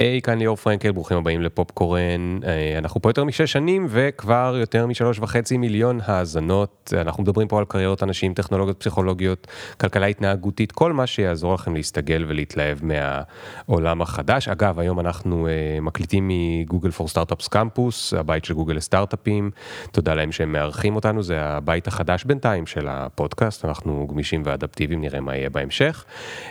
היי, 0.00 0.22
כאן 0.22 0.38
ליאור 0.38 0.56
פרנקל, 0.56 0.92
ברוכים 0.92 1.16
הבאים 1.16 1.42
לפופקורן. 1.42 2.38
אה, 2.46 2.78
אנחנו 2.78 3.02
פה 3.02 3.10
יותר 3.10 3.24
משש 3.24 3.52
שנים 3.52 3.86
וכבר 3.90 4.56
יותר 4.60 4.86
משלוש 4.86 5.18
וחצי 5.18 5.56
מיליון 5.56 6.00
האזנות. 6.04 6.92
אנחנו 7.00 7.22
מדברים 7.22 7.48
פה 7.48 7.58
על 7.58 7.64
קריירות 7.64 8.02
אנשים, 8.02 8.34
טכנולוגיות 8.34 8.80
פסיכולוגיות, 8.80 9.46
כלכלה 9.80 10.06
התנהגותית, 10.06 10.72
כל 10.72 10.92
מה 10.92 11.06
שיעזור 11.06 11.54
לכם 11.54 11.74
להסתגל 11.74 12.24
ולהתלהב 12.28 12.78
מהעולם 12.82 14.02
החדש. 14.02 14.48
אגב, 14.48 14.78
היום 14.78 15.00
אנחנו 15.00 15.46
uh, 15.46 15.80
מקליטים 15.80 16.28
מגוגל 16.28 16.90
פור 16.90 17.08
סטארט-אפס 17.08 17.48
קמפוס, 17.48 18.14
הבית 18.14 18.44
של 18.44 18.54
גוגל 18.54 18.74
לסטארט-אפים. 18.74 19.50
תודה 19.92 20.14
להם 20.14 20.32
שהם 20.32 20.52
מארחים 20.52 20.96
אותנו, 20.96 21.22
זה 21.22 21.40
הבית 21.40 21.86
החדש 21.86 22.24
בינתיים 22.24 22.66
של 22.66 22.86
הפודקאסט, 22.88 23.64
אנחנו 23.64 24.06
גמישים 24.10 24.42
ואדפטיביים, 24.44 25.00
נראה 25.00 25.20
מה 25.20 25.36
יהיה 25.36 25.50
בהמשך. 25.50 26.04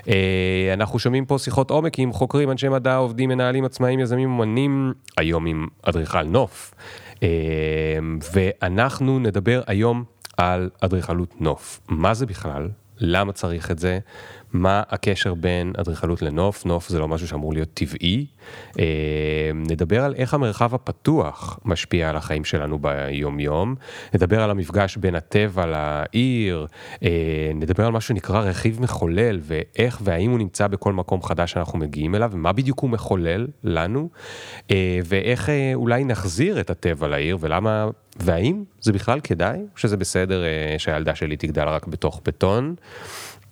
Uh, 0.04 0.08
אנחנו 0.74 1.00
שומעים 1.00 1.26
פה 1.26 1.38
שיחות 1.38 1.72
עומק 1.72 2.00
עם 2.00 2.14
חוקרים, 2.14 2.52
אנשי 2.52 2.70
מדע, 2.70 2.96
עובדים, 2.96 3.37
מנהלים 3.38 3.66
עצמאים, 3.66 4.00
יזמים, 4.00 4.30
אומנים, 4.30 4.94
היום 5.18 5.46
עם 5.46 5.68
אדריכל 5.84 6.24
נוף. 6.24 6.74
אה, 7.24 7.30
ואנחנו 8.34 9.20
נדבר 9.20 9.62
היום 9.68 10.04
על 10.38 10.70
אדריכלות 10.82 11.42
נוף. 11.42 11.80
מה 11.88 12.14
זה 12.14 12.26
בכלל? 12.26 12.70
למה 13.00 13.34
צריך 13.34 13.72
את 13.72 13.80
זה? 13.80 14.00
מה 14.54 14.84
הקשר 14.90 15.34
בין 15.34 15.74
אדריכלות 15.78 16.22
לנוף, 16.22 16.66
נוף 16.66 16.90
זה 16.90 17.00
לא 17.00 17.08
משהו 17.08 17.28
שאמור 17.28 17.54
להיות 17.54 17.70
טבעי. 17.74 18.26
אה, 18.80 19.52
נדבר 19.56 20.04
על 20.04 20.14
איך 20.16 20.34
המרחב 20.34 20.76
הפתוח 20.76 21.60
משפיע 21.66 22.10
על 22.10 22.16
החיים 22.16 22.46
שלנו 22.46 22.80
ביום 22.80 23.40
יום, 23.40 23.76
נדבר 24.14 24.42
על 24.44 24.52
המפגש 24.52 24.98
בין 24.98 25.16
הטבע 25.16 25.66
לעיר, 25.66 26.68
אה, 27.04 27.52
נדבר 27.56 27.86
על 27.86 27.92
מה 27.92 28.02
שנקרא 28.02 28.40
רכיב 28.40 28.82
מחולל 28.82 29.40
ואיך 29.42 30.00
והאם 30.04 30.32
הוא 30.32 30.40
נמצא 30.40 30.68
בכל 30.68 30.94
מקום 30.94 31.22
חדש 31.22 31.52
שאנחנו 31.52 31.80
מגיעים 31.80 32.16
אליו 32.16 32.30
ומה 32.34 32.54
בדיוק 32.54 32.80
הוא 32.80 32.90
מחולל 32.90 33.48
לנו, 33.64 34.10
אה, 34.72 35.00
ואיך 35.06 35.50
אולי 35.74 36.04
נחזיר 36.04 36.60
את 36.60 36.70
הטבע 36.70 37.08
לעיר 37.08 37.38
ולמה 37.40 37.88
והאם 38.20 38.64
זה 38.82 38.94
בכלל 38.94 39.20
כדאי, 39.20 39.60
שזה 39.76 39.98
בסדר 39.98 40.44
שהילדה 40.78 41.16
שלי 41.16 41.38
תגדל 41.38 41.68
רק 41.68 41.88
בתוך 41.88 42.22
בטון. 42.26 42.76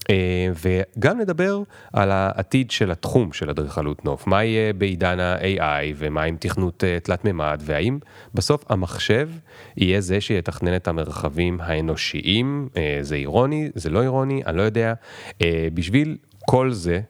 אה, 0.10 0.50
וגם 0.64 1.20
נדבר 1.20 1.62
על 1.94 2.12
העתיד 2.12 2.72
של 2.72 2.92
התחום 2.92 3.34
של 3.34 3.50
אדריכלות 3.50 4.06
נוף, 4.06 4.28
מה 4.28 4.44
יהיה 4.44 4.74
בעידן 4.74 5.20
ה-AI 5.20 5.94
ומה 5.96 6.24
עם 6.24 6.38
תכנות 6.40 6.84
אה, 6.84 6.98
תלת 7.00 7.26
מימד 7.26 7.62
והאם 7.66 8.00
בסוף 8.34 8.72
המחשב 8.72 9.30
יהיה 9.78 10.02
זה 10.02 10.22
שיתכנן 10.22 10.76
את 10.76 10.88
המרחבים 10.88 11.62
האנושיים, 11.62 12.70
אה, 12.78 12.98
זה 13.02 13.16
אירוני, 13.16 13.70
זה 13.76 13.90
לא 13.90 14.02
אירוני, 14.02 14.42
אני 14.46 14.58
לא 14.58 14.62
יודע, 14.62 14.94
בשביל 15.74 16.18
כל 16.46 16.72
זה 16.72 17.02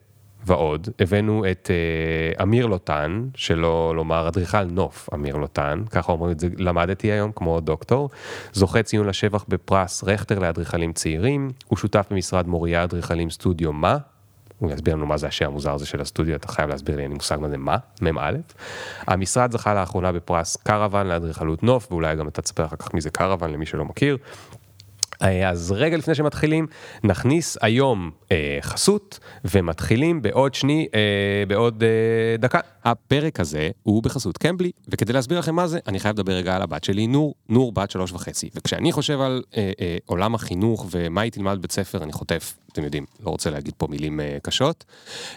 ועוד, 0.45 0.89
הבאנו 0.99 1.45
את 1.51 1.71
אה, 1.71 2.43
אמיר 2.43 2.65
לוטן, 2.65 3.25
שלא 3.35 3.93
לומר 3.95 4.27
אדריכל 4.27 4.63
נוף 4.63 5.09
אמיר 5.13 5.35
לוטן, 5.35 5.83
ככה 5.89 6.11
אומרים 6.11 6.31
את 6.31 6.39
זה, 6.39 6.47
למדתי 6.57 7.11
היום 7.11 7.31
כמו 7.35 7.59
דוקטור, 7.59 8.09
זוכה 8.53 8.83
ציון 8.83 9.07
לשבח 9.07 9.45
בפרס 9.47 10.03
רכטר 10.03 10.39
לאדריכלים 10.39 10.93
צעירים, 10.93 11.51
הוא 11.67 11.77
שותף 11.77 12.05
במשרד 12.11 12.47
מוריה 12.47 12.83
אדריכלים 12.83 13.29
סטודיו 13.29 13.73
מה, 13.73 13.97
הוא 14.59 14.71
יסביר 14.71 14.95
לנו 14.95 15.05
מה 15.05 15.17
זה 15.17 15.27
השם 15.27 15.45
המוזר 15.45 15.73
הזה 15.73 15.85
של 15.85 16.01
הסטודיו, 16.01 16.35
אתה 16.35 16.47
חייב 16.47 16.69
להסביר 16.69 16.95
לי, 16.95 17.01
אין 17.01 17.11
לי 17.11 17.15
מושג 17.15 17.37
מה 17.41 17.49
זה 17.49 17.57
מה, 17.57 17.77
מ"א. 18.01 18.31
המשרד 19.07 19.51
זכה 19.51 19.73
לאחרונה 19.73 20.11
בפרס 20.11 20.55
קרוון 20.55 21.07
לאדריכלות 21.07 21.63
נוף, 21.63 21.91
ואולי 21.91 22.15
גם 22.15 22.27
אתה 22.27 22.41
תספר 22.41 22.65
אחר 22.65 22.75
כך 22.75 22.93
מי 22.93 23.01
זה 23.01 23.09
קרוון 23.09 23.51
למי 23.51 23.65
שלא 23.65 23.85
מכיר. 23.85 24.17
אה, 25.21 25.49
אז 25.49 25.71
רגע 25.71 25.97
לפני 25.97 26.15
שמתחילים, 26.15 26.67
נכניס 27.03 27.57
היום 27.61 28.11
אה, 28.31 28.57
חסות, 28.61 29.19
ומתחילים 29.45 30.21
בעוד 30.21 30.53
שני, 30.53 30.87
אה, 30.93 31.43
בעוד 31.47 31.83
אה, 31.83 32.37
דקה. 32.39 32.59
הפרק 32.85 33.39
הזה 33.39 33.69
הוא 33.83 34.03
בחסות 34.03 34.37
קמבלי, 34.37 34.71
וכדי 34.87 35.13
להסביר 35.13 35.39
לכם 35.39 35.55
מה 35.55 35.67
זה, 35.67 35.79
אני 35.87 35.99
חייב 35.99 36.15
לדבר 36.15 36.33
רגע 36.33 36.55
על 36.55 36.61
הבת 36.61 36.83
שלי, 36.83 37.07
נור, 37.07 37.35
נור 37.49 37.71
בת 37.71 37.91
שלוש 37.91 38.11
וחצי. 38.11 38.49
וכשאני 38.55 38.91
חושב 38.91 39.21
על 39.21 39.43
אה, 39.57 39.71
אה, 39.81 39.97
עולם 40.05 40.35
החינוך 40.35 40.85
ומה 40.91 41.21
היא 41.21 41.31
תלמד 41.31 41.57
בבית 41.57 41.71
ספר, 41.71 42.03
אני 42.03 42.13
חוטף, 42.13 42.57
אתם 42.71 42.83
יודעים, 42.83 43.05
לא 43.23 43.29
רוצה 43.29 43.49
להגיד 43.49 43.73
פה 43.77 43.87
מילים 43.87 44.19
אה, 44.19 44.37
קשות. 44.43 44.85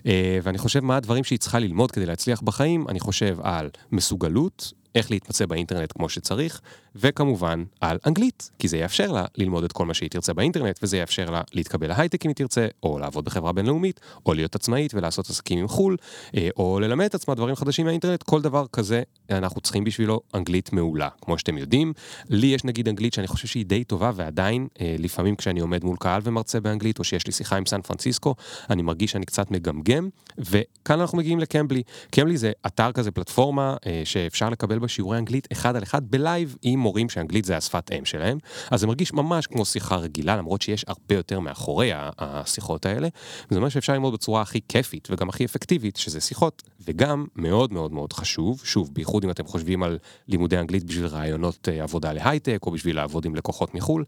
אה, 0.07 0.39
ואני 0.43 0.59
חושב 0.59 0.81
מה 0.81 0.97
הדברים 0.97 1.25
שהיא 1.25 1.39
צריכה 1.39 1.59
ללמוד 1.59 1.91
כדי 1.91 2.07
להצליח 2.07 2.41
בחיים, 2.41 2.89
אני 2.89 3.01
חושב 3.01 3.39
על 3.43 3.71
מסוגלות, 3.93 4.73
איך 4.99 5.11
להתמצא 5.11 5.47
באינטרנט 5.47 5.93
כמו 5.93 6.09
שצריך, 6.09 6.61
וכמובן 6.95 7.65
על 7.81 7.99
אנגלית, 8.07 8.51
כי 8.59 8.69
זה 8.69 8.79
יאפשר 8.79 9.13
לה 9.13 9.25
ללמוד 9.37 9.65
את 9.65 9.73
כל 9.73 9.87
מה 9.87 9.95
שהיא 9.95 10.11
תרצה 10.11 10.35
באינטרנט, 10.35 10.79
וזה 10.83 10.97
יאפשר 10.97 11.31
לה 11.31 11.43
להתקבל 11.55 11.89
להייטק 11.89 12.25
אם 12.25 12.29
היא 12.29 12.37
תרצה, 12.37 12.67
או 12.83 12.99
לעבוד 12.99 13.25
בחברה 13.25 13.53
בינלאומית, 13.53 14.01
או 14.27 14.35
להיות 14.35 14.55
עצמאית 14.55 14.95
ולעשות 14.95 15.31
עסקים 15.31 15.59
עם 15.59 15.69
חו"ל, 15.69 15.97
אה, 16.37 16.49
או 16.57 16.81
ללמד 16.81 17.05
את 17.05 17.15
עצמה 17.15 17.35
דברים 17.35 17.55
חדשים 17.55 17.87
מהאינטרנט, 17.87 18.23
כל 18.23 18.43
דבר 18.43 18.67
כזה 18.73 19.03
אנחנו 19.31 19.61
צריכים 19.61 19.85
בשבילו 19.85 20.21
אנגלית 20.35 20.73
מעולה. 20.73 21.09
כמו 21.21 21.39
שאתם 21.39 21.59
יודעים, 21.59 21.93
לי 22.29 22.47
יש 22.47 22.65
נגיד 22.65 22.89
אנגלית 22.89 23.13
שאני 23.13 23.27
חושב 23.27 23.49
שהיא 23.49 23.67
די 23.67 23.85
טובה, 23.85 24.11
ועדיין, 24.15 24.69
אה, 24.81 24.97
לפעמים 24.99 25.37
כשאני 25.37 25.61
עומד 25.61 25.85
מול 25.85 25.97
קהל 25.97 26.21
ומרצה 26.25 26.61
באנגלית, 26.61 26.99
או 26.99 27.05
שיש 27.05 27.27
לי 27.27 27.33
שיחה 27.33 27.57
עם 27.57 27.67
סן 27.67 27.83
פרנסיסקו, 27.83 28.35
אני 28.71 28.83
מרגיש 28.83 29.13
שאני 29.13 29.27
קצת 29.27 29.51
מגמגם, 29.51 30.09
וכאן 30.39 31.01
אנחנו 31.01 31.19
מגיעים 31.19 31.39
לקמבלי. 31.39 31.83
קמבלי 32.11 32.37
זה 32.37 32.53
אתר 32.67 32.93
כזה, 32.93 33.11
פלטפורמה, 33.11 33.77
אה, 33.87 34.03
שאפשר 34.05 34.51
לקבל 34.51 34.79
שיעורי 34.89 35.19
אנגלית 35.19 35.49
אחד 35.53 35.77
על 35.77 35.83
אחד 35.83 36.11
בלייב 36.11 36.57
עם 36.63 36.79
מורים 36.79 37.09
שאנגלית 37.09 37.45
זה 37.45 37.57
השפת 37.57 37.91
אם 37.99 38.05
שלהם, 38.05 38.39
אז 38.71 38.81
זה 38.81 38.87
מרגיש 38.87 39.13
ממש 39.13 39.47
כמו 39.47 39.65
שיחה 39.65 39.97
רגילה, 39.97 40.37
למרות 40.37 40.63
שיש 40.63 40.85
הרבה 40.89 41.15
יותר 41.15 41.41
מאחורי 41.41 41.91
השיחות 41.95 42.87
האלה, 42.87 43.09
וזה 43.51 43.59
אומר 43.59 43.69
שאפשר 43.69 43.93
ללמוד 43.93 44.13
בצורה 44.13 44.43
הכי 44.43 44.61
כיפית 44.69 45.09
וגם 45.11 45.29
הכי 45.29 45.45
אפקטיבית, 45.45 45.97
שזה 45.97 46.21
שיחות, 46.21 46.63
וגם 46.81 47.27
מאוד 47.37 47.73
מאוד 47.73 47.93
מאוד 47.93 48.13
חשוב, 48.13 48.61
שוב, 48.65 48.91
בייחוד 48.93 49.25
אם 49.25 49.31
אתם 49.31 49.47
חושבים 49.47 49.83
על 49.83 49.99
לימודי 50.29 50.59
אנגלית 50.59 50.85
בשביל 50.85 51.07
רעיונות 51.07 51.69
אה, 51.69 51.83
עבודה 51.83 52.13
להייטק, 52.13 52.59
או 52.67 52.71
בשביל 52.71 52.97
לעבוד 52.97 53.25
עם 53.25 53.35
לקוחות 53.35 53.75
מחו"ל, 53.75 54.05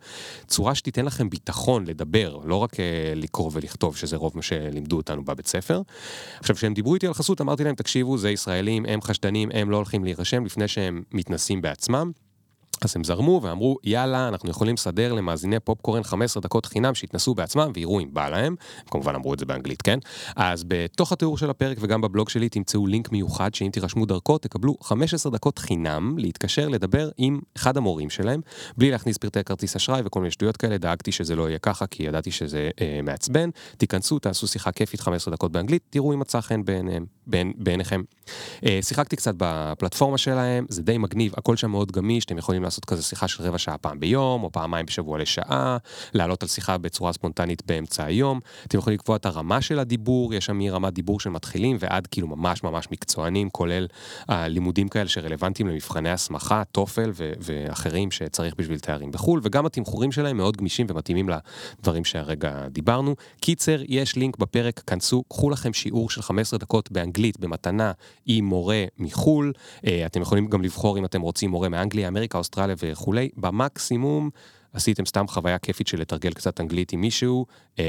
צורה 0.46 0.74
שתיתן 0.74 1.04
לכם 1.04 1.30
ביטחון 1.30 1.86
לדבר, 1.86 2.38
לא 2.44 2.56
רק 2.56 2.80
אה, 2.80 3.12
לקרוא 3.16 3.50
ולכתוב, 3.54 3.96
שזה 3.96 4.16
רוב 4.16 4.32
מה 4.34 4.42
שלימדו 4.42 4.96
אותנו 4.96 5.24
בבית 5.24 5.46
ספר. 5.46 5.82
עכשיו, 6.40 6.56
כשהם 6.56 6.74
דיברו 6.74 6.94
איתי 6.94 7.06
על 7.06 7.14
חסות, 7.14 7.40
אמרתי 7.40 7.64
להם, 7.64 7.74
תקשיבו, 7.74 8.18
זה 8.18 8.30
ישראלים, 8.30 8.86
הם 8.86 9.00
חשדנים, 9.00 9.48
הם 9.54 9.70
לא 9.70 9.76
הולכים 9.76 10.04
להירשם 10.04 10.44
לפני 10.44 10.68
שהם 10.70 11.02
מתנסים 11.12 11.62
בעצמם. 11.62 12.12
אז 12.84 12.96
הם 12.96 13.04
זרמו 13.04 13.40
ואמרו, 13.42 13.76
יאללה, 13.84 14.28
אנחנו 14.28 14.50
יכולים 14.50 14.74
לסדר 14.74 15.12
למאזיני 15.12 15.60
פופקורן 15.60 16.02
15 16.02 16.40
דקות 16.40 16.66
חינם 16.66 16.94
שיתנסו 16.94 17.34
בעצמם 17.34 17.72
ויראו 17.74 18.00
אם 18.00 18.08
בא 18.14 18.28
להם. 18.28 18.54
הם 18.78 18.86
כמובן 18.90 19.14
אמרו 19.14 19.34
את 19.34 19.38
זה 19.38 19.46
באנגלית, 19.46 19.82
כן? 19.82 19.98
אז 20.36 20.64
בתוך 20.68 21.12
התיאור 21.12 21.38
של 21.38 21.50
הפרק 21.50 21.78
וגם 21.80 22.00
בבלוג 22.00 22.28
שלי 22.28 22.48
תמצאו 22.48 22.86
לינק 22.86 23.12
מיוחד 23.12 23.54
שאם 23.54 23.68
תירשמו 23.72 24.06
דרכו 24.06 24.38
תקבלו 24.38 24.76
15 24.82 25.32
דקות 25.32 25.58
חינם 25.58 26.18
להתקשר 26.18 26.68
לדבר 26.68 27.10
עם 27.16 27.40
אחד 27.56 27.76
המורים 27.76 28.10
שלהם, 28.10 28.40
בלי 28.76 28.90
להכניס 28.90 29.18
פרטי 29.18 29.44
כרטיס 29.44 29.76
אשראי 29.76 30.02
וכל 30.04 30.20
מיני 30.20 30.30
שטויות 30.30 30.56
כאלה, 30.56 30.78
דאגתי 30.78 31.12
שזה 31.12 31.36
לא 31.36 31.48
יהיה 31.48 31.58
ככה 31.58 31.86
כי 31.86 32.02
ידעתי 32.02 32.30
שזה 32.30 32.70
אה, 32.80 33.00
מעצבן. 33.02 33.50
תיכנסו, 33.76 34.18
תעשו 34.18 34.46
שיחה 34.46 34.72
כיפית 34.72 35.00
15 35.00 35.34
דקות 35.34 35.52
באנגלית, 35.52 35.82
תראו 35.90 36.12
אם 36.12 36.18
מצא 36.18 36.40
חן 36.40 36.64
בעיניהם, 36.64 37.06
בעין, 37.30 37.52
בעיניכם. 37.56 38.02
אה, 38.66 38.78
שיחקתי 38.82 39.16
קצת 39.16 39.34
בפלטפורמה 39.36 40.18
שלהם, 40.18 40.66
זה 40.68 40.82
די 40.82 40.98
מגניב, 40.98 41.32
הכל 41.36 41.56
שם 41.56 41.70
מאוד 41.70 41.92
גמיש, 41.92 42.24
אתם 42.24 42.38
יכולים 42.38 42.62
לעשות 42.62 42.84
כזה 42.84 43.02
שיחה 43.02 43.28
של 43.28 43.42
רבע 43.42 43.58
שעה 43.58 43.78
פעם 43.78 44.00
ביום, 44.00 44.42
או 44.42 44.52
פעמיים 44.52 44.86
בשבוע 44.86 45.18
לשעה, 45.18 45.76
לעלות 46.14 46.42
על 46.42 46.48
שיחה 46.48 46.78
בצורה 46.78 47.12
ספונטנית 47.12 47.62
באמצע 47.66 48.04
היום. 48.04 48.40
אתם 48.66 48.78
יכולים 48.78 48.98
לקבוע 48.98 49.16
את 49.16 49.26
הרמה 49.26 49.60
של 49.60 49.78
הדיבור, 49.78 50.34
יש 50.34 50.44
שם 50.44 50.58
מרמת 50.58 50.92
דיבור 50.92 51.20
של 51.20 51.30
מתחילים 51.30 51.76
ועד 51.80 52.06
כאילו 52.06 52.26
ממש 52.26 52.62
ממש 52.62 52.88
מקצוענים, 52.90 53.50
כולל 53.50 53.86
הלימודים 54.28 54.88
כאלה 54.88 55.08
שרלוונטיים 55.08 55.68
למבחני 55.68 56.10
הסמכה, 56.10 56.62
טופל 56.72 57.10
ואחרים 57.40 58.10
שצריך 58.10 58.54
בשביל 58.58 58.78
תארים 58.78 59.10
בחו"ל, 59.10 59.40
וגם 59.42 59.66
התמחורים 59.66 60.12
שלהם 60.12 60.36
מאוד 60.36 60.56
גמישים 60.56 60.86
ומתאימים 60.90 61.28
לדברים 61.78 62.04
שהרגע 62.04 62.68
דיברנו. 62.68 63.14
קיצר, 63.40 63.80
יש 63.88 64.16
לינק 64.16 64.36
בפרק, 64.36 64.80
כנסו, 64.86 65.22
קחו 65.28 65.50
לכם 65.50 65.72
שיעור 65.72 66.10
של 66.10 66.22
15 66.22 66.58
דקות 66.58 66.92
באנגלית 66.92 67.19
במתנה 67.38 67.92
עם 68.26 68.44
מורה 68.44 68.84
מחו"ל. 68.98 69.52
אה, 69.86 70.06
אתם 70.06 70.22
יכולים 70.22 70.46
גם 70.46 70.62
לבחור 70.62 70.98
אם 70.98 71.04
אתם 71.04 71.20
רוצים 71.20 71.50
מורה 71.50 71.68
מאנגליה, 71.68 72.08
אמריקה, 72.08 72.38
אוסטרליה 72.38 72.76
וכולי, 72.78 73.28
במקסימום 73.36 74.30
עשיתם 74.72 75.06
סתם 75.06 75.28
חוויה 75.28 75.58
כיפית 75.58 75.86
של 75.86 76.00
לתרגל 76.00 76.32
קצת 76.32 76.60
אנגלית 76.60 76.92
עם 76.92 77.00
מישהו. 77.00 77.46
Uh, 77.76 77.80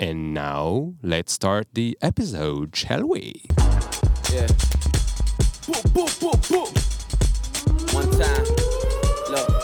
and 0.00 0.36
now, 0.36 0.92
let's 1.04 1.32
start 1.32 1.64
the 1.74 2.08
episode, 2.08 2.76
shall 2.76 3.04
we? 3.12 3.44
Yeah. 4.32 4.46
Boom, 5.66 5.84
boom, 5.94 6.10
boom, 6.20 6.40
boom. 6.50 6.70
One 7.92 8.10
time. 8.20 8.46
Look. 9.30 9.57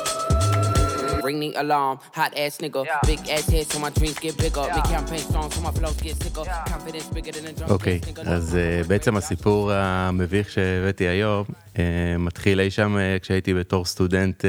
Ring 1.24 1.40
the 1.40 1.52
alarm, 1.62 1.96
hot 2.18 2.32
ass 2.42 2.58
nigga, 2.58 2.84
yeah. 2.84 3.00
big 3.10 3.20
ass 3.34 3.46
head 3.52 3.66
so 3.72 3.78
my 3.78 3.90
dreams 3.98 4.18
get 4.24 4.36
bigger, 4.44 4.64
yeah. 4.66 4.76
make 4.76 4.88
campaign 4.96 5.24
songs 5.34 5.54
so 5.54 5.60
my 5.66 5.72
flows 5.78 5.98
get 6.06 6.16
sicker, 6.22 6.44
yeah. 6.44 6.64
confidence 6.72 7.08
bigger 7.16 7.32
than 7.32 7.46
a 7.46 7.52
drum. 7.52 7.70
אוקיי, 7.70 8.00
אז 8.26 8.56
uh, 8.84 8.88
בעצם 8.88 9.16
הסיפור 9.16 9.72
המביך 9.72 10.50
שהבאתי 10.50 11.04
היום 11.04 11.44
uh, 11.74 11.78
מתחיל 12.18 12.60
אי 12.60 12.70
שם 12.70 12.96
uh, 12.96 13.22
כשהייתי 13.22 13.54
בתור 13.54 13.84
סטודנט 13.84 14.44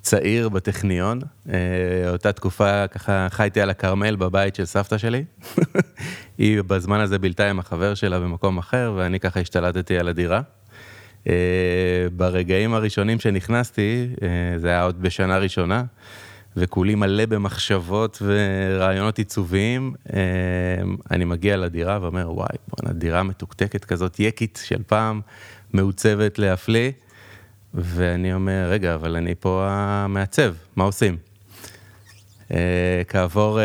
צעיר 0.00 0.48
בטכניון, 0.48 1.20
אותה 2.08 2.32
תקופה 2.32 2.88
ככה 2.88 3.26
חייתי 3.30 3.60
על 3.60 3.70
הכרמל 3.70 4.16
בבית 4.16 4.54
של 4.54 4.64
סבתא 4.64 4.98
שלי. 4.98 5.24
היא 6.38 6.62
בזמן 6.62 7.00
הזה 7.00 7.18
בילתה 7.18 7.50
עם 7.50 7.58
החבר 7.58 7.94
שלה 7.94 8.20
במקום 8.20 8.58
אחר, 8.58 8.92
ואני 8.96 9.20
ככה 9.20 9.40
השתלטתי 9.40 9.98
על 9.98 10.08
הדירה. 10.08 10.40
אה, 11.28 11.34
ברגעים 12.16 12.74
הראשונים 12.74 13.20
שנכנסתי, 13.20 14.08
אה, 14.22 14.58
זה 14.58 14.68
היה 14.68 14.82
עוד 14.82 15.02
בשנה 15.02 15.38
ראשונה, 15.38 15.84
וכולי 16.56 16.94
מלא 16.94 17.26
במחשבות 17.26 18.22
ורעיונות 18.22 19.18
עיצוביים, 19.18 19.94
אני 21.10 21.24
מגיע 21.24 21.56
לדירה 21.56 21.98
ואומר, 22.02 22.32
וואי, 22.32 22.56
בואנה, 22.68 22.98
דירה 22.98 23.22
מתוקתקת 23.22 23.84
כזאת, 23.84 24.20
יקית 24.20 24.60
של 24.64 24.82
פעם, 24.86 25.20
מעוצבת 25.72 26.38
להפליא. 26.38 26.90
ואני 27.74 28.34
אומר, 28.34 28.68
רגע, 28.70 28.94
אבל 28.94 29.16
אני 29.16 29.34
פה 29.34 29.66
המעצב, 29.68 30.54
מה 30.76 30.84
עושים? 30.84 31.16
Uh, 32.52 32.54
כעבור 33.08 33.58
uh, 33.58 33.62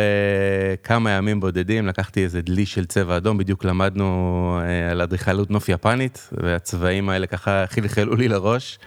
כמה 0.84 1.12
ימים 1.12 1.40
בודדים 1.40 1.88
לקחתי 1.88 2.24
איזה 2.24 2.42
דלי 2.42 2.66
של 2.66 2.86
צבע 2.86 3.18
אדום, 3.18 3.38
בדיוק 3.38 3.66
למדנו 3.66 4.60
uh, 4.62 4.92
על 4.92 5.02
אדריכלות 5.02 5.52
נוף 5.52 5.70
יפנית, 5.70 6.30
והצבעים 6.32 7.10
האלה 7.10 7.28
ככה 7.28 7.66
חלחלו 7.76 8.16
לי 8.16 8.28
לראש. 8.28 8.80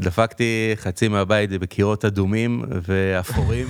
דפקתי 0.00 0.72
חצי 0.76 1.08
מהבית 1.08 1.50
בקירות 1.50 2.04
אדומים 2.04 2.64
ואפורים, 2.82 3.66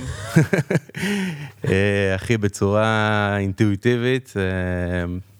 הכי 2.15 2.37
בצורה 2.37 3.37
אינטואיטיבית, 3.39 4.33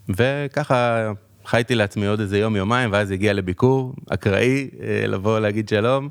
וככה 0.08 1.12
חייתי 1.46 1.74
לעצמי 1.74 2.06
עוד 2.06 2.20
איזה 2.20 2.38
יום, 2.38 2.56
יומיים, 2.56 2.92
ואז 2.92 3.10
הגיע 3.10 3.32
לביקור 3.32 3.94
אקראי, 4.10 4.68
אה, 4.82 5.06
לבוא 5.06 5.38
להגיד 5.38 5.68
שלום. 5.68 6.08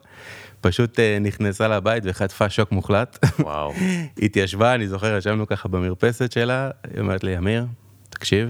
פשוט 0.62 1.00
אה, 1.00 1.18
נכנסה 1.22 1.68
לבית 1.68 2.04
וחטפה 2.06 2.50
שוק 2.50 2.72
מוחלט. 2.72 3.26
וואו. 3.40 3.74
התיישבה, 4.24 4.76
אני 4.76 4.88
זוכר, 4.88 5.18
ישבנו 5.18 5.48
ככה 5.48 5.70
במרפסת 5.70 6.32
שלה, 6.32 6.70
היא 6.94 7.02
אומרת 7.02 7.24
לי, 7.24 7.38
אמיר, 7.38 7.66
תקשיב, 8.10 8.50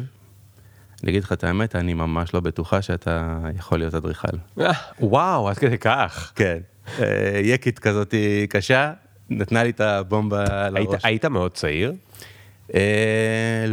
אני 1.04 1.12
אגיד 1.12 1.24
לך 1.24 1.34
את 1.34 1.44
האמת, 1.44 1.76
אני 1.76 1.94
ממש 1.94 2.34
לא 2.34 2.40
בטוחה 2.40 2.82
שאתה 2.82 3.38
יכול 3.58 3.80
להיות 3.80 3.94
אדריכל. 3.96 4.38
אה, 4.60 4.72
וואו, 5.00 5.50
עד 5.50 5.58
כדי 5.58 5.78
כך. 5.78 6.32
כן. 6.36 6.58
יקית 7.44 7.80
כזאת 7.80 8.14
קשה, 8.50 8.94
נתנה 9.30 9.64
לי 9.64 9.70
את 9.70 9.82
הבומבה 9.82 10.66
על 10.66 10.78
הראש. 10.78 11.02
היית 11.06 11.26
מאוד 11.26 11.52
צעיר? 11.52 11.94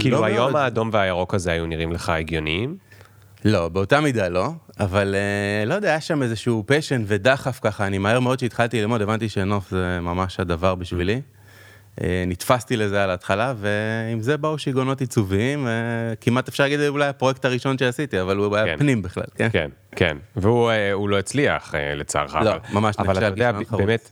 כאילו 0.00 0.21
לא 0.21 0.25
היום 0.25 0.56
האדום 0.56 0.91
והירוק 0.93 1.35
הזה 1.35 1.53
היו 1.53 1.67
נראים 1.67 1.93
לך 1.93 2.09
הגיוניים? 2.09 2.77
לא, 3.48 3.69
באותה 3.69 4.00
מידה 4.00 4.28
לא, 4.28 4.48
אבל 4.81 5.14
uh, 5.14 5.69
לא 5.69 5.75
יודע, 5.75 5.88
היה 5.88 6.00
שם 6.00 6.22
איזשהו 6.22 6.64
פשן 6.66 7.02
ודחף 7.06 7.58
ככה, 7.62 7.87
אני 7.87 7.98
מהר 7.98 8.20
מאוד 8.20 8.38
שהתחלתי 8.38 8.81
ללמוד, 8.81 9.02
הבנתי 9.02 9.28
שנוף 9.28 9.70
זה 9.70 9.98
ממש 10.00 10.40
הדבר 10.40 10.75
בשבילי. 10.75 11.20
Uh, 11.96 12.02
נתפסתי 12.26 12.76
לזה 12.76 13.04
על 13.04 13.10
ההתחלה, 13.10 13.54
ועם 13.56 14.20
זה 14.20 14.37
באו 14.37 14.58
שיגעונות 14.58 15.00
עיצוביים, 15.00 15.66
uh, 15.66 15.70
כמעט 16.20 16.48
אפשר 16.48 16.62
להגיד 16.62 16.81
אולי 16.81 17.06
הפרויקט 17.06 17.44
הראשון 17.44 17.78
שעשיתי, 17.78 18.20
אבל 18.20 18.37
הוא 18.37 18.56
היה 18.56 18.66
כן. 18.66 18.76
פנים 18.78 19.02
בכלל, 19.02 19.25
כן? 19.34 19.48
כן, 19.52 19.70
כן, 19.96 20.16
והוא 20.37 21.08
לא 21.08 21.19
הצליח 21.19 21.75
לצערך. 21.96 22.34
לא, 22.34 22.40
אבל, 22.40 22.58
ממש 22.72 22.96
אבל 22.98 23.19
אתה 23.19 23.26
יודע, 23.26 23.52
באמת, 23.70 24.10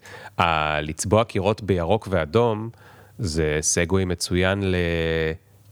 לצבוע 0.83 1.25
קירות 1.25 1.63
בירוק 1.63 2.09
ואדום, 2.11 2.71
זה 3.19 3.59
סגווי 3.61 4.05
מצוין 4.05 4.75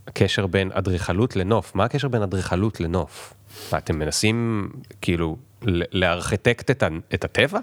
לקשר 0.09 0.47
בין 0.47 0.71
אדריכלות 0.73 1.37
לנוף. 1.37 1.75
מה 1.75 1.85
הקשר 1.85 2.09
בין 2.09 2.23
אדריכלות 2.23 2.81
לנוף? 2.81 3.35
אתם 3.79 3.99
מנסים 3.99 4.69
כאילו 5.01 5.37
לארכיטקט 5.93 6.71
את, 6.71 6.83
את 7.15 7.25
הטבע? 7.25 7.59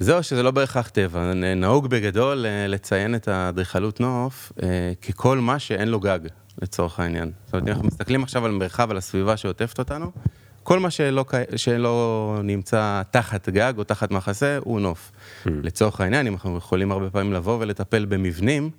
זהו, 0.00 0.22
שזה 0.22 0.42
לא 0.42 0.50
בהכרח 0.50 0.88
טבע. 0.88 1.32
נהוג 1.34 1.86
בגדול 1.86 2.46
אה, 2.46 2.66
לציין 2.66 3.14
את 3.14 3.28
האדריכלות 3.28 4.00
נוף 4.00 4.52
אה, 4.62 4.92
ככל 5.08 5.38
מה 5.38 5.58
שאין 5.58 5.88
לו 5.88 6.00
גג, 6.00 6.18
לצורך 6.62 7.00
העניין. 7.00 7.32
זאת 7.44 7.54
אומרת, 7.54 7.68
אם 7.68 7.72
אנחנו 7.72 7.88
מסתכלים 7.88 8.22
עכשיו 8.22 8.44
על 8.44 8.50
מרחב, 8.50 8.90
על 8.90 8.96
הסביבה 8.96 9.36
שעוטפת 9.36 9.78
אותנו, 9.78 10.12
כל 10.62 10.78
מה 10.78 10.90
שלא, 10.90 11.24
שלא 11.56 12.38
נמצא 12.44 13.02
תחת 13.10 13.48
גג 13.48 13.72
או 13.78 13.84
תחת 13.84 14.10
מחסה 14.10 14.58
הוא 14.64 14.80
נוף. 14.80 15.12
Mm. 15.12 15.50
לצורך 15.62 16.00
העניין, 16.00 16.26
אם 16.26 16.32
אנחנו 16.32 16.56
יכולים 16.56 16.92
הרבה 16.92 17.10
פעמים 17.10 17.32
לבוא 17.32 17.58
ולטפל 17.60 18.04
במבנים, 18.04 18.70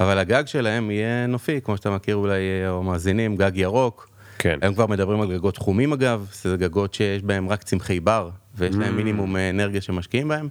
אבל 0.00 0.18
הגג 0.18 0.42
שלהם 0.46 0.90
יהיה 0.90 1.26
נופי, 1.26 1.60
כמו 1.60 1.76
שאתה 1.76 1.90
מכיר 1.90 2.16
אולי, 2.16 2.40
אה, 2.64 2.70
או 2.70 2.82
מאזינים, 2.82 3.36
גג 3.36 3.52
ירוק, 3.54 4.07
כן. 4.38 4.58
הם 4.62 4.74
כבר 4.74 4.86
מדברים 4.86 5.20
על 5.20 5.32
גגות 5.32 5.56
חומים 5.56 5.92
אגב, 5.92 6.26
זה 6.42 6.56
גגות 6.56 6.94
שיש 6.94 7.22
בהם 7.22 7.48
רק 7.48 7.62
צמחי 7.62 8.00
בר, 8.00 8.30
ויש 8.54 8.76
להם 8.76 8.94
mm. 8.94 8.96
מינימום 8.96 9.36
אה, 9.36 9.50
אנרגיה 9.50 9.80
שמשקיעים 9.80 10.28
בהם. 10.28 10.48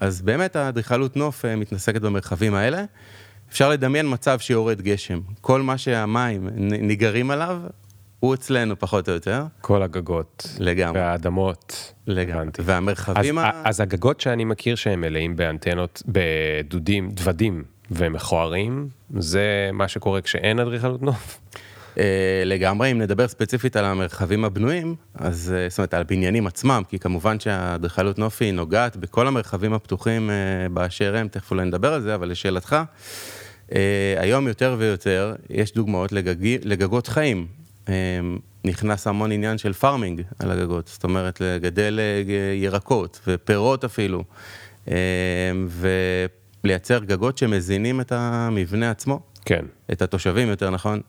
אז 0.00 0.22
באמת 0.22 0.56
האדריכלות 0.56 1.16
נוף 1.16 1.44
אה, 1.44 1.56
מתנסקת 1.56 2.00
במרחבים 2.00 2.54
האלה. 2.54 2.84
אפשר 3.50 3.68
לדמיין 3.68 4.06
מצב 4.12 4.38
שיורד 4.38 4.82
גשם. 4.82 5.20
כל 5.40 5.62
מה 5.62 5.78
שהמים 5.78 6.48
ניגרים 6.58 7.30
עליו, 7.30 7.60
הוא 8.20 8.34
אצלנו 8.34 8.78
פחות 8.78 9.08
או 9.08 9.14
יותר. 9.14 9.44
כל 9.60 9.82
הגגות. 9.82 10.46
לגמרי. 10.58 11.00
והאדמות. 11.00 11.92
לגמרי. 12.06 12.46
והמרחבים 12.58 13.38
אז, 13.38 13.44
ה... 13.44 13.62
אז 13.64 13.80
הגגות 13.80 14.20
שאני 14.20 14.44
מכיר 14.44 14.74
שהם 14.74 15.00
מלאים 15.00 15.36
באנטנות, 15.36 16.02
בדודים, 16.06 17.10
דוודים 17.10 17.64
ומכוערים, 17.90 18.88
זה 19.18 19.70
מה 19.72 19.88
שקורה 19.88 20.20
כשאין 20.20 20.58
אדריכלות 20.58 21.02
נוף? 21.02 21.40
אה, 21.98 22.42
לגמרי, 22.44 22.92
אם 22.92 23.00
נדבר 23.00 23.28
ספציפית 23.28 23.76
על 23.76 23.84
המרחבים 23.84 24.44
הבנויים, 24.44 24.94
אז 25.14 25.54
אה, 25.56 25.68
זאת 25.68 25.78
אומרת, 25.78 25.94
על 25.94 26.00
הבניינים 26.00 26.46
עצמם, 26.46 26.82
כי 26.88 26.98
כמובן 26.98 27.40
שהאדריכלות 27.40 28.18
נופי 28.18 28.52
נוגעת 28.52 28.96
בכל 28.96 29.26
המרחבים 29.26 29.72
הפתוחים 29.72 30.30
אה, 30.30 30.34
באשר 30.68 31.16
הם, 31.16 31.28
תכף 31.28 31.50
אולי 31.50 31.64
נדבר 31.64 31.92
על 31.92 32.02
זה, 32.02 32.14
אבל 32.14 32.28
לשאלתך, 32.28 32.76
היום 34.18 34.48
יותר 34.48 34.76
ויותר 34.78 35.34
יש 35.50 35.74
דוגמאות 35.74 36.12
לגגי, 36.12 36.58
לגגות 36.62 37.06
חיים. 37.06 37.46
נכנס 38.64 39.06
המון 39.06 39.32
עניין 39.32 39.58
של 39.58 39.72
פארמינג 39.72 40.22
על 40.38 40.50
הגגות, 40.50 40.86
זאת 40.88 41.04
אומרת, 41.04 41.40
לגדל 41.40 42.00
ירקות 42.54 43.20
ופירות 43.26 43.84
אפילו, 43.84 44.24
ולייצר 46.64 47.04
גגות 47.04 47.38
שמזינים 47.38 48.00
את 48.00 48.12
המבנה 48.12 48.90
עצמו. 48.90 49.20
כן. 49.44 49.64
את 49.92 50.02
התושבים, 50.02 50.48
יותר 50.48 50.70
נכון. 50.70 51.00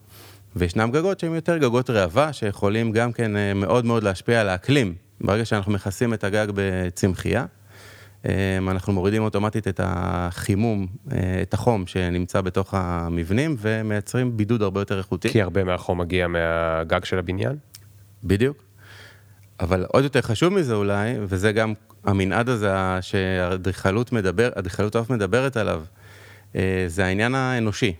וישנם 0.55 0.91
גגות 0.91 1.19
שהם 1.19 1.35
יותר 1.35 1.57
גגות 1.57 1.89
ראווה, 1.89 2.33
שיכולים 2.33 2.91
גם 2.91 3.11
כן 3.11 3.35
אה, 3.35 3.53
מאוד 3.53 3.85
מאוד 3.85 4.03
להשפיע 4.03 4.41
על 4.41 4.49
האקלים. 4.49 4.95
ברגע 5.21 5.45
שאנחנו 5.45 5.71
מכסים 5.71 6.13
את 6.13 6.23
הגג 6.23 6.47
בצמחייה, 6.53 7.45
אה, 8.25 8.57
אנחנו 8.57 8.93
מורידים 8.93 9.23
אוטומטית 9.23 9.67
את 9.67 9.79
החימום, 9.83 10.87
אה, 11.11 11.41
את 11.41 11.53
החום 11.53 11.87
שנמצא 11.87 12.41
בתוך 12.41 12.73
המבנים, 12.73 13.55
ומייצרים 13.59 14.37
בידוד 14.37 14.61
הרבה 14.61 14.81
יותר 14.81 14.97
איכותי. 14.97 15.29
כי 15.29 15.41
הרבה 15.41 15.63
מהחום 15.63 16.01
מגיע 16.01 16.27
מהגג 16.27 17.03
של 17.03 17.19
הבניין? 17.19 17.57
בדיוק. 18.23 18.63
אבל 19.59 19.85
עוד 19.87 20.03
יותר 20.03 20.21
חשוב 20.21 20.53
מזה 20.53 20.73
אולי, 20.73 21.15
וזה 21.21 21.51
גם 21.51 21.73
המנעד 22.03 22.49
הזה 22.49 22.71
שהאדריכלות 23.01 24.11
מדבר, 24.11 24.49
אדריכלות 24.55 24.95
העוף 24.95 25.09
מדברת 25.09 25.57
עליו, 25.57 25.83
זה 26.87 27.05
העניין 27.05 27.35
האנושי. 27.35 27.93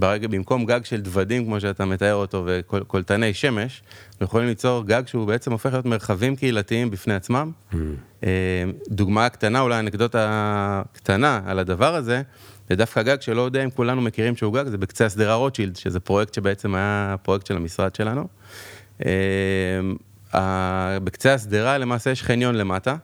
ברגע, 0.00 0.28
במקום 0.28 0.66
גג 0.66 0.84
של 0.84 1.00
דוודים, 1.00 1.44
כמו 1.44 1.60
שאתה 1.60 1.84
מתאר 1.84 2.14
אותו, 2.14 2.46
וקולטני 2.46 3.34
שמש, 3.34 3.82
אנחנו 4.12 4.24
יכולים 4.24 4.48
ליצור 4.48 4.86
גג 4.86 5.02
שהוא 5.06 5.26
בעצם 5.26 5.52
הופך 5.52 5.72
להיות 5.72 5.86
מרחבים 5.86 6.36
קהילתיים 6.36 6.90
בפני 6.90 7.14
עצמם. 7.14 7.50
Mm. 7.72 7.76
דוגמה 8.88 9.28
קטנה, 9.28 9.60
אולי 9.60 9.78
אנקדוטה 9.78 10.82
קטנה 10.92 11.40
על 11.46 11.58
הדבר 11.58 11.94
הזה, 11.94 12.22
זה 12.68 12.76
דווקא 12.76 13.02
גג 13.02 13.20
שלא 13.20 13.42
יודע 13.42 13.64
אם 13.64 13.70
כולנו 13.70 14.02
מכירים 14.02 14.36
שהוא 14.36 14.54
גג, 14.54 14.68
זה 14.68 14.78
בקצה 14.78 15.06
השדרה 15.06 15.34
רוטשילד, 15.34 15.76
שזה 15.76 16.00
פרויקט 16.00 16.34
שבעצם 16.34 16.74
היה 16.74 17.16
פרויקט 17.22 17.46
של 17.46 17.56
המשרד 17.56 17.94
שלנו. 17.94 18.28
אה, 19.06 20.98
בקצה 21.04 21.34
השדרה 21.34 21.78
למעשה 21.78 22.10
יש 22.10 22.22
חניון 22.22 22.54
למטה. 22.54 22.96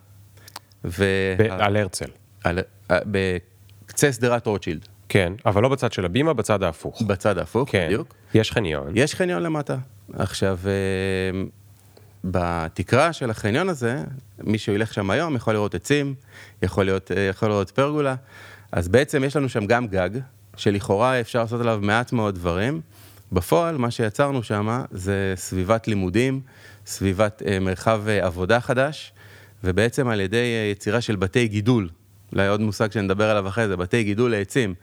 ו... 0.84 1.04
על 1.50 1.76
הרצל. 1.76 2.08
על... 2.44 2.58
אה, 2.90 2.98
בקצה 3.06 4.12
שדרת 4.12 4.46
רוטשילד. 4.46 4.88
כן, 5.12 5.32
אבל 5.46 5.62
לא 5.62 5.68
בצד 5.68 5.92
של 5.92 6.04
הבימה, 6.04 6.32
בצד 6.32 6.62
ההפוך. 6.62 7.02
בצד 7.02 7.38
ההפוך, 7.38 7.70
כן. 7.72 7.86
בדיוק. 7.86 8.14
יש 8.34 8.52
חניון. 8.52 8.92
יש 8.94 9.14
חניון 9.14 9.42
למטה. 9.42 9.76
עכשיו, 10.12 10.58
אה, 10.66 11.42
בתקרה 12.24 13.12
של 13.12 13.30
החניון 13.30 13.68
הזה, 13.68 14.04
מי 14.38 14.58
שילך 14.58 14.94
שם 14.94 15.10
היום 15.10 15.36
יכול 15.36 15.54
לראות 15.54 15.74
עצים, 15.74 16.14
יכול, 16.62 16.84
להיות, 16.84 17.12
אה, 17.12 17.20
יכול 17.20 17.48
לראות 17.48 17.70
פרגולה, 17.70 18.14
אז 18.72 18.88
בעצם 18.88 19.24
יש 19.24 19.36
לנו 19.36 19.48
שם 19.48 19.66
גם 19.66 19.86
גג, 19.86 20.10
שלכאורה 20.56 21.20
אפשר 21.20 21.40
לעשות 21.40 21.60
עליו 21.60 21.78
מעט 21.82 22.12
מאוד 22.12 22.34
דברים. 22.34 22.80
בפועל, 23.32 23.76
מה 23.76 23.90
שיצרנו 23.90 24.42
שם 24.42 24.82
זה 24.90 25.34
סביבת 25.36 25.88
לימודים, 25.88 26.40
סביבת 26.86 27.42
אה, 27.46 27.58
מרחב 27.60 28.02
עבודה 28.08 28.60
חדש, 28.60 29.12
ובעצם 29.64 30.08
על 30.08 30.20
ידי 30.20 30.70
יצירה 30.72 31.00
של 31.00 31.16
בתי 31.16 31.48
גידול, 31.48 31.88
אולי 32.32 32.48
עוד 32.48 32.60
מושג 32.60 32.92
שנדבר 32.92 33.30
עליו 33.30 33.48
אחרי 33.48 33.68
זה, 33.68 33.76
בתי 33.76 34.04
גידול 34.04 34.30
לעצים. 34.30 34.74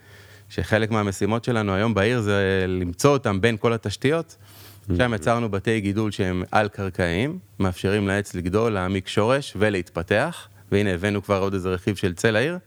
שחלק 0.50 0.92
מהמשימות 0.92 1.44
שלנו 1.44 1.74
היום 1.74 1.94
בעיר 1.94 2.22
זה 2.22 2.66
למצוא 2.68 3.12
אותם 3.12 3.42
בין 3.42 3.58
כל 3.58 3.74
התשתיות. 3.74 4.36
שם 4.98 5.14
יצרנו 5.16 5.50
בתי 5.50 5.82
גידול 5.82 6.12
שהם 6.12 6.44
על-קרקעיים, 6.52 7.40
מאפשרים 7.60 8.08
לעץ 8.08 8.36
לגדול, 8.36 8.72
להעמיק 8.72 9.08
שורש 9.08 9.54
ולהתפתח, 9.60 10.48
והנה 10.72 10.94
הבאנו 10.94 11.24
כבר 11.24 11.42
עוד 11.42 11.54
איזה 11.54 11.70
רכיב 11.70 11.96
של 11.96 12.14
צל 12.14 12.36
העיר, 12.36 12.58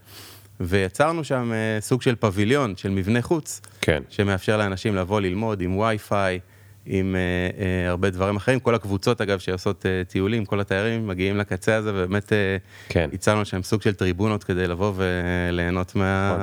ויצרנו 0.60 1.24
שם 1.24 1.52
אה, 1.52 1.80
סוג 1.80 2.02
של 2.02 2.14
פביליון, 2.20 2.76
של 2.76 2.90
מבנה 2.90 3.22
חוץ, 3.22 3.60
כן. 3.80 4.02
שמאפשר 4.08 4.56
לאנשים 4.56 4.96
לבוא 4.96 5.20
ללמוד 5.20 5.60
עם 5.60 5.76
וי-פיי, 5.76 6.40
עם 6.86 7.16
אה, 7.16 7.20
אה, 7.64 7.90
הרבה 7.90 8.10
דברים 8.10 8.36
אחרים. 8.36 8.60
כל 8.60 8.74
הקבוצות, 8.74 9.20
אגב, 9.20 9.38
שעושות 9.38 9.86
אה, 9.86 10.02
טיולים, 10.08 10.44
כל 10.44 10.60
התיירים 10.60 11.06
מגיעים 11.06 11.36
לקצה 11.36 11.76
הזה, 11.76 11.90
ובאמת 11.94 12.32
אה, 12.32 12.56
כן. 12.88 13.10
הצענו 13.12 13.44
שם 13.44 13.62
סוג 13.62 13.82
של 13.82 13.94
טריבונות 13.94 14.44
כדי 14.44 14.66
לבוא 14.66 14.92
וליהנות 14.96 15.94
מה... 15.94 16.36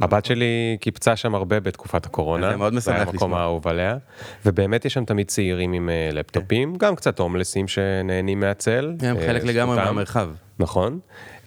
הבת 0.00 0.24
שלי 0.24 0.76
קיפצה 0.80 1.16
שם 1.16 1.34
הרבה 1.34 1.60
בתקופת 1.60 2.06
הקורונה. 2.06 2.50
זה 2.50 2.56
מאוד 2.56 2.72
זה 2.72 2.78
משמח 2.78 2.94
היה 2.94 3.02
המקום 3.02 3.16
לשמוע. 3.16 3.40
האהוב 3.40 3.68
עליה. 3.68 3.96
ובאמת 4.46 4.84
יש 4.84 4.92
שם 4.94 5.04
תמיד 5.04 5.28
צעירים 5.28 5.72
עם 5.72 5.88
אה, 5.88 6.10
לפטופים, 6.12 6.76
גם 6.76 6.96
קצת 6.96 7.18
הומלסים 7.18 7.68
שנהנים 7.68 8.40
מהצל. 8.40 8.94
הם 9.00 9.16
אה, 9.16 9.26
חלק 9.26 9.44
לגמרי. 9.44 9.76
מהמרחב. 9.76 10.30
נכון. 10.58 10.98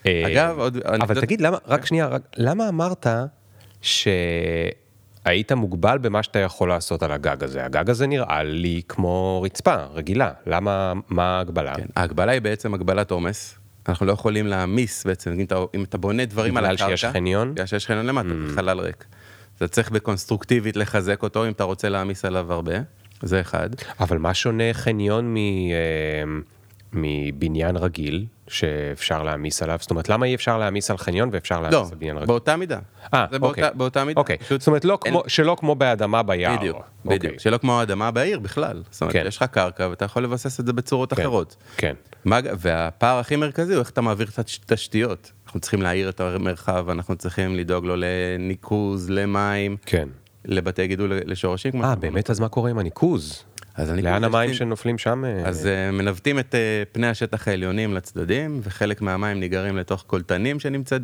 אה, 0.05 0.23
אגב, 0.27 0.59
עוד... 0.59 0.77
אבל 0.77 1.21
תגיד, 1.21 1.41
למה, 1.41 1.57
רק 1.67 1.85
שנייה, 1.85 2.07
רק, 2.07 2.21
למה 2.37 2.69
אמרת 2.69 3.07
שהיית 5.25 5.51
מוגבל 5.51 5.97
במה 5.97 6.23
שאתה 6.23 6.39
יכול 6.39 6.69
לעשות 6.69 7.03
על 7.03 7.11
הגג 7.11 7.43
הזה? 7.43 7.65
הגג 7.65 7.89
הזה 7.89 8.07
נראה 8.07 8.43
לי 8.43 8.81
כמו 8.87 9.41
רצפה 9.45 9.75
רגילה, 9.75 10.31
למה, 10.47 10.93
מה 11.09 11.37
ההגבלה? 11.37 11.75
כן, 11.75 11.85
ההגבלה 11.95 12.31
היא 12.31 12.41
בעצם 12.41 12.73
הגבלת 12.73 13.11
עומס. 13.11 13.55
אנחנו 13.89 14.05
לא 14.05 14.11
יכולים 14.11 14.47
להעמיס 14.47 15.05
בעצם, 15.05 15.31
אם 15.31 15.45
אתה, 15.45 15.55
אם 15.75 15.83
אתה 15.83 15.97
בונה 15.97 16.25
דברים 16.25 16.57
על 16.57 16.63
בגלל 16.63 16.75
הקרקע, 16.75 16.97
שיש 16.97 17.05
חניון? 17.05 17.51
בגלל 17.51 17.65
שיש 17.65 17.87
חניון 17.87 18.05
למטה, 18.05 18.29
חלל 18.55 18.79
ריק. 18.79 19.05
אתה 19.57 19.67
צריך 19.67 19.91
בקונסטרוקטיבית 19.91 20.77
לחזק 20.77 21.23
אותו 21.23 21.45
אם 21.45 21.51
אתה 21.51 21.63
רוצה 21.63 21.89
להעמיס 21.89 22.25
עליו 22.25 22.53
הרבה, 22.53 22.73
זה 23.21 23.41
אחד. 23.41 23.69
אבל 23.99 24.17
מה 24.17 24.33
שונה 24.33 24.73
חניון 24.73 25.33
מ, 25.33 25.37
אה, 25.37 25.43
מבניין 26.95 27.75
רגיל 27.77 28.25
שאפשר 28.47 29.23
להעמיס 29.23 29.63
עליו? 29.63 29.77
זאת 29.81 29.89
אומרת, 29.91 30.09
למה 30.09 30.25
אי 30.25 30.35
אפשר 30.35 30.57
להעמיס 30.57 30.91
על 30.91 30.97
חניון 30.97 31.29
ואפשר 31.31 31.55
להעמיס 31.61 31.73
לא, 31.73 31.87
על 31.91 31.97
בניין 31.97 32.15
רגיל? 32.15 32.27
באותה 32.27 32.55
מידה. 32.57 32.79
אה, 33.13 33.25
זה 33.31 33.39
באותה, 33.39 33.61
אוקיי. 33.61 33.77
באותה 33.77 34.03
מידה. 34.03 34.19
אוקיי, 34.21 34.37
פשוט 34.37 34.61
זאת 34.61 34.67
אומרת, 34.67 34.85
לא 34.85 34.97
אין- 35.05 35.13
כמו, 35.13 35.23
שלא 35.27 35.55
כמו 35.59 35.75
באדמה 35.75 36.23
ביער. 36.23 36.57
בדיוק, 36.57 36.77
אוקיי. 37.05 37.19
בדיוק. 37.19 37.39
שלא 37.39 37.57
כמו 37.57 37.79
האדמה 37.79 38.11
בעיר 38.11 38.39
בכלל. 38.39 38.83
זאת 38.91 39.01
אומרת, 39.01 39.13
כן. 39.13 39.23
יש 39.27 39.37
לך 39.37 39.43
קרקע 39.43 39.87
ואתה 39.89 40.05
יכול 40.05 40.23
לבסס 40.23 40.59
את 40.59 40.65
זה 40.65 40.73
בצורות 40.73 41.13
כן, 41.13 41.21
אחרות. 41.21 41.55
כן, 41.77 41.93
מה, 42.25 42.39
והפער 42.59 43.17
הכי 43.19 43.35
מרכזי 43.35 43.73
הוא 43.73 43.79
איך 43.79 43.89
אתה 43.89 44.01
מעביר 44.01 44.27
את 44.33 44.39
התשתיות. 44.39 45.31
אנחנו 45.45 45.59
צריכים 45.59 45.81
להעיר 45.81 46.09
את 46.09 46.19
המרחב, 46.19 46.89
אנחנו 46.89 47.15
צריכים 47.15 47.55
לדאוג 47.55 47.85
לו 47.85 47.95
לניקוז, 47.97 49.09
למים, 49.09 49.77
כן. 49.85 50.07
לבתי 50.45 50.87
גידול 50.87 51.11
לשורשים. 51.25 51.83
אה. 51.83 51.95
באמת, 51.95 52.29
אז 52.29 52.39
מה 52.39 52.49
קורה 52.49 52.69
עם 52.69 52.79
הניקוז? 52.79 53.43
אז 53.77 53.89
הניקוז 53.89 54.11
לאן 54.11 54.23
המים 54.23 54.49
לי- 54.49 54.55
שנופלים 54.55 54.97
שם? 54.97 55.25
אה, 55.25 55.41
אז 55.45 55.67
אה, 55.67 55.91
מנווטים 55.91 56.39
את 56.39 56.55
אה, 56.55 56.83
פני 56.91 57.07
השטח 57.07 57.47
העליונים 57.47 57.93
לצדדים, 57.93 58.59
וחלק 58.63 59.01
מהמים 59.01 59.39
ניגרים 59.39 59.77
לתוך 59.77 60.03
קולטנים 60.07 60.59
שנמצאים 60.59 61.01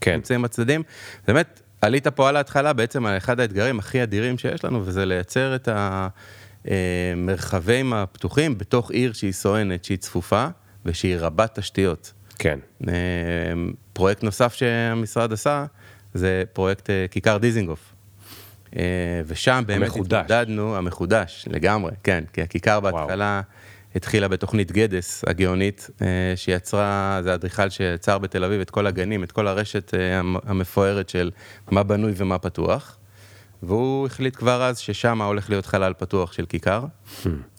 כן. 0.00 0.20
בצדדים. 0.42 0.82
באמת, 1.26 1.60
עלית 1.80 2.06
פה 2.06 2.28
על 2.28 2.36
ההתחלה 2.36 2.72
בעצם 2.72 3.06
על 3.06 3.16
אחד 3.16 3.40
האתגרים 3.40 3.78
הכי 3.78 4.02
אדירים 4.02 4.38
שיש 4.38 4.64
לנו, 4.64 4.86
וזה 4.86 5.04
לייצר 5.06 5.54
את 5.54 5.68
המרחבים 6.64 7.92
הפתוחים 7.92 8.58
בתוך 8.58 8.90
עיר 8.90 9.12
שהיא 9.12 9.32
סואנת, 9.32 9.84
שהיא 9.84 9.98
צפופה, 9.98 10.46
ושהיא 10.86 11.16
רבת 11.18 11.58
תשתיות. 11.58 12.12
כן, 12.38 12.58
פרויקט 13.92 14.22
נוסף 14.22 14.54
שהמשרד 14.54 15.32
עשה, 15.32 15.64
זה 16.14 16.42
פרויקט 16.52 16.90
כיכר 17.10 17.36
דיזינגוף. 17.36 17.95
אה, 18.76 18.82
ושם 19.26 19.62
באמת 19.66 19.82
המחודש. 19.82 20.12
התמודדנו, 20.12 20.76
המחודש, 20.76 21.44
לגמרי, 21.50 21.92
כן, 22.02 22.24
כי 22.32 22.42
הכיכר 22.42 22.80
בהתחלה 22.80 23.40
התחילה 23.94 24.28
בתוכנית 24.28 24.72
גדס 24.72 25.24
הגאונית, 25.26 25.90
אה, 26.02 26.06
שיצרה, 26.36 27.20
זה 27.22 27.34
אדריכל 27.34 27.68
שיצר 27.70 28.18
בתל 28.18 28.44
אביב 28.44 28.60
את 28.60 28.70
כל 28.70 28.86
הגנים, 28.86 29.24
את 29.24 29.32
כל 29.32 29.46
הרשת 29.48 29.94
אה, 29.94 30.18
המ- 30.18 30.36
המפוארת 30.44 31.08
של 31.08 31.30
מה 31.70 31.82
בנוי 31.82 32.12
ומה 32.16 32.38
פתוח. 32.38 32.96
והוא 33.62 34.06
החליט 34.06 34.36
כבר 34.36 34.62
אז 34.62 34.78
ששם 34.78 35.22
הולך 35.22 35.50
להיות 35.50 35.66
חלל 35.66 35.92
פתוח 35.98 36.32
של 36.32 36.46
כיכר. 36.46 36.84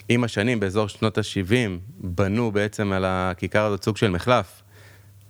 עם 0.10 0.24
השנים, 0.24 0.60
באזור 0.60 0.88
שנות 0.88 1.18
ה-70, 1.18 1.54
בנו 1.98 2.52
בעצם 2.52 2.92
על 2.92 3.06
הכיכר 3.08 3.66
הזאת 3.66 3.84
סוג 3.84 3.98
של 3.98 4.10
מחלף. 4.10 4.62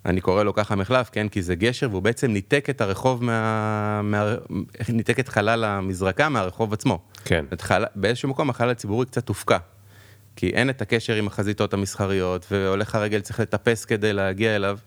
אני 0.08 0.22
קורא 0.22 0.44
לו 0.44 0.54
ככה 0.54 0.76
מחלף, 0.76 1.10
כן? 1.10 1.30
כי 1.30 1.42
זה 1.42 1.56
גשר, 1.56 1.88
והוא 1.92 2.02
בעצם 2.02 2.32
ניתק 2.32 2.70
את 2.70 2.82
הרחוב 2.82 3.24
מה... 3.24 4.02
מה... 4.04 4.36
ניתק 4.90 5.20
את 5.20 5.28
חלל 5.28 5.64
המזרקה 5.64 6.30
מהרחוב 6.30 6.74
עצמו. 6.74 7.00
כן. 7.26 7.46
חל... 7.62 7.84
באיזשהו 7.96 8.30
מקום 8.30 8.50
החלל 8.50 8.70
הציבורי 8.70 9.06
קצת 9.06 9.30
הופקע. 9.30 9.58
כי 10.36 10.50
אין 10.50 10.70
את 10.70 10.82
הקשר 10.82 11.16
עם 11.16 11.28
החזיתות 11.28 11.74
המסחריות, 11.74 12.46
והולך 12.52 12.96
הרגל 12.96 13.20
צריך 13.20 13.40
לטפס 13.40 13.86
כדי 13.86 14.14
להגיע 14.14 14.56
אליו. 14.56 14.78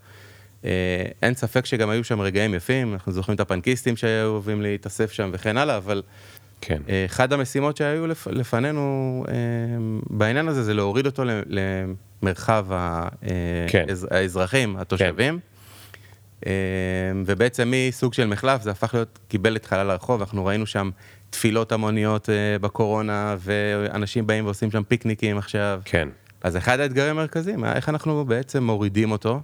אה, 0.65 1.05
אין 1.21 1.33
ספק 1.33 1.65
שגם 1.65 1.89
היו 1.89 2.03
שם 2.03 2.21
רגעים 2.21 2.53
יפים, 2.53 2.93
אנחנו 2.93 3.11
זוכרים 3.11 3.35
את 3.35 3.39
הפנקיסטים 3.39 3.97
שהיו 3.97 4.27
אוהבים 4.27 4.61
להתאסף 4.61 5.11
שם 5.11 5.29
וכן 5.33 5.57
הלאה, 5.57 5.77
אבל 5.77 6.01
כן. 6.61 6.81
אה, 6.89 7.05
אחד 7.05 7.33
המשימות 7.33 7.77
שהיו 7.77 8.07
לפ... 8.07 8.27
לפנינו 8.27 8.81
אה, 9.27 9.33
בעניין 10.09 10.47
הזה 10.47 10.63
זה 10.63 10.73
להוריד 10.73 11.05
אותו 11.05 11.23
למרחב 11.47 12.65
אה, 12.71 13.07
כן. 13.67 13.85
האז- 13.89 14.07
האזרחים, 14.11 14.77
התושבים. 14.77 15.39
אה, 16.45 16.51
ובעצם 17.25 17.73
מסוג 17.75 18.13
של 18.13 18.27
מחלף 18.27 18.61
זה 18.61 18.71
הפך 18.71 18.93
להיות, 18.93 19.19
קיבל 19.27 19.55
את 19.55 19.65
חלל 19.65 19.89
הרחוב, 19.91 20.21
אנחנו 20.21 20.45
ראינו 20.45 20.65
שם 20.65 20.89
תפילות 21.29 21.71
המוניות 21.71 22.29
בקורונה, 22.61 23.35
ואנשים 23.39 24.27
באים 24.27 24.45
ועושים 24.45 24.71
שם 24.71 24.83
פיקניקים 24.83 25.37
עכשיו. 25.37 25.81
כן. 25.85 26.09
אז 26.43 26.57
אחד 26.57 26.79
האתגרים 26.79 27.17
המרכזיים 27.17 27.63
היה 27.63 27.75
איך 27.75 27.89
אנחנו 27.89 28.25
בעצם 28.25 28.63
מורידים 28.63 29.11
אותו. 29.11 29.41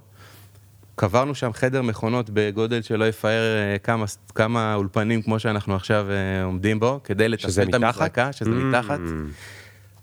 קברנו 0.98 1.34
שם 1.34 1.52
חדר 1.52 1.82
מכונות 1.82 2.30
בגודל 2.32 2.82
שלא 2.82 3.08
יפאר 3.08 3.56
אה, 3.56 3.78
כמה, 3.78 4.04
כמה 4.34 4.74
אולפנים 4.74 5.22
כמו 5.22 5.38
שאנחנו 5.38 5.76
עכשיו 5.76 6.06
אה, 6.10 6.44
עומדים 6.44 6.80
בו, 6.80 7.00
כדי 7.04 7.28
שזה 7.38 7.64
לתפעל 7.64 7.80
את? 7.80 7.84
המזרקה, 7.84 8.32
שזה 8.32 8.50
Mm. 8.50 8.52
מתחת. 8.54 9.00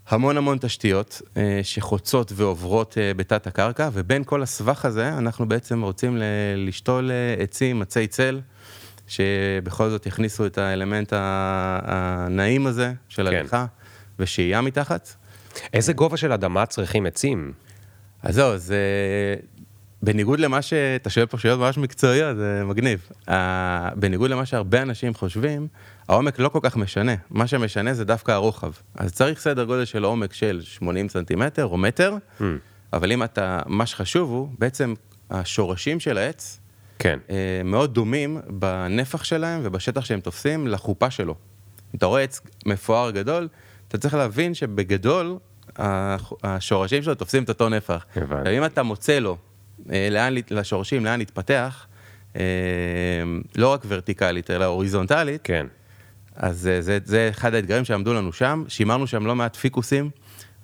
המון 0.10 0.38
המון 0.38 0.58
תשתיות 0.62 1.22
אה, 1.38 1.60
שחוצות 1.64 2.32
ועוברות 2.36 2.98
בתת 3.18 3.48
הקרקע, 3.48 3.90
ובין 3.94 4.24
כל 4.24 4.44
הסבך 4.44 4.86
הזה 4.86 5.18
אנחנו 5.18 5.48
בעצם 5.50 5.82
רוצים 5.82 6.18
לשתול 6.58 7.12
עצים, 7.40 7.82
עצי 7.82 8.08
צל, 8.08 8.42
שבכל 9.08 9.90
זאת 9.90 10.06
יכניסו 10.06 10.46
את 10.46 10.58
האלמנט 10.58 11.14
הנעים 11.16 12.68
הזה 12.68 12.94
של 13.10 13.30
כן. 13.30 13.36
הליכה 13.36 13.66
ושהייה 14.20 14.62
מתחת. 14.62 15.16
איזה 15.74 15.94
גובה 15.94 16.18
של 16.18 16.32
אדמה 16.32 16.66
צריכים 16.66 17.06
עצים? 17.06 17.54
אז 18.24 18.36
זהו, 18.36 18.58
זה... 18.58 18.78
בניגוד 20.06 20.40
למה 20.40 20.62
שאתה 20.62 21.10
שואל 21.10 21.26
פה 21.26 21.38
שאלות 21.38 21.60
ממש 21.60 21.78
מקצועיות, 21.78 22.38
זה 22.38 22.62
מגניב. 22.66 23.10
Uh, 23.28 23.32
בניגוד 23.96 24.32
למה 24.32 24.46
שהרבה 24.46 24.82
אנשים 24.82 25.14
חושבים, 25.14 25.68
העומק 26.10 26.40
לא 26.40 26.50
כל 26.50 26.60
כך 26.62 26.78
משנה. 26.78 27.16
מה 27.30 27.48
שמשנה 27.48 27.94
זה 27.94 28.06
דווקא 28.06 28.32
הרוחב. 28.32 28.72
אז 28.96 29.14
צריך 29.14 29.40
סדר 29.40 29.64
גודל 29.64 29.86
של 29.86 30.04
עומק 30.04 30.34
של 30.34 30.62
80 30.64 31.10
סנטימטר 31.10 31.66
או 31.66 31.78
מטר, 31.78 32.18
Hmm. 32.40 32.44
אבל 32.94 33.12
אם 33.12 33.24
אתה, 33.24 33.60
מה 33.66 33.86
שחשוב 33.86 34.32
הוא, 34.32 34.50
בעצם 34.60 34.94
השורשים 35.30 36.00
של 36.00 36.18
העץ 36.18 36.60
כן. 37.00 37.20
uh, 37.28 37.32
מאוד 37.64 37.94
דומים 37.94 38.42
בנפח 38.50 39.24
שלהם 39.24 39.60
ובשטח 39.64 40.06
שהם 40.06 40.20
תופסים 40.20 40.68
לחופה 40.68 41.12
שלו. 41.12 41.36
אם 41.94 41.98
אתה 41.98 42.06
רואה 42.06 42.22
עץ 42.22 42.42
מפואר 42.66 43.12
גדול, 43.12 43.48
אתה 43.88 43.98
צריך 43.98 44.14
להבין 44.14 44.54
שבגדול, 44.54 45.38
השורשים 46.44 47.04
שלו 47.04 47.16
תופסים 47.16 47.44
את 47.44 47.50
אותו 47.50 47.70
נפח. 47.70 48.06
הבנתי. 48.16 48.58
אם 48.58 48.66
אתה 48.66 48.84
מוצא 48.84 49.20
לו, 49.20 49.38
לאן, 50.12 50.34
להת- 50.34 50.51
לשורשים, 50.51 51.05
לאן 51.05 51.20
להתפתח, 51.20 51.88
אה, 52.36 52.41
לא 53.55 53.67
רק 53.74 53.82
ורטיקלית, 53.88 54.51
אלא 54.51 54.65
הוריזונטלית, 54.65 55.41
כן. 55.44 55.67
אז 56.36 56.67
אה, 56.67 56.82
זה, 56.82 56.98
זה 57.05 57.27
אחד 57.32 57.53
האתגרים 57.53 57.86
שעמדו 57.86 58.13
לנו 58.13 58.34
שם, 58.34 58.63
שימרנו 58.67 59.08
שם 59.08 59.25
לא 59.25 59.36
מעט 59.36 59.55
פיקוסים, 59.55 60.10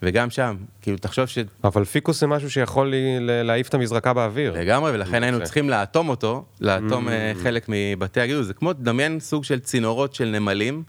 וגם 0.03 0.29
שם, 0.29 0.55
כאילו, 0.81 0.97
תחשוב 0.97 1.25
ש... 1.25 1.37
אבל 1.63 1.83
פיקוס 1.85 2.19
זה 2.21 2.27
משהו 2.27 2.51
שיכול 2.51 2.87
לי- 2.89 3.17
להעיף 3.43 3.69
את 3.69 3.73
המזרקה 3.73 4.13
באוויר. 4.13 4.53
לגמרי, 4.53 4.91
ולכן 4.91 5.23
היינו. 5.23 5.43
צריכים 5.43 5.69
לאטום 5.69 6.09
אותו, 6.09 6.45
לאטום 6.61 7.09
אה, 7.09 7.31
חלק 7.43 7.65
מבתי 7.69 8.21
הגידול. 8.21 8.43
זה 8.43 8.53
כמו, 8.53 8.73
דמיין 8.73 9.19
סוג 9.19 9.43
של 9.43 9.59
צינורות 9.59 10.15
של 10.15 10.25
נמלים 10.25 10.83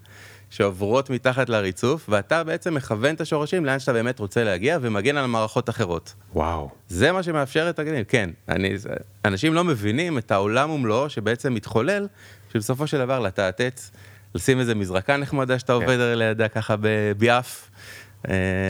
שעוברות 0.52 1.10
מתחת 1.10 1.48
לריצוף, 1.48 2.06
ואתה 2.08 2.44
בעצם 2.44 2.74
מכוון 2.74 3.14
את 3.14 3.20
השורשים 3.20 3.64
לאן 3.64 3.78
שאתה 3.78 3.92
באמת 3.92 4.18
רוצה 4.18 4.44
להגיע, 4.44 4.78
ומגן 4.80 5.16
על 5.16 5.26
מערכות 5.26 5.68
אחרות. 5.68 6.14
וואו. 6.34 6.70
זה 6.88 7.12
מה 7.12 7.22
שמאפשר 7.22 7.70
את 7.70 7.78
הגנים, 7.78 8.04
כן. 8.04 8.30
אני, 8.48 8.74
אנשים 9.24 9.54
לא 9.54 9.64
מבינים 9.64 10.18
את 10.18 10.30
העולם 10.30 10.70
ומלואו 10.70 11.10
שבעצם 11.10 11.54
מתחולל, 11.54 12.06
שבסופו 12.52 12.86
של 12.86 12.98
דבר 12.98 13.20
לטעת 13.20 13.60
עץ, 13.60 13.90
לשים 14.34 14.60
איזה 14.60 14.74
מזרקה 14.74 15.16
נחמדה 15.16 15.58
שאתה 15.58 15.72
עובד 15.72 15.96
לידה 16.16 16.48
ככה 16.48 16.74
בביאף, 16.80 17.70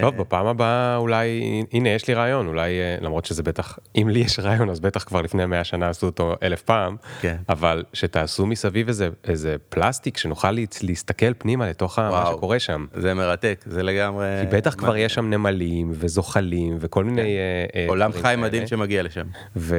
טוב, 0.00 0.16
בפעם 0.16 0.46
הבאה 0.46 0.96
אולי, 0.96 1.42
הנה 1.72 1.88
יש 1.88 2.08
לי 2.08 2.14
רעיון, 2.14 2.46
אולי, 2.46 2.80
אה, 2.80 2.96
למרות 3.00 3.24
שזה 3.24 3.42
בטח, 3.42 3.78
אם 3.96 4.08
לי 4.08 4.18
יש 4.18 4.38
רעיון 4.38 4.70
אז 4.70 4.80
בטח 4.80 5.04
כבר 5.04 5.22
לפני 5.22 5.46
100 5.46 5.64
שנה 5.64 5.88
עשו 5.88 6.06
אותו 6.06 6.34
אלף 6.42 6.62
פעם, 6.62 6.96
כן. 7.20 7.36
אבל 7.48 7.84
שתעשו 7.92 8.46
מסביב 8.46 8.88
איזה, 8.88 9.08
איזה 9.24 9.56
פלסטיק 9.68 10.16
שנוכל 10.16 10.50
לה, 10.50 10.62
להסתכל 10.82 11.34
פנימה 11.38 11.68
לתוך 11.68 11.98
מה 11.98 12.10
וואו. 12.10 12.36
שקורה 12.36 12.58
שם. 12.58 12.86
זה 12.94 13.14
מרתק, 13.14 13.64
זה 13.66 13.82
לגמרי... 13.82 14.26
כי 14.40 14.56
בטח 14.56 14.74
כבר. 14.74 14.96
יש 14.96 15.14
שם 15.14 15.30
נמלים 15.30 15.90
וזוחלים 15.92 16.76
וכל 16.80 17.04
מיני... 17.04 17.22
אה, 17.22 17.64
אה, 17.74 17.86
עולם 17.88 18.12
חי. 18.12 18.34
מדהים 18.38 18.66
שמגיע 18.66 19.02
לשם. 19.02 19.26
ו... 19.56 19.76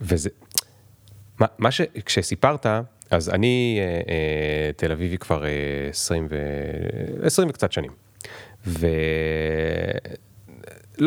וזה... 0.00 0.30
מה, 1.38 1.46
מה 1.58 1.70
ש... 1.70 1.80
כשסיפרת, 2.04 2.66
אז 3.10 3.28
אני 3.30 3.78
אה, 3.80 3.84
אה, 3.84 4.70
תל 4.76 4.92
אביבי 4.92 5.18
כבר 5.18 5.44
אה, 5.44 5.50
20 5.90 6.26
ו... 6.30 6.36
20 7.26 7.48
וקצת 7.48 7.72
שנים. 7.72 7.90
ולא 8.66 8.80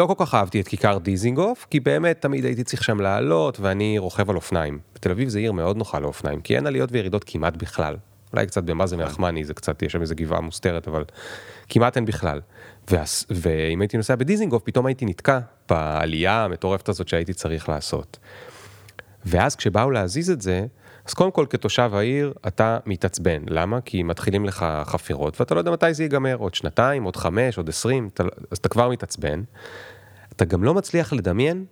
כל 0.07 0.13
כך 0.17 0.35
אהבתי 0.35 0.61
את 0.61 0.67
כיכר 0.67 0.97
דיזינגוף, 0.97 1.67
כי 1.69 1.79
באמת 1.79 2.21
תמיד 2.21 2.45
הייתי 2.45 2.63
צריך 2.63 2.83
שם 2.83 2.99
לעלות, 2.99 3.59
ואני 3.59 3.97
רוכב 3.97 4.29
על 4.29 4.35
אופניים. 4.35 4.79
בתל 4.95 5.11
אביב 5.11 5.29
זה 5.29 5.39
עיר 5.39 5.51
מאוד 5.51 5.77
נוחה 5.77 5.99
לאופניים, 5.99 6.41
כי 6.41 6.55
אין 6.55 6.67
עליות 6.67 6.89
וירידות 6.91 7.23
כמעט 7.23 7.55
בכלל. 7.55 7.95
אולי 8.33 8.47
קצת 8.47 8.63
במאזן 8.63 9.01
נחמני, 9.01 9.45
זה 9.45 9.53
קצת, 9.53 9.81
יש 9.81 9.91
שם 9.91 10.01
איזה 10.01 10.15
גבעה 10.15 10.41
מוסתרת, 10.41 10.87
אבל 10.87 11.03
כמעט 11.69 11.97
אין 11.97 12.05
בכלל. 12.05 12.41
והס... 12.89 13.25
ואם 13.29 13.81
הייתי 13.81 13.97
נוסע 13.97 14.15
בדיזינגוף, 14.15 14.63
פתאום 14.63 14.85
הייתי 14.85 15.05
נתקע 15.05 15.39
בעלייה 15.69 16.43
המטורפת 16.43 16.89
הזאת 16.89 17.07
שהייתי 17.07 17.33
צריך 17.33 17.69
לעשות. 17.69 18.17
ואז 19.25 19.55
כשבאו 19.55 19.91
להזיז 19.91 20.31
את 20.31 20.41
זה, 20.41 20.65
אז 21.05 21.13
קודם 21.13 21.31
כל 21.31 21.45
כתושב 21.49 21.91
העיר 21.93 22.33
אתה 22.47 22.77
מתעצבן. 22.85 23.41
למה? 23.47 23.81
כי 23.81 24.03
מתחילים 24.03 24.45
לך 24.45 24.65
חפירות 24.85 25.39
ואתה 25.39 25.55
לא 25.55 25.59
יודע 25.59 25.71
מתי 25.71 25.93
זה 25.93 26.03
ייגמר, 26.03 26.35
עוד 26.35 26.53
שנתיים, 26.53 27.03
עוד 27.03 27.15
חמש, 27.15 27.57
עוד 27.57 27.69
עשרים, 27.69 28.09
אתה... 28.13 28.23
אז 28.51 28.57
אתה 28.57 28.69
כבר 28.69 28.89
מתעצבן. 28.89 29.43
אתה 30.35 30.45
גם 30.45 30.63
לא 30.63 30.73
מצליח 30.73 31.13
לדמיין 31.13 31.65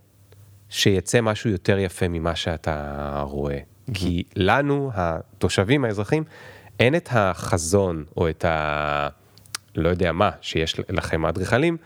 שיצא 0.69 1.21
משהו 1.21 1.49
יותר 1.49 1.79
יפה 1.79 2.07
ממה 2.07 2.35
שאתה 2.35 3.21
רואה. 3.25 3.59
כי 3.93 4.23
לנו, 4.35 4.91
התושבים, 4.93 5.85
האזרחים, 5.85 6.23
אין 6.79 6.95
את 6.95 7.09
החזון 7.11 8.05
או 8.17 8.29
את 8.29 8.45
ה... 8.45 9.07
לא 9.75 9.89
יודע 9.89 10.11
מה, 10.11 10.29
שיש 10.41 10.79
לכם 10.89 11.25
האדריכלים, 11.25 11.77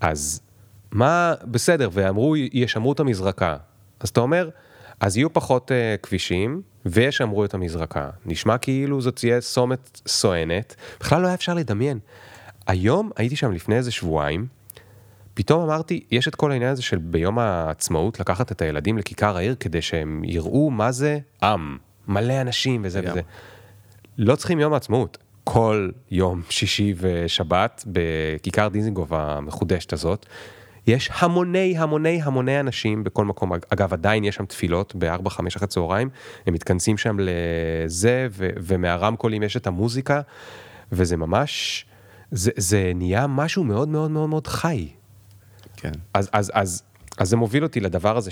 אז 0.00 0.40
מה, 0.90 1.34
בסדר, 1.44 1.88
ואמרו, 1.92 2.36
ישמרו 2.36 2.92
את 2.92 3.00
המזרקה. 3.00 3.56
אז 4.00 4.08
אתה 4.08 4.20
אומר, 4.20 4.48
אז 5.00 5.16
יהיו 5.16 5.32
פחות 5.32 5.70
uh, 5.70 6.00
כבישים, 6.02 6.62
וישמרו 6.86 7.44
את 7.44 7.54
המזרקה. 7.54 8.10
נשמע 8.26 8.58
כאילו 8.58 9.00
זאת 9.00 9.16
תהיה 9.16 9.40
סומת 9.40 10.00
סואנת, 10.06 10.76
בכלל 11.00 11.22
לא 11.22 11.26
היה 11.26 11.34
אפשר 11.34 11.54
לדמיין. 11.54 11.98
היום, 12.66 13.10
הייתי 13.16 13.36
שם 13.36 13.52
לפני 13.52 13.76
איזה 13.76 13.90
שבועיים, 13.90 14.46
פתאום 15.34 15.62
אמרתי, 15.62 16.04
יש 16.10 16.28
את 16.28 16.34
כל 16.34 16.50
העניין 16.50 16.72
הזה 16.72 16.82
של 16.82 16.98
ביום 16.98 17.38
העצמאות 17.38 18.20
לקחת 18.20 18.52
את 18.52 18.62
הילדים 18.62 18.98
לכיכר 18.98 19.36
העיר 19.36 19.54
כדי 19.60 19.82
שהם 19.82 20.22
יראו 20.24 20.70
מה 20.70 20.92
זה 20.92 21.18
עם, 21.42 21.76
מלא 22.08 22.40
אנשים 22.40 22.82
וזה 22.84 23.00
לגמרי. 23.00 23.12
וזה. 23.12 23.22
לא 24.18 24.36
צריכים 24.36 24.60
יום 24.60 24.72
העצמאות. 24.72 25.18
כל 25.44 25.90
יום 26.10 26.42
שישי 26.50 26.94
ושבת 26.96 27.84
בכיכר 27.86 28.68
דיזינגוף 28.68 29.12
המחודשת 29.12 29.92
הזאת, 29.92 30.26
יש 30.86 31.10
המוני 31.14 31.78
המוני 31.78 32.22
המוני 32.22 32.60
אנשים 32.60 33.04
בכל 33.04 33.24
מקום. 33.24 33.52
אגב, 33.68 33.92
עדיין 33.92 34.24
יש 34.24 34.34
שם 34.34 34.46
תפילות 34.46 34.94
ב-4-5 34.98 35.40
אחרי 35.56 35.68
צהריים, 35.68 36.08
הם 36.46 36.54
מתכנסים 36.54 36.98
שם 36.98 37.16
לזה, 37.20 38.28
ו- 38.30 38.48
ומהרמקולים 38.56 39.42
יש 39.42 39.56
את 39.56 39.66
המוזיקה, 39.66 40.20
וזה 40.92 41.16
ממש, 41.16 41.84
זה, 42.30 42.50
זה 42.56 42.92
נהיה 42.94 43.26
משהו 43.26 43.64
מאוד 43.64 43.88
מאוד 43.88 44.10
מאוד 44.10 44.28
מאוד 44.28 44.46
חי. 44.46 44.88
כן. 45.76 45.92
אז, 46.14 46.28
אז, 46.32 46.50
אז, 46.54 46.82
אז 47.18 47.28
זה 47.28 47.36
מוביל 47.36 47.62
אותי 47.62 47.80
לדבר 47.80 48.16
הזה 48.16 48.30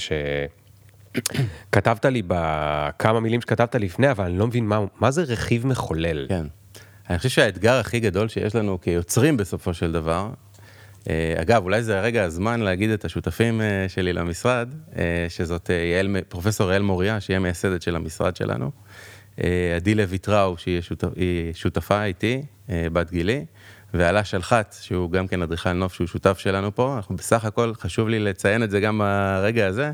שכתבת 1.70 2.04
לי 2.04 2.22
בכמה 2.26 3.20
מילים 3.20 3.40
שכתבת 3.40 3.74
לפני, 3.74 4.10
אבל 4.10 4.24
אני 4.24 4.38
לא 4.38 4.46
מבין 4.46 4.66
מה, 4.66 4.80
מה 5.00 5.10
זה 5.10 5.22
רכיב 5.22 5.66
מחולל. 5.66 6.26
כן. 6.28 6.46
אני 7.10 7.18
חושב 7.18 7.28
שהאתגר 7.28 7.74
הכי 7.74 8.00
גדול 8.00 8.28
שיש 8.28 8.54
לנו 8.54 8.80
כיוצרים 8.80 9.36
בסופו 9.36 9.74
של 9.74 9.92
דבר, 9.92 10.30
אגב, 11.36 11.64
אולי 11.64 11.82
זה 11.82 11.98
הרגע 11.98 12.24
הזמן 12.24 12.60
להגיד 12.60 12.90
את 12.90 13.04
השותפים 13.04 13.60
אה, 13.60 13.86
שלי 13.88 14.12
למשרד, 14.12 14.74
אה, 14.96 15.26
שזאת 15.28 15.70
אה, 15.70 15.74
יעל, 15.74 16.16
פרופסור 16.28 16.72
יעל 16.72 16.82
מוריה, 16.82 17.20
שהיא 17.20 17.36
המייסדת 17.36 17.82
של 17.82 17.96
המשרד 17.96 18.36
שלנו, 18.36 18.70
אה, 19.44 19.76
עדי 19.76 19.94
לוי 19.94 20.18
טראו, 20.18 20.58
שהיא 20.58 20.80
שותפ, 20.80 21.08
היא 21.16 21.52
שותפה 21.52 22.04
איתי, 22.04 22.42
אה, 22.70 22.86
בת 22.92 23.10
גילי, 23.10 23.44
ועלה 23.94 24.24
שלחת, 24.24 24.76
שהוא 24.80 25.10
גם 25.10 25.26
כן 25.26 25.42
אדריכל 25.42 25.72
נוף, 25.72 25.94
שהוא 25.94 26.06
שותף 26.06 26.38
שלנו 26.38 26.74
פה. 26.74 26.96
אנחנו 26.96 27.16
בסך 27.16 27.44
הכל, 27.44 27.72
חשוב 27.74 28.08
לי 28.08 28.18
לציין 28.18 28.62
את 28.62 28.70
זה 28.70 28.80
גם 28.80 28.98
ברגע 28.98 29.66
הזה, 29.66 29.92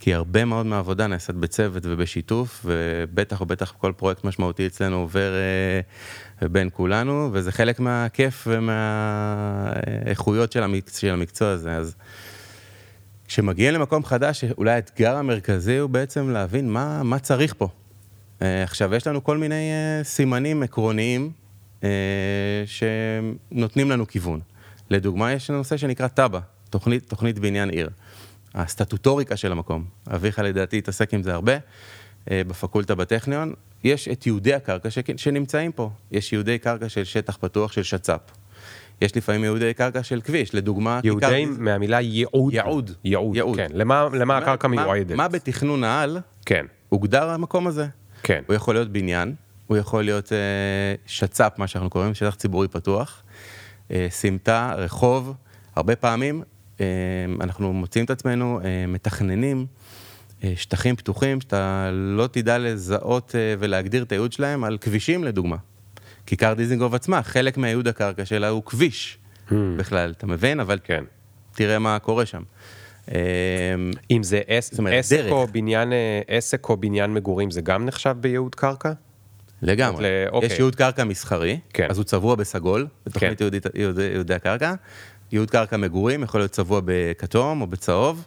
כי 0.00 0.14
הרבה 0.14 0.44
מאוד 0.44 0.66
מהעבודה 0.66 1.06
נעשית 1.06 1.34
בצוות 1.34 1.82
ובשיתוף, 1.86 2.60
ובטח 2.64 3.40
ובטח 3.40 3.74
כל 3.78 3.92
פרויקט 3.96 4.24
משמעותי 4.24 4.66
אצלנו 4.66 4.96
עובר 4.96 5.32
אה, 6.42 6.48
בין 6.48 6.68
כולנו, 6.72 7.30
וזה 7.32 7.52
חלק 7.52 7.80
מהכיף 7.80 8.48
ומהאיכויות 8.50 10.52
של, 10.52 10.62
המקצוע, 10.62 11.00
של 11.00 11.10
המקצוע 11.10 11.48
הזה. 11.48 11.76
אז 11.76 11.94
כשמגיעים 13.28 13.74
למקום 13.74 14.04
חדש, 14.04 14.44
אולי 14.58 14.70
האתגר 14.70 15.16
המרכזי 15.16 15.76
הוא 15.76 15.90
בעצם 15.90 16.30
להבין 16.30 16.70
מה, 16.70 17.02
מה 17.02 17.18
צריך 17.18 17.54
פה. 17.58 17.68
אה, 18.42 18.62
עכשיו, 18.62 18.94
יש 18.94 19.06
לנו 19.06 19.24
כל 19.24 19.36
מיני 19.36 19.70
אה, 19.70 20.04
סימנים 20.04 20.62
עקרוניים 20.62 21.30
שנותנים 22.66 23.90
לנו 23.90 24.06
כיוון. 24.06 24.40
לדוגמה, 24.90 25.32
יש 25.32 25.50
נושא 25.50 25.76
שנקרא 25.76 26.08
תב"ע, 26.08 26.38
תוכנית, 26.70 27.08
תוכנית 27.08 27.38
בניין 27.38 27.70
עיר. 27.70 27.88
הסטטוטוריקה 28.54 29.36
של 29.36 29.52
המקום, 29.52 29.84
אביך 30.14 30.38
לדעתי 30.38 30.78
התעסק 30.78 31.14
עם 31.14 31.22
זה 31.22 31.34
הרבה, 31.34 31.52
אה, 32.30 32.42
בפקולטה 32.46 32.94
בטכניון. 32.94 33.52
יש 33.84 34.08
את 34.08 34.26
יהודי 34.26 34.54
הקרקע 34.54 34.90
ש... 34.90 34.98
שנמצאים 35.16 35.72
פה. 35.72 35.90
יש 36.10 36.32
יהודי 36.32 36.58
קרקע 36.58 36.88
של 36.88 37.04
שטח 37.04 37.36
פתוח 37.40 37.72
של 37.72 37.82
שצ"פ. 37.82 38.20
יש 39.02 39.16
לפעמים 39.16 39.44
יהודי 39.44 39.74
קרקע 39.74 40.02
של 40.02 40.20
כביש, 40.20 40.54
לדוגמה... 40.54 41.00
יהודים 41.04 41.48
כיכר- 41.52 41.62
מהמילה 41.62 42.00
ייעוד. 42.00 42.52
ייעוד. 42.54 42.90
ייעוד, 43.04 43.36
ייעוד. 43.36 43.56
כן. 43.56 43.66
למה, 43.74 44.08
למה 44.12 44.24
מה- 44.24 44.38
הקרקע 44.38 44.68
מה- 44.68 44.82
מיועדת? 44.82 45.16
מה 45.16 45.28
בתכנון 45.28 45.84
העל 45.84 46.18
כן, 46.46 46.66
הוגדר 46.88 47.30
המקום 47.30 47.66
הזה? 47.66 47.86
כן. 48.22 48.42
הוא 48.46 48.54
יכול 48.56 48.74
להיות 48.74 48.92
בניין, 48.92 49.34
הוא 49.68 49.76
יכול 49.76 50.04
להיות 50.04 50.32
אה, 50.32 50.38
שצ"פ, 51.06 51.52
מה 51.58 51.66
שאנחנו 51.66 51.90
קוראים, 51.90 52.14
שטח 52.14 52.34
ציבורי 52.34 52.68
פתוח, 52.68 53.22
אה, 53.90 54.06
סמטה, 54.10 54.74
רחוב. 54.76 55.34
הרבה 55.76 55.96
פעמים 55.96 56.42
אה, 56.80 56.86
אנחנו 57.40 57.72
מוצאים 57.72 58.04
את 58.04 58.10
עצמנו 58.10 58.60
אה, 58.64 58.84
מתכננים 58.88 59.66
אה, 60.44 60.52
שטחים 60.56 60.96
פתוחים 60.96 61.40
שאתה 61.40 61.90
לא 61.92 62.26
תדע 62.26 62.58
לזהות 62.58 63.34
אה, 63.34 63.54
ולהגדיר 63.58 64.02
את 64.02 64.12
הייעוד 64.12 64.32
שלהם 64.32 64.64
על 64.64 64.78
כבישים 64.80 65.24
לדוגמה. 65.24 65.56
כיכר 66.26 66.54
דיזינגוף 66.54 66.94
עצמה, 66.94 67.22
חלק 67.22 67.56
מהייעוד 67.56 67.88
הקרקע 67.88 68.24
שלה 68.24 68.48
הוא 68.48 68.62
כביש 68.62 69.18
בכלל, 69.76 70.10
אתה 70.16 70.26
מבין? 70.26 70.60
אבל 70.60 70.78
כן. 70.84 71.04
תראה 71.54 71.78
מה 71.78 71.98
קורה 71.98 72.26
שם. 72.26 72.42
אה, 73.12 73.16
אם 74.10 74.22
זה 74.22 74.40
עס- 74.46 74.78
אומרת, 74.78 74.94
עסק 74.94 75.16
דרך. 75.16 75.32
או 75.32 75.46
בניין, 75.52 75.92
אה, 75.92 76.20
עסק 76.28 76.68
או 76.68 76.76
בניין 76.76 77.14
מגורים, 77.14 77.50
זה 77.50 77.60
גם 77.60 77.84
נחשב 77.86 78.16
בייעוד 78.20 78.54
קרקע? 78.54 78.92
לגמרי. 79.62 80.06
אוקיי. 80.32 80.46
יש 80.46 80.58
ייעוד 80.58 80.74
קרקע 80.76 81.04
מסחרי, 81.04 81.60
כן. 81.72 81.86
אז 81.90 81.98
הוא 81.98 82.04
צבוע 82.04 82.34
בסגול, 82.34 82.86
בתוכנית 83.06 83.38
כן. 83.38 83.44
ייעודית- 83.44 83.66
ייעוד- 83.74 83.98
ייעודי 83.98 84.34
הקרקע. 84.34 84.74
ייעוד 85.32 85.50
קרקע 85.50 85.76
מגורים 85.76 86.22
יכול 86.22 86.40
להיות 86.40 86.50
צבוע 86.52 86.80
בכתום 86.84 87.60
או 87.60 87.66
בצהוב. 87.66 88.24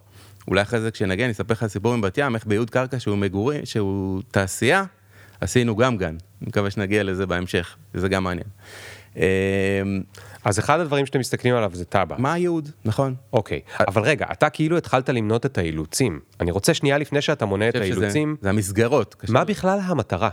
אולי 0.48 0.62
אחרי 0.62 0.80
זה 0.82 0.91
כשנגיע 0.91 1.26
אני 1.26 1.32
אספר 1.34 1.54
לך 1.54 1.65
סיפור 1.67 1.94
עם 1.94 2.02
בת 2.02 2.17
ים, 2.17 2.36
איך 2.36 2.46
בייעוד 2.46 2.70
קרקע 2.70 3.00
שהוא 3.00 3.17
מגורי, 3.17 3.60
שהוא 3.63 4.22
תעשייה, 4.32 4.84
עשינו 5.41 5.76
גם 5.76 5.98
גן. 5.98 6.08
אני 6.08 6.17
מקווה 6.48 6.70
שנגיע 6.72 7.04
לזה 7.04 7.26
בהמשך, 7.26 7.76
זה 7.94 8.10
גם 8.10 8.24
מעניין. 8.24 8.48
אה, 9.17 9.24
אז 10.46 10.60
אחד 10.60 10.80
הדברים 10.80 11.06
שאתם 11.06 11.20
מסתכלים 11.20 11.56
עליו 11.56 11.72
זה 11.74 11.86
תב"ע. 11.86 12.15
מה 12.17 12.34
הייעוד, 12.34 12.70
נכון? 12.86 13.15
אוקיי, 13.34 13.60
אבל 13.88 14.02
רגע, 14.02 14.26
אתה 14.32 14.50
כאילו 14.50 14.78
התחלת 14.78 15.10
למנות 15.10 15.46
את 15.46 15.58
האילוצים. 15.58 16.20
אני 16.39 16.52
רוצה 16.52 16.74
שנייה 16.74 16.98
לפני 16.98 17.22
שאתה 17.22 17.46
מונה 17.46 17.70
את 17.70 17.74
שזה- 17.74 17.84
האילוצים, 17.84 18.36
זה 18.41 18.50
המסגרות. 18.50 19.15
מה 19.30 19.44
בכלל 19.44 19.80
המטרה? 19.84 20.30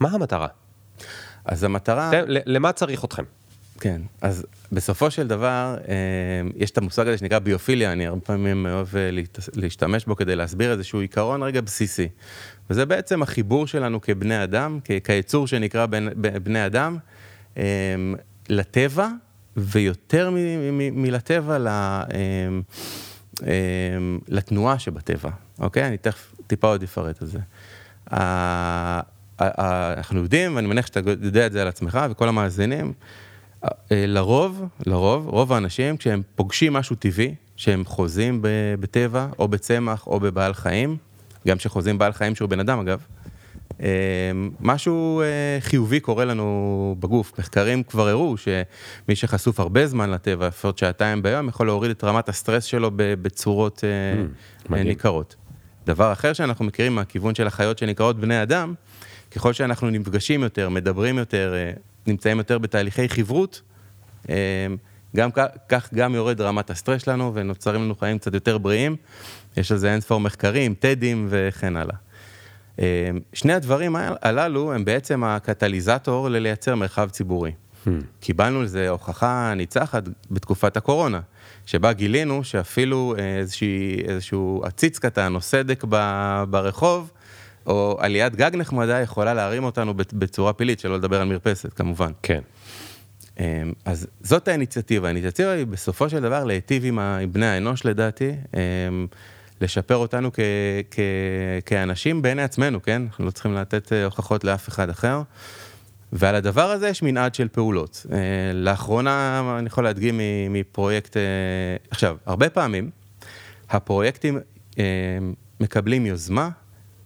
מה 0.00 0.08
המטרה? 0.12 0.48
אז 1.44 1.64
המטרה... 1.64 2.08
אתם- 2.08 2.24
למה 2.46 2.72
צריך 2.72 3.04
אתכם? 3.04 3.22
כן, 3.80 4.00
אז 4.20 4.46
בסופו 4.72 5.10
של 5.10 5.26
דבר, 5.28 5.76
אה, 5.88 5.94
יש 6.56 6.70
את 6.70 6.78
המושג 6.78 7.08
הזה 7.08 7.18
שנקרא 7.18 7.38
ביופיליה, 7.38 7.92
אני 7.92 8.06
הרבה 8.06 8.20
פעמים 8.20 8.66
אוהב 8.66 8.96
אה, 8.96 9.10
להשתמש 9.56 10.04
בו 10.04 10.16
כדי 10.16 10.36
להסביר 10.36 10.72
איזשהו 10.72 11.00
עיקרון 11.00 11.42
רגע 11.42 11.60
בסיסי. 11.60 12.08
וזה 12.70 12.86
בעצם 12.86 13.22
החיבור 13.22 13.66
שלנו 13.66 14.00
כבני 14.00 14.44
אדם, 14.44 14.78
כיצור 15.04 15.46
שנקרא 15.46 15.86
בן- 15.86 16.08
ב- 16.22 16.38
בני 16.38 16.66
אדם, 16.66 16.98
אה, 17.56 17.62
לטבע, 18.48 19.08
ויותר 19.56 20.30
מ- 20.30 20.34
מ- 20.78 21.02
מלטבע, 21.02 21.58
ל- 21.58 21.68
אה, 21.68 23.48
לתנועה 24.28 24.78
שבטבע, 24.78 25.30
אוקיי? 25.58 25.86
אני 25.88 25.96
תכף 25.96 26.34
טיפה 26.46 26.68
עוד 26.68 26.82
אפרט 26.82 27.22
על 27.22 27.28
זה. 27.28 27.38
אנחנו 29.40 30.22
יודעים, 30.22 30.56
ואני 30.56 30.66
מניח 30.66 30.86
שאתה 30.86 31.00
יודע 31.22 31.46
את 31.46 31.52
זה 31.52 31.62
על 31.62 31.68
עצמך 31.68 31.98
וכל 32.10 32.28
המאזינים, 32.28 32.92
אה, 33.64 33.68
לרוב, 33.90 34.64
לרוב, 34.86 35.28
רוב 35.28 35.52
האנשים, 35.52 35.96
כשהם 35.96 36.22
פוגשים 36.34 36.72
משהו 36.72 36.96
טבעי, 36.96 37.34
שהם 37.56 37.84
חוזים 37.84 38.40
בטבע, 38.80 39.26
או 39.38 39.48
בצמח, 39.48 40.06
או 40.06 40.20
בבעל 40.20 40.54
חיים, 40.54 40.96
גם 41.46 41.56
כשחוזים 41.56 41.98
בעל 41.98 42.12
חיים 42.12 42.34
שהוא 42.34 42.48
בן 42.48 42.60
אדם 42.60 42.78
אגב, 42.78 43.06
אה, 43.82 43.88
משהו 44.60 45.20
אה, 45.20 45.58
חיובי 45.60 46.00
קורה 46.00 46.24
לנו 46.24 46.96
בגוף. 46.98 47.38
מחקרים 47.38 47.82
כבר 47.82 48.08
הראו 48.08 48.36
שמי 48.36 49.16
שחשוף 49.16 49.60
הרבה 49.60 49.86
זמן 49.86 50.10
לטבע, 50.10 50.46
לפחות 50.46 50.78
שעתיים 50.78 51.22
ביום, 51.22 51.48
יכול 51.48 51.66
להוריד 51.66 51.90
את 51.90 52.04
רמת 52.04 52.28
הסטרס 52.28 52.64
שלו 52.64 52.90
בצורות 52.96 53.84
mm, 54.70 54.74
ניכרות. 54.74 55.36
דבר 55.86 56.12
אחר 56.12 56.32
שאנחנו 56.32 56.64
מכירים 56.64 56.94
מהכיוון 56.94 57.34
של 57.34 57.46
החיות 57.46 57.78
שנקראות 57.78 58.20
בני 58.20 58.42
אדם, 58.42 58.74
ככל 59.36 59.52
שאנחנו 59.52 59.90
נפגשים 59.90 60.42
יותר, 60.42 60.68
מדברים 60.68 61.18
יותר, 61.18 61.54
נמצאים 62.06 62.38
יותר 62.38 62.58
בתהליכי 62.58 63.08
חברות, 63.08 63.62
גם 65.16 65.30
כך 65.68 65.94
גם 65.94 66.14
יורד 66.14 66.40
רמת 66.40 66.70
הסטרס 66.70 67.02
שלנו 67.02 67.34
ונוצרים 67.34 67.82
לנו 67.82 67.94
חיים 67.94 68.18
קצת 68.18 68.34
יותר 68.34 68.58
בריאים. 68.58 68.96
יש 69.56 69.72
על 69.72 69.78
זה 69.78 69.92
אין 69.92 70.00
ספור 70.00 70.20
מחקרים, 70.20 70.74
טדים 70.74 71.26
וכן 71.30 71.74
הלאה. 71.76 71.96
שני 73.32 73.52
הדברים 73.52 73.96
הללו 74.22 74.72
הם 74.72 74.84
בעצם 74.84 75.24
הקטליזטור 75.24 76.28
ללייצר 76.28 76.74
מרחב 76.74 77.08
ציבורי. 77.08 77.52
Hmm. 77.86 77.90
קיבלנו 78.20 78.62
לזה 78.62 78.88
הוכחה 78.88 79.54
ניצחת 79.56 80.02
בתקופת 80.30 80.76
הקורונה, 80.76 81.20
שבה 81.66 81.92
גילינו 81.92 82.44
שאפילו 82.44 83.14
איזושהי, 83.18 84.02
איזשהו 84.08 84.62
עציץ 84.64 84.98
קטן 84.98 85.34
או 85.34 85.40
סדק 85.40 85.84
ברחוב, 86.50 87.10
או 87.66 87.96
עליית 88.00 88.36
גג 88.36 88.50
נחמדה 88.56 89.00
יכולה 89.00 89.34
להרים 89.34 89.64
אותנו 89.64 89.94
בצורה 89.94 90.52
פלילית, 90.52 90.80
שלא 90.80 90.96
לדבר 90.96 91.20
על 91.20 91.28
מרפסת 91.28 91.72
כמובן. 91.72 92.10
כן. 92.22 92.40
אמ, 93.40 93.72
אז 93.84 94.06
זאת 94.20 94.48
האיניציאטיבה, 94.48 95.08
האיניציאטיבה 95.08 95.50
היא 95.50 95.66
בסופו 95.66 96.10
של 96.10 96.20
דבר 96.20 96.44
להיטיב 96.44 96.84
עם 96.84 96.98
בני 97.32 97.46
האנוש 97.46 97.84
לדעתי, 97.84 98.30
אמ, 98.54 99.06
לשפר 99.60 99.96
אותנו 99.96 100.32
כ- 100.32 100.40
כ- 100.90 101.00
כאנשים 101.66 102.22
בעיני 102.22 102.42
עצמנו, 102.42 102.82
כן? 102.82 103.02
אנחנו 103.06 103.24
לא 103.24 103.30
צריכים 103.30 103.54
לתת 103.54 103.92
אה, 103.92 104.04
הוכחות 104.04 104.44
לאף 104.44 104.68
אחד 104.68 104.90
אחר. 104.90 105.22
ועל 106.12 106.34
הדבר 106.34 106.70
הזה 106.70 106.88
יש 106.88 107.02
מנעד 107.02 107.34
של 107.34 107.48
פעולות. 107.48 108.06
אה, 108.12 108.18
לאחרונה 108.54 109.42
אני 109.58 109.66
יכול 109.66 109.84
להדגים 109.84 110.20
מפרויקט, 110.50 111.16
אה, 111.16 111.22
עכשיו, 111.90 112.16
הרבה 112.26 112.50
פעמים 112.50 112.90
הפרויקטים 113.70 114.38
מקבלים 115.60 116.06
יוזמה 116.06 116.48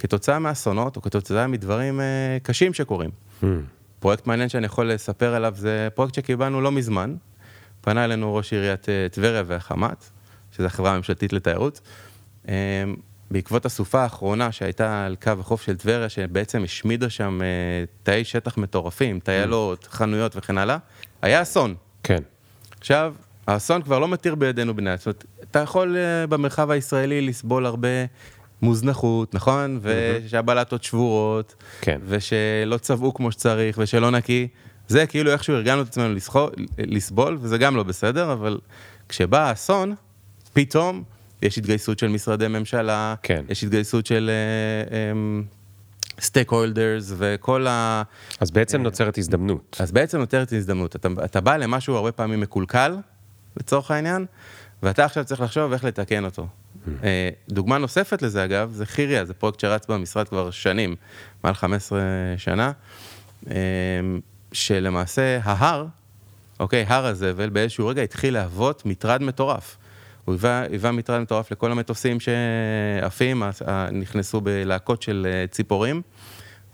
כתוצאה 0.00 0.38
מאסונות 0.38 0.96
או 0.96 1.02
כתוצאה 1.02 1.46
מדברים 1.46 2.00
קשים 2.42 2.74
שקורים. 2.74 3.10
Hmm. 3.42 3.46
פרויקט 4.00 4.26
מעניין 4.26 4.48
שאני 4.48 4.66
יכול 4.66 4.92
לספר 4.92 5.34
עליו 5.34 5.54
זה 5.56 5.88
פרויקט 5.94 6.14
שקיבלנו 6.14 6.60
לא 6.60 6.72
מזמן. 6.72 7.14
פנה 7.80 8.04
אלינו 8.04 8.34
ראש 8.34 8.52
עיריית 8.52 8.88
אה, 8.88 9.06
טבריה 9.12 9.42
והחמ"ת, 9.46 10.10
שזו 10.52 10.66
החברה 10.66 10.92
הממשלתית 10.92 11.32
לתיירות. 11.32 11.80
אה, 12.48 12.54
בעקבות 13.30 13.66
הסופה 13.66 14.02
האחרונה 14.02 14.52
שהייתה 14.52 15.06
על 15.06 15.16
קו 15.22 15.32
החוף 15.40 15.62
של 15.62 15.76
טבריה, 15.76 16.08
שבעצם 16.08 16.64
השמידה 16.64 17.10
שם 17.10 17.40
אה, 17.42 17.84
תאי 18.02 18.24
שטח 18.24 18.58
מטורפים, 18.58 19.20
טיילות, 19.20 19.88
חנויות 19.90 20.36
וכן 20.36 20.58
הלאה, 20.58 20.76
היה 21.22 21.42
אסון. 21.42 21.74
כן. 22.02 22.22
עכשיו, 22.78 23.14
האסון 23.46 23.82
כבר 23.82 23.98
לא 23.98 24.08
מתיר 24.08 24.34
בידינו 24.34 24.76
בני 24.76 24.96
זאת 24.96 25.06
אומרת, 25.06 25.24
אתה 25.50 25.58
יכול 25.58 25.96
במרחב 26.28 26.70
הישראלי 26.70 27.20
לסבול 27.20 27.66
הרבה 27.66 27.88
מוזנחות, 28.62 29.34
נכון? 29.34 29.80
ושהבלטות 29.82 30.84
שבורות, 30.84 31.54
כן. 31.80 32.00
ושלא 32.06 32.76
צבעו 32.76 33.14
כמו 33.14 33.32
שצריך, 33.32 33.78
ושלא 33.80 34.10
נקי. 34.10 34.48
זה 34.88 35.06
כאילו 35.06 35.32
איכשהו 35.32 35.54
הרגלנו 35.54 35.82
את 35.82 35.86
עצמנו 35.86 36.14
לסחול, 36.14 36.50
לסבול, 36.78 37.38
וזה 37.40 37.58
גם 37.58 37.76
לא 37.76 37.82
בסדר, 37.82 38.32
אבל 38.32 38.58
כשבא 39.08 39.48
האסון, 39.48 39.94
פתאום 40.52 41.02
יש 41.42 41.58
התגייסות 41.58 41.98
של 41.98 42.08
משרדי 42.08 42.48
ממשלה, 42.48 43.14
כן. 43.22 43.44
יש 43.48 43.64
התגייסות 43.64 44.06
של 44.06 44.30
סטייק 46.20 46.52
uh, 46.52 46.54
הולדרס 46.54 47.10
um, 47.10 47.14
וכל 47.18 47.66
ה... 47.66 48.02
אז 48.40 48.50
בעצם 48.50 48.80
uh, 48.80 48.82
נוצרת 48.82 49.18
הזדמנות. 49.18 49.76
אז 49.80 49.92
בעצם 49.92 50.18
נוצרת 50.18 50.52
הזדמנות. 50.52 50.96
אתה, 50.96 51.08
אתה 51.24 51.40
בא 51.40 51.56
למשהו 51.56 51.94
הרבה 51.96 52.12
פעמים 52.12 52.40
מקולקל, 52.40 52.96
לצורך 53.56 53.90
העניין, 53.90 54.26
ואתה 54.82 55.04
עכשיו 55.04 55.24
צריך 55.24 55.40
לחשוב 55.40 55.72
איך 55.72 55.84
לתקן 55.84 56.24
אותו. 56.24 56.46
אה, 57.04 57.28
דוגמה 57.48 57.78
נוספת 57.78 58.22
לזה 58.22 58.44
אגב, 58.44 58.72
זה 58.72 58.86
חיריה, 58.86 59.24
זה 59.24 59.34
פרויקט 59.34 59.60
שרץ 59.60 59.86
במשרד 59.86 60.28
כבר 60.28 60.50
שנים, 60.50 60.96
מעל 61.44 61.54
15 61.54 62.00
שנה, 62.36 62.72
אה, 63.50 63.54
שלמעשה 64.52 65.38
ההר, 65.42 65.86
אוקיי, 66.60 66.84
הר 66.88 67.06
הזבל 67.06 67.48
באיזשהו 67.48 67.86
רגע 67.86 68.02
התחיל 68.02 68.34
להוות 68.34 68.86
מטרד 68.86 69.22
מטורף. 69.22 69.76
הוא 70.24 70.32
היווה, 70.32 70.62
היווה 70.70 70.92
מטרד 70.92 71.20
מטורף 71.20 71.52
לכל 71.52 71.72
המטוסים 71.72 72.18
שעפים, 72.20 73.42
נכנסו 73.92 74.40
בלהקות 74.40 75.02
של 75.02 75.26
אה, 75.30 75.46
ציפורים. 75.46 76.02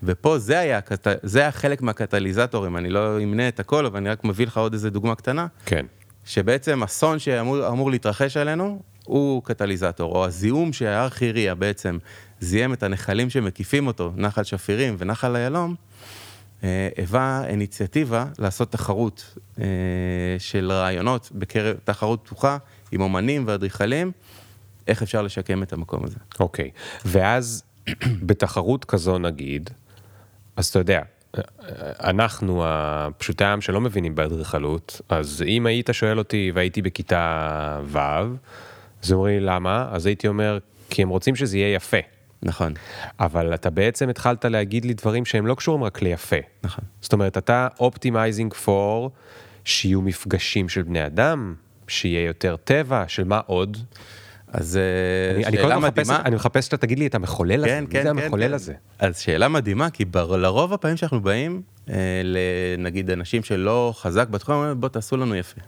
ופה 0.02 0.38
זה 0.38 0.58
היה, 0.58 0.80
זה 1.22 1.40
היה 1.40 1.52
חלק 1.52 1.82
מהקטליזטורים, 1.82 2.76
אני 2.76 2.90
לא 2.90 3.22
אמנה 3.22 3.48
את 3.48 3.60
הכל, 3.60 3.86
אבל 3.86 3.96
אני 3.96 4.08
רק 4.08 4.24
מביא 4.24 4.46
לך 4.46 4.56
עוד 4.56 4.72
איזה 4.72 4.90
דוגמה 4.90 5.14
קטנה. 5.14 5.46
כן. 5.66 5.86
שבעצם 6.24 6.82
אסון 6.82 7.18
שאמור 7.18 7.90
להתרחש 7.90 8.36
עלינו, 8.36 8.82
הוא 9.06 9.42
קטליזטור, 9.42 10.14
או 10.14 10.24
הזיהום 10.24 10.72
שההר 10.72 11.08
חיריה 11.08 11.54
בעצם 11.54 11.98
זיהם 12.40 12.72
את 12.72 12.82
הנחלים 12.82 13.30
שמקיפים 13.30 13.86
אותו, 13.86 14.12
נחל 14.16 14.44
שפירים 14.44 14.96
ונחל 14.98 15.36
איילום, 15.36 15.74
אה, 16.64 16.88
היווה 16.96 17.42
איניציאטיבה 17.46 18.24
לעשות 18.38 18.72
תחרות 18.72 19.38
אה, 19.58 19.64
של 20.38 20.72
רעיונות 20.72 21.30
בקרב, 21.34 21.76
תחרות 21.84 22.20
פתוחה 22.24 22.58
עם 22.92 23.00
אומנים 23.00 23.44
ואדריכלים, 23.46 24.12
איך 24.86 25.02
אפשר 25.02 25.22
לשקם 25.22 25.62
את 25.62 25.72
המקום 25.72 26.04
הזה. 26.04 26.16
אוקיי, 26.40 26.70
okay. 26.74 27.00
ואז 27.04 27.62
בתחרות 28.26 28.84
כזו 28.84 29.18
נגיד, 29.18 29.70
אז 30.56 30.66
אתה 30.66 30.78
יודע, 30.78 31.02
אנחנו 32.00 32.62
הפשוטי 32.66 33.44
העם 33.44 33.60
שלא 33.60 33.80
מבינים 33.80 34.14
באדריכלות, 34.14 35.00
אז 35.08 35.44
אם 35.46 35.66
היית 35.66 35.88
שואל 35.92 36.18
אותי 36.18 36.52
והייתי 36.54 36.82
בכיתה 36.82 37.80
ו', 37.84 37.98
אז 39.06 39.12
אומרים 39.12 39.40
לי 39.40 39.46
למה? 39.46 39.88
אז 39.92 40.06
הייתי 40.06 40.28
אומר, 40.28 40.58
כי 40.90 41.02
הם 41.02 41.08
רוצים 41.08 41.36
שזה 41.36 41.58
יהיה 41.58 41.74
יפה. 41.74 41.96
נכון. 42.42 42.72
אבל 43.20 43.54
אתה 43.54 43.70
בעצם 43.70 44.08
התחלת 44.08 44.44
להגיד 44.44 44.84
לי 44.84 44.94
דברים 44.94 45.24
שהם 45.24 45.46
לא 45.46 45.54
קשורים 45.54 45.84
רק 45.84 46.02
ליפה. 46.02 46.36
נכון. 46.64 46.84
זאת 47.00 47.12
אומרת, 47.12 47.38
אתה 47.38 47.68
optimizing 47.80 48.54
for 48.54 49.10
שיהיו 49.64 50.02
מפגשים 50.02 50.68
של 50.68 50.82
בני 50.82 51.06
אדם, 51.06 51.54
שיהיה 51.88 52.26
יותר 52.26 52.56
טבע, 52.56 53.04
של 53.08 53.24
מה 53.24 53.40
עוד? 53.46 53.76
אז 54.48 54.76
אה, 54.76 55.46
אני, 55.46 55.56
שאלה 55.56 55.74
אני 55.74 55.82
מדהימה. 55.82 55.88
מחפש, 55.88 56.10
אני 56.10 56.36
מחפש 56.36 56.64
שאתה 56.64 56.76
תגיד 56.76 56.98
לי 56.98 57.06
את 57.06 57.14
המחולל 57.14 57.64
כן, 57.64 57.84
הזה, 57.84 57.86
כן, 57.90 57.98
מי 57.98 58.04
זה 58.04 58.20
כן, 58.20 58.24
המחולל 58.24 58.48
כן. 58.48 58.54
הזה? 58.54 58.74
אז 58.98 59.18
שאלה 59.18 59.48
מדהימה, 59.48 59.90
כי 59.90 60.04
בר, 60.04 60.36
לרוב 60.36 60.72
הפעמים 60.72 60.96
שאנחנו 60.96 61.20
באים, 61.20 61.62
אה, 61.90 62.22
לנגיד 62.24 63.10
אנשים 63.10 63.42
שלא 63.42 63.92
חזק 63.96 64.28
בתחום, 64.28 64.54
אומרים 64.54 64.80
בוא 64.80 64.88
תעשו 64.88 65.16
לנו 65.16 65.36
יפה. 65.36 65.60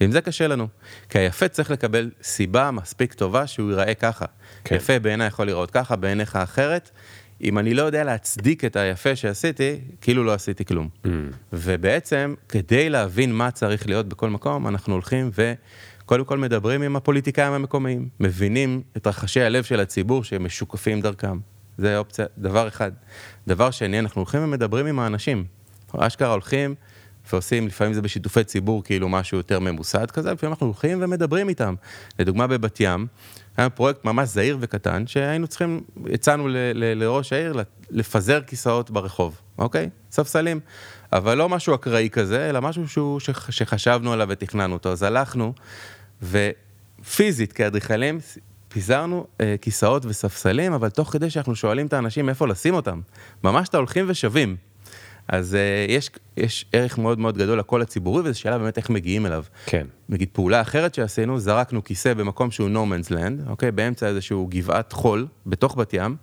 ועם 0.00 0.12
זה 0.12 0.20
קשה 0.20 0.46
לנו, 0.46 0.68
כי 1.08 1.18
היפה 1.18 1.48
צריך 1.48 1.70
לקבל 1.70 2.10
סיבה 2.22 2.70
מספיק 2.70 3.14
טובה 3.14 3.46
שהוא 3.46 3.70
ייראה 3.70 3.94
ככה. 3.94 4.24
כן. 4.64 4.74
יפה 4.74 4.98
בעיניי 4.98 5.26
יכול 5.26 5.46
לראות 5.46 5.70
ככה, 5.70 5.96
בעיניך 5.96 6.36
אחרת. 6.36 6.90
אם 7.42 7.58
אני 7.58 7.74
לא 7.74 7.82
יודע 7.82 8.04
להצדיק 8.04 8.64
את 8.64 8.76
היפה 8.76 9.16
שעשיתי, 9.16 9.80
כאילו 10.00 10.24
לא 10.24 10.34
עשיתי 10.34 10.64
כלום. 10.64 10.88
Mm. 11.04 11.08
ובעצם, 11.52 12.34
כדי 12.48 12.88
להבין 12.88 13.32
מה 13.32 13.50
צריך 13.50 13.86
להיות 13.86 14.08
בכל 14.08 14.30
מקום, 14.30 14.68
אנחנו 14.68 14.92
הולכים 14.92 15.30
וקודם 16.04 16.24
כל 16.24 16.38
מדברים 16.38 16.82
עם 16.82 16.96
הפוליטיקאים 16.96 17.52
המקומיים, 17.52 18.08
מבינים 18.20 18.82
את 18.96 19.06
רחשי 19.06 19.40
הלב 19.40 19.64
של 19.64 19.80
הציבור 19.80 20.24
שמשוקפים 20.24 21.00
דרכם. 21.00 21.38
זה 21.78 21.98
אופציה, 21.98 22.26
דבר 22.38 22.68
אחד. 22.68 22.92
דבר 23.48 23.70
שני, 23.70 23.98
אנחנו 23.98 24.20
הולכים 24.20 24.44
ומדברים 24.44 24.86
עם 24.86 24.98
האנשים. 24.98 25.44
אשכרה 25.98 26.32
הולכים 26.32 26.74
ועושים, 27.32 27.66
לפעמים 27.66 27.94
זה 27.94 28.02
בשיתופי 28.02 28.44
ציבור, 28.44 28.84
כאילו 28.84 29.08
משהו 29.08 29.36
יותר 29.36 29.60
ממוסד 29.60 30.10
כזה, 30.10 30.32
לפעמים 30.32 30.52
אנחנו 30.52 30.66
הולכים 30.66 30.98
ומדברים 31.02 31.48
איתם. 31.48 31.74
לדוגמה 32.18 32.46
בבת 32.46 32.80
ים, 32.80 33.06
היה 33.56 33.70
פרויקט 33.70 34.04
ממש 34.04 34.28
זהיר 34.28 34.56
וקטן, 34.60 35.06
שהיינו 35.06 35.46
צריכים, 35.46 35.80
הצענו 36.12 36.48
ל, 36.48 36.56
ל, 36.56 37.02
לראש 37.02 37.32
העיר 37.32 37.54
לפזר 37.90 38.40
כיסאות 38.40 38.90
ברחוב, 38.90 39.40
אוקיי? 39.58 39.90
ספסלים. 40.10 40.60
אבל 41.12 41.34
לא 41.34 41.48
משהו 41.48 41.74
אקראי 41.74 42.08
כזה, 42.12 42.50
אלא 42.50 42.60
משהו 42.60 42.88
שהוא, 42.88 43.20
שח, 43.20 43.50
שחשבנו 43.50 44.12
עליו 44.12 44.26
ותכננו 44.30 44.74
אותו. 44.74 44.92
אז 44.92 45.02
הלכנו, 45.02 45.52
ופיזית 46.22 47.52
כאדריכלים, 47.52 48.18
פיזרנו 48.68 49.26
אה, 49.40 49.54
כיסאות 49.60 50.06
וספסלים, 50.06 50.72
אבל 50.72 50.88
תוך 50.88 51.12
כדי 51.12 51.30
שאנחנו 51.30 51.56
שואלים 51.56 51.86
את 51.86 51.92
האנשים 51.92 52.28
איפה 52.28 52.46
לשים 52.46 52.74
אותם. 52.74 53.00
ממש 53.44 53.68
אתה 53.68 53.76
הולכים 53.76 54.04
ושווים. 54.08 54.56
אז 55.28 55.54
uh, 55.54 55.90
יש, 55.90 56.10
יש 56.36 56.66
ערך 56.72 56.98
מאוד 56.98 57.18
מאוד 57.18 57.38
גדול 57.38 57.58
לקול 57.58 57.82
הציבורי, 57.82 58.22
וזו 58.24 58.40
שאלה 58.40 58.58
באמת 58.58 58.76
איך 58.76 58.90
מגיעים 58.90 59.26
אליו. 59.26 59.44
כן. 59.66 59.86
נגיד 60.08 60.28
פעולה 60.32 60.60
אחרת 60.60 60.94
שעשינו, 60.94 61.38
זרקנו 61.38 61.84
כיסא 61.84 62.14
במקום 62.14 62.50
שהוא 62.50 62.68
no 62.68 62.92
man's 62.92 63.10
land, 63.10 63.50
אוקיי? 63.50 63.72
באמצע 63.72 64.06
איזשהו 64.06 64.46
גבעת 64.50 64.92
חול, 64.92 65.26
בתוך 65.46 65.76
בת 65.76 65.94
ים, 65.94 66.16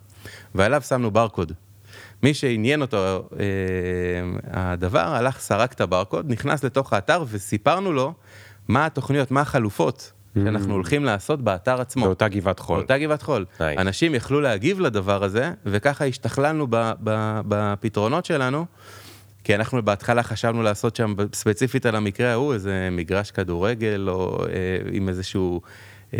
ועליו 0.56 0.82
שמנו 0.82 1.12
ברקוד. 1.12 1.52
מי 2.24 2.34
שעניין 2.34 2.82
אותו 2.82 3.30
אה, 3.40 3.46
הדבר, 4.52 5.00
הלך, 5.00 5.40
סרק 5.40 5.74
את 5.74 5.82
הברקוד, 5.82 6.32
נכנס 6.32 6.64
לתוך 6.64 6.94
האתר 6.94 7.24
וסיפרנו 7.30 7.94
לו 7.94 8.14
מה 8.68 8.86
התוכניות, 8.86 9.32
מה 9.32 9.42
החלופות 9.42 10.12
שאנחנו 10.44 10.74
הולכים 10.74 11.06
לעשות 11.06 11.42
באתר 11.42 11.82
עצמו. 11.82 12.06
באותה 12.06 12.28
גבעת 12.28 12.60
חול. 12.60 12.78
באותה 12.78 12.98
גבעת 12.98 13.22
חול. 13.22 13.46
Nice. 13.58 13.62
אנשים 13.78 14.16
יכלו 14.16 14.42
להגיב 14.42 14.80
לדבר 14.80 15.24
הזה, 15.24 15.52
וככה 15.66 16.06
השתכללנו 16.06 16.68
בפתרונות 17.48 18.26
שלנו, 18.26 18.66
כי 19.44 19.56
אנחנו 19.56 19.86
בהתחלה 19.86 20.24
חשבנו 20.24 20.64
לעשות 20.64 20.96
שם 20.96 21.14
ספציפית 21.34 21.86
על 21.86 21.96
המקרה 21.96 22.32
ההוא, 22.32 22.54
איזה 22.54 22.90
מגרש 22.92 23.32
כדורגל, 23.32 24.06
או 24.10 24.46
אה, 24.46 24.50
עם 24.92 25.10
איזשהו 25.10 25.62
אה, 26.14 26.20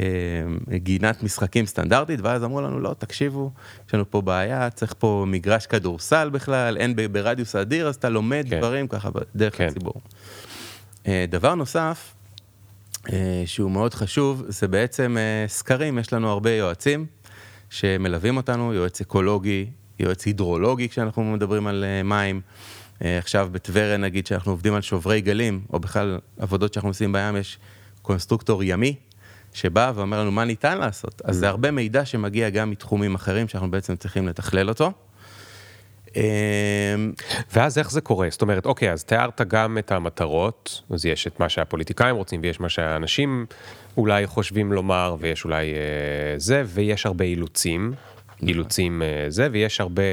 גינת 0.76 1.24
משחקים 1.24 1.66
סטנדרטית, 1.66 2.20
ואז 2.24 2.44
אמרו 2.44 2.62
לנו, 2.62 2.80
לא, 2.80 2.96
תקשיבו, 2.98 3.52
יש 3.88 3.94
לנו 3.94 4.12
פה 4.12 4.22
בעיה, 4.22 4.70
צריך 4.70 4.94
פה 5.00 5.26
מגרש 5.28 5.66
כדורסל 5.66 6.30
בכלל, 6.30 6.78
אין 6.78 6.96
ברדיוס 7.12 7.56
אדיר, 7.56 7.88
אז 7.88 7.96
אתה 7.96 8.10
לומד 8.10 8.46
כן. 8.50 8.58
דברים 8.58 8.88
ככה 8.88 9.10
דרך 9.36 9.58
כן. 9.58 9.68
הציבור. 9.68 10.02
אה, 11.08 11.26
דבר 11.30 11.56
נוסף, 11.56 12.15
שהוא 13.46 13.72
מאוד 13.72 13.94
חשוב, 13.94 14.44
זה 14.48 14.68
בעצם 14.68 15.18
אה, 15.18 15.48
סקרים, 15.48 15.98
יש 15.98 16.14
לנו 16.14 16.30
הרבה 16.30 16.52
יועצים 16.52 17.06
שמלווים 17.70 18.38
אותנו, 18.38 18.74
יועץ 18.74 19.02
אקולוגי, 19.02 19.66
יועץ 20.00 20.26
הידרולוגי 20.26 20.90
כשאנחנו 20.90 21.24
מדברים 21.24 21.68
על 21.68 21.84
אה, 21.84 22.04
מים. 22.04 22.42
אה, 23.04 23.18
עכשיו 23.18 23.50
בטבריה 23.52 23.98
נגיד 23.98 24.28
שאנחנו 24.28 24.52
עובדים 24.52 24.74
על 24.74 24.82
שוברי 24.82 25.22
גלים, 25.22 25.62
או 25.74 25.80
בכלל 25.80 26.20
עבודות 26.40 26.74
שאנחנו 26.74 26.90
עושים 26.90 27.12
בים, 27.14 27.36
יש 27.36 27.58
קונסטרוקטור 28.02 28.64
ימי, 28.64 28.96
שבא 29.54 29.92
ואומר 29.96 30.22
לנו 30.22 30.32
מה 30.32 30.46
ניתן 30.46 30.78
לעשות. 30.78 31.22
אז 31.26 31.36
זה 31.38 31.48
הרבה 31.48 31.72
מידע 31.72 32.06
שמגיע 32.06 32.50
גם 32.50 32.70
מתחומים 32.70 33.16
אחרים 33.16 33.48
שאנחנו 33.48 33.72
בעצם 33.72 33.96
צריכים 33.96 34.28
לתכלל 34.28 34.70
אותו. 34.70 34.92
אה, 36.18 36.22
ואז 37.54 37.78
איך 37.78 37.92
זה 37.92 38.02
קורה? 38.02 38.28
זאת 38.32 38.42
אומרת, 38.42 38.66
אוקיי, 38.66 38.92
אז 38.92 39.04
תיארת 39.04 39.42
גם 39.48 39.78
את 39.78 39.92
המטרות, 39.92 40.82
אז 40.90 41.06
יש 41.06 41.28
את 41.28 41.40
מה 41.40 41.50
שהפוליטיקאים 41.50 42.16
רוצים, 42.16 42.42
ויש 42.44 42.60
מה 42.60 42.70
שהאנשים 42.70 43.46
אולי 43.98 44.28
חושבים 44.28 44.74
לומר, 44.74 45.16
ויש 45.20 45.46
אולי 45.46 45.74
אה, 45.74 45.80
זה, 46.38 46.64
ויש 46.66 47.06
הרבה 47.06 47.26
אילוצים, 47.26 47.94
אילוצים 48.42 49.02
אה, 49.02 49.26
זה, 49.30 49.48
ויש 49.52 49.82
הרבה 49.82 50.04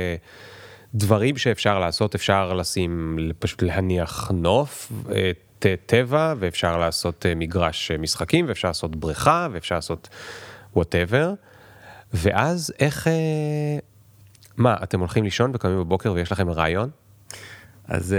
דברים 0.94 1.36
שאפשר 1.36 1.78
לעשות, 1.78 2.14
אפשר 2.14 2.52
לשים, 2.52 3.18
פשוט 3.38 3.62
להניח 3.62 4.30
נוף, 4.34 4.92
אה, 5.14 5.30
ט- 5.58 5.66
טבע, 5.86 6.34
ואפשר 6.38 6.78
לעשות 6.78 7.26
אה, 7.26 7.34
מגרש 7.34 7.90
אה, 7.90 7.98
משחקים, 7.98 8.44
ואפשר 8.48 8.68
לעשות 8.68 8.96
בריכה, 8.96 9.48
ואפשר 9.52 9.74
לעשות 9.74 10.08
whatever, 10.76 11.32
ואז 12.12 12.72
איך... 12.80 13.08
מה, 14.56 14.76
אתם 14.82 15.00
הולכים 15.00 15.24
לישון 15.24 15.50
וקמים 15.54 15.78
בבוקר 15.78 16.12
ויש 16.12 16.32
לכם 16.32 16.50
רעיון? 16.50 16.90
אז 17.88 18.12
אה, 18.12 18.18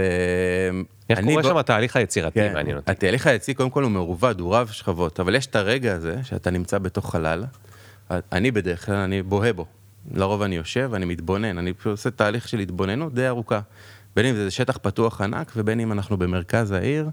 איך 1.10 1.18
אני 1.18 1.28
קורה 1.30 1.42
בו- 1.42 1.48
שם 1.48 1.56
התהליך 1.56 1.96
היצירתי, 1.96 2.40
כן, 2.40 2.52
מעניין 2.54 2.76
אותי. 2.76 2.90
התהליך 2.90 3.26
היצירתי 3.26 3.54
קודם 3.54 3.70
כל 3.70 3.82
הוא 3.82 3.90
מרובד, 3.90 4.40
הוא 4.40 4.56
רב 4.56 4.68
שכבות, 4.68 5.20
אבל 5.20 5.34
יש 5.34 5.46
את 5.46 5.56
הרגע 5.56 5.94
הזה 5.94 6.16
שאתה 6.22 6.50
נמצא 6.50 6.78
בתוך 6.78 7.10
חלל, 7.12 7.44
אני 8.10 8.50
בדרך 8.50 8.86
כלל, 8.86 8.94
אני 8.94 9.22
בוהה 9.22 9.52
בו. 9.52 9.66
לרוב 10.14 10.42
אני 10.42 10.56
יושב, 10.56 10.90
אני 10.94 11.04
מתבונן, 11.04 11.58
אני 11.58 11.72
פשוט 11.72 11.90
עושה 11.90 12.10
תהליך 12.10 12.48
של 12.48 12.58
התבוננות 12.58 13.14
די 13.14 13.28
ארוכה. 13.28 13.60
בין 14.16 14.26
אם 14.26 14.34
זה 14.34 14.50
שטח 14.50 14.78
פתוח 14.82 15.20
ענק 15.20 15.52
ובין 15.56 15.80
אם 15.80 15.92
אנחנו 15.92 16.16
במרכז 16.16 16.72
העיר, 16.72 17.10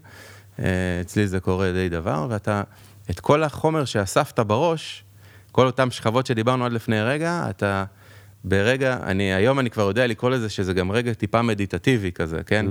אה, 0.60 0.66
אצלי 1.02 1.28
זה 1.28 1.40
קורה 1.40 1.72
די 1.72 1.90
דבר, 1.90 2.28
ואתה, 2.30 2.64
את 3.10 3.20
כל 3.20 3.44
החומר 3.44 3.86
שאספת 3.86 4.40
בראש, 4.40 5.04
כל 5.52 5.66
אותן 5.66 5.92
שכבות 5.92 6.26
שדיברנו 6.26 6.66
עד 6.66 6.74
לפני 6.74 7.02
רגע, 7.02 7.46
אתה 7.50 7.84
ברגע, 8.44 8.98
אני, 9.04 9.34
היום 9.34 9.60
אני 9.60 9.70
כבר 9.70 9.84
יודע 9.84 10.08
לקרוא 10.08 10.30
לזה 10.30 10.50
שזה 10.50 10.74
גם 10.74 10.92
רגע 10.92 11.14
טיפה 11.14 11.42
מדיטטיבי 11.42 12.12
כזה, 12.12 12.44
כן? 12.46 12.66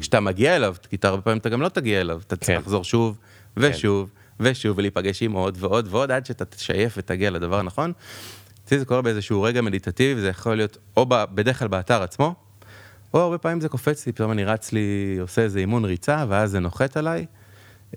כשאתה 0.00 0.20
מגיע 0.20 0.56
אליו, 0.56 0.74
כי 0.90 0.96
הרבה 1.02 1.22
פעמים 1.22 1.38
אתה 1.38 1.48
גם 1.48 1.62
לא 1.62 1.68
תגיע 1.68 2.00
אליו, 2.00 2.20
אתה 2.26 2.36
צריך 2.36 2.58
כן. 2.58 2.62
לחזור 2.62 2.84
שוב 2.84 3.18
ושוב 3.56 4.10
ושוב 4.40 4.78
ולהיפגש 4.78 5.22
עם 5.22 5.32
עוד 5.32 5.56
ועוד 5.60 5.88
ועוד 5.90 6.10
עד 6.10 6.26
שאתה 6.26 6.44
תשייף 6.44 6.94
ותגיע 6.96 7.30
לדבר 7.30 7.58
הנכון. 7.58 7.92
אצלי 8.64 8.78
זה 8.78 8.84
קורה 8.84 9.02
באיזשהו 9.02 9.42
רגע 9.42 9.60
מדיטטיבי, 9.60 10.20
וזה 10.20 10.28
יכול 10.28 10.54
להיות 10.54 10.78
או 10.96 11.06
ב, 11.08 11.24
בדרך 11.34 11.58
כלל 11.58 11.68
באתר 11.68 12.02
עצמו, 12.02 12.34
או 13.14 13.20
הרבה 13.20 13.38
פעמים 13.38 13.60
זה 13.60 13.68
קופץ 13.68 14.06
לי, 14.06 14.12
פתאום 14.12 14.32
אני 14.32 14.44
רץ 14.44 14.72
לי, 14.72 15.16
עושה 15.20 15.42
איזה 15.42 15.58
אימון 15.58 15.84
ריצה, 15.84 16.24
ואז 16.28 16.50
זה 16.50 16.60
נוחת 16.60 16.96
עליי. 16.96 17.26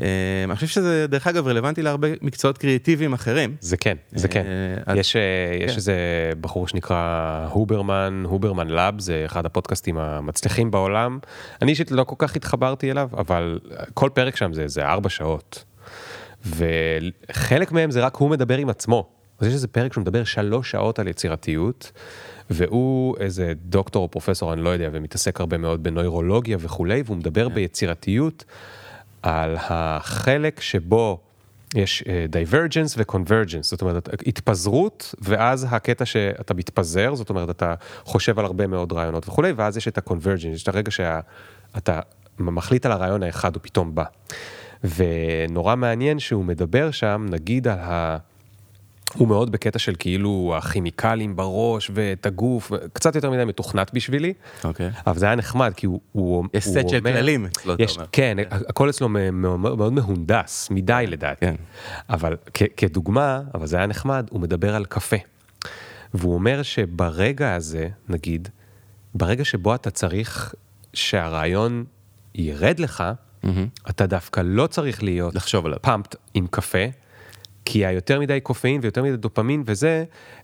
אה, 0.02 0.06
אני 0.43 0.56
חושב 0.56 0.67
שזה, 0.67 1.06
דרך 1.10 1.28
אגב, 1.28 1.47
רלוונטי 1.47 1.82
להרבה 1.82 2.08
מקצועות 2.21 2.58
קריאטיביים 2.58 3.13
אחרים. 3.13 3.56
זה 3.62 3.78
כן, 3.78 3.97
זה 4.12 4.28
כן. 4.28 4.43
אה, 4.88 4.97
יש, 4.97 5.15
אה, 5.15 5.21
יש 5.62 5.71
כן. 5.71 5.76
איזה 5.76 5.95
בחור 6.41 6.67
שנקרא 6.67 7.47
הוברמן, 7.52 8.23
הוברמן 8.28 8.67
לאב, 8.67 9.00
זה 9.00 9.23
אחד 9.26 9.45
הפודקאסטים 9.45 9.97
המצליחים 9.97 10.71
בעולם. 10.71 11.19
אני 11.62 11.71
אישית 11.71 11.91
לא 11.91 12.04
כל 12.04 12.15
כך 12.17 12.36
התחברתי 12.36 12.91
אליו, 12.91 13.10
אבל 13.17 13.60
כל 13.93 14.10
פרק 14.13 14.36
שם 14.36 14.52
זה 14.65 14.86
ארבע 14.86 15.10
שעות. 15.10 15.63
וחלק 16.45 17.71
מהם 17.71 17.91
זה 17.91 18.06
רק 18.06 18.15
הוא 18.15 18.30
מדבר 18.30 18.58
עם 18.58 18.69
עצמו. 18.69 19.10
אז 19.39 19.47
יש 19.47 19.54
איזה 19.54 19.67
פרק 19.67 19.93
שהוא 19.93 20.02
מדבר 20.02 20.23
שלוש 20.23 20.71
שעות 20.71 21.00
על 21.00 21.08
יצירתיות, 21.08 21.91
והוא 22.50 23.17
איזה 23.19 23.54
דוקטור 23.65 24.04
או 24.04 24.12
פרופסור, 24.12 24.54
אני 24.54 24.62
לא 24.62 24.69
יודע, 24.69 24.89
ומתעסק 24.91 25.39
הרבה 25.39 25.58
מאוד 25.58 25.84
בנוירולוגיה 25.84 26.58
וכולי, 26.60 27.04
והוא 27.06 27.17
מדבר 27.17 27.50
ביצירתיות 27.50 28.45
על 29.27 29.57
החלק 29.59 30.61
שבו 30.61 31.19
יש 31.75 32.03
divergence 32.30 32.95
ו 32.97 33.03
convergence, 33.03 33.69
זאת 33.69 33.81
אומרת, 33.81 34.09
התפזרות, 34.27 35.15
ואז 35.21 35.67
הקטע 35.69 36.05
שאתה 36.05 36.53
מתפזר, 36.53 37.15
זאת 37.15 37.29
אומרת, 37.29 37.49
אתה 37.49 37.73
חושב 38.03 38.39
על 38.39 38.45
הרבה 38.45 38.67
מאוד 38.67 38.93
רעיונות 38.93 39.27
וכולי, 39.27 39.51
ואז 39.51 39.77
יש 39.77 39.87
את 39.87 39.97
ה 39.97 40.02
convergence, 40.02 40.56
יש 40.55 40.63
את 40.63 40.67
הרגע 40.67 40.91
שאתה 40.91 41.99
מחליט 42.39 42.85
על 42.85 42.91
הרעיון 42.91 43.23
האחד, 43.23 43.55
הוא 43.55 43.61
פתאום 43.63 43.95
בא. 43.95 44.03
ונורא 44.83 45.75
מעניין 45.75 46.19
שהוא 46.19 46.45
מדבר 46.45 46.91
שם, 46.91 47.25
נגיד 47.29 47.67
על 47.67 47.79
ה... 47.79 48.17
הוא 49.13 49.28
מאוד 49.28 49.52
בקטע 49.52 49.80
של 49.80 49.93
כאילו 50.00 50.54
הכימיקלים 50.58 51.36
בראש 51.36 51.91
ואת 51.93 52.26
הגוף, 52.26 52.72
קצת 52.93 53.15
יותר 53.15 53.32
מדי 53.32 53.46
מתוכנת 53.46 53.93
בשבילי, 53.93 54.34
אוקיי. 54.63 54.89
אבל 55.08 55.20
זה 55.20 55.26
היה 55.26 55.36
נחמד, 55.36 55.74
כי 55.76 55.86
הוא, 55.86 56.00
הוא, 56.12 56.46
יש 56.54 56.65
הוא 56.65 56.74
סט 56.74 56.89
של 56.89 57.02
כללים 57.02 57.46
אצלו, 57.46 57.74
אתה 57.74 57.84
יש, 57.84 57.96
אומר. 57.96 58.08
כן, 58.12 58.38
הכל 58.50 58.89
אצלו 58.89 59.10
מאוד, 59.10 59.60
מאוד 59.60 59.93
מהונדס, 59.93 60.67
מדי 60.72 61.06
לדעתי. 61.08 61.46
כן. 61.46 61.56
אבל 62.10 62.36
כ, 62.54 62.63
כדוגמה, 62.78 63.41
אבל 63.54 63.67
זה 63.67 63.78
היה 63.78 63.86
נחמד, 63.86 64.28
הוא 64.30 64.41
מדבר 64.41 64.76
על 64.76 64.86
קפה. 64.86 65.17
והוא 66.13 66.34
אומר 66.34 66.63
שברגע 66.63 67.56
הזה, 67.56 67.88
נגיד, 68.10 68.50
ברגע 69.15 69.46
שבו 69.46 69.76
אתה 69.76 69.89
צריך 69.89 70.56
שהרעיון 70.93 71.86
ירד 72.36 72.80
לך, 72.80 73.04
אתה 73.89 74.06
דווקא 74.06 74.41
לא 74.46 74.67
צריך 74.67 75.04
להיות 75.04 75.36
לחשוב 75.36 75.65
עליו. 75.65 75.80
פאמפט 75.82 76.15
עם 76.34 76.48
קפה, 76.48 76.86
כי 77.69 77.86
היותר 77.86 78.19
מדי 78.19 78.39
קופאין 78.39 78.80
ויותר 78.84 79.03
מדי 79.03 79.17
דופמין 79.17 79.63
וזה, 79.65 80.03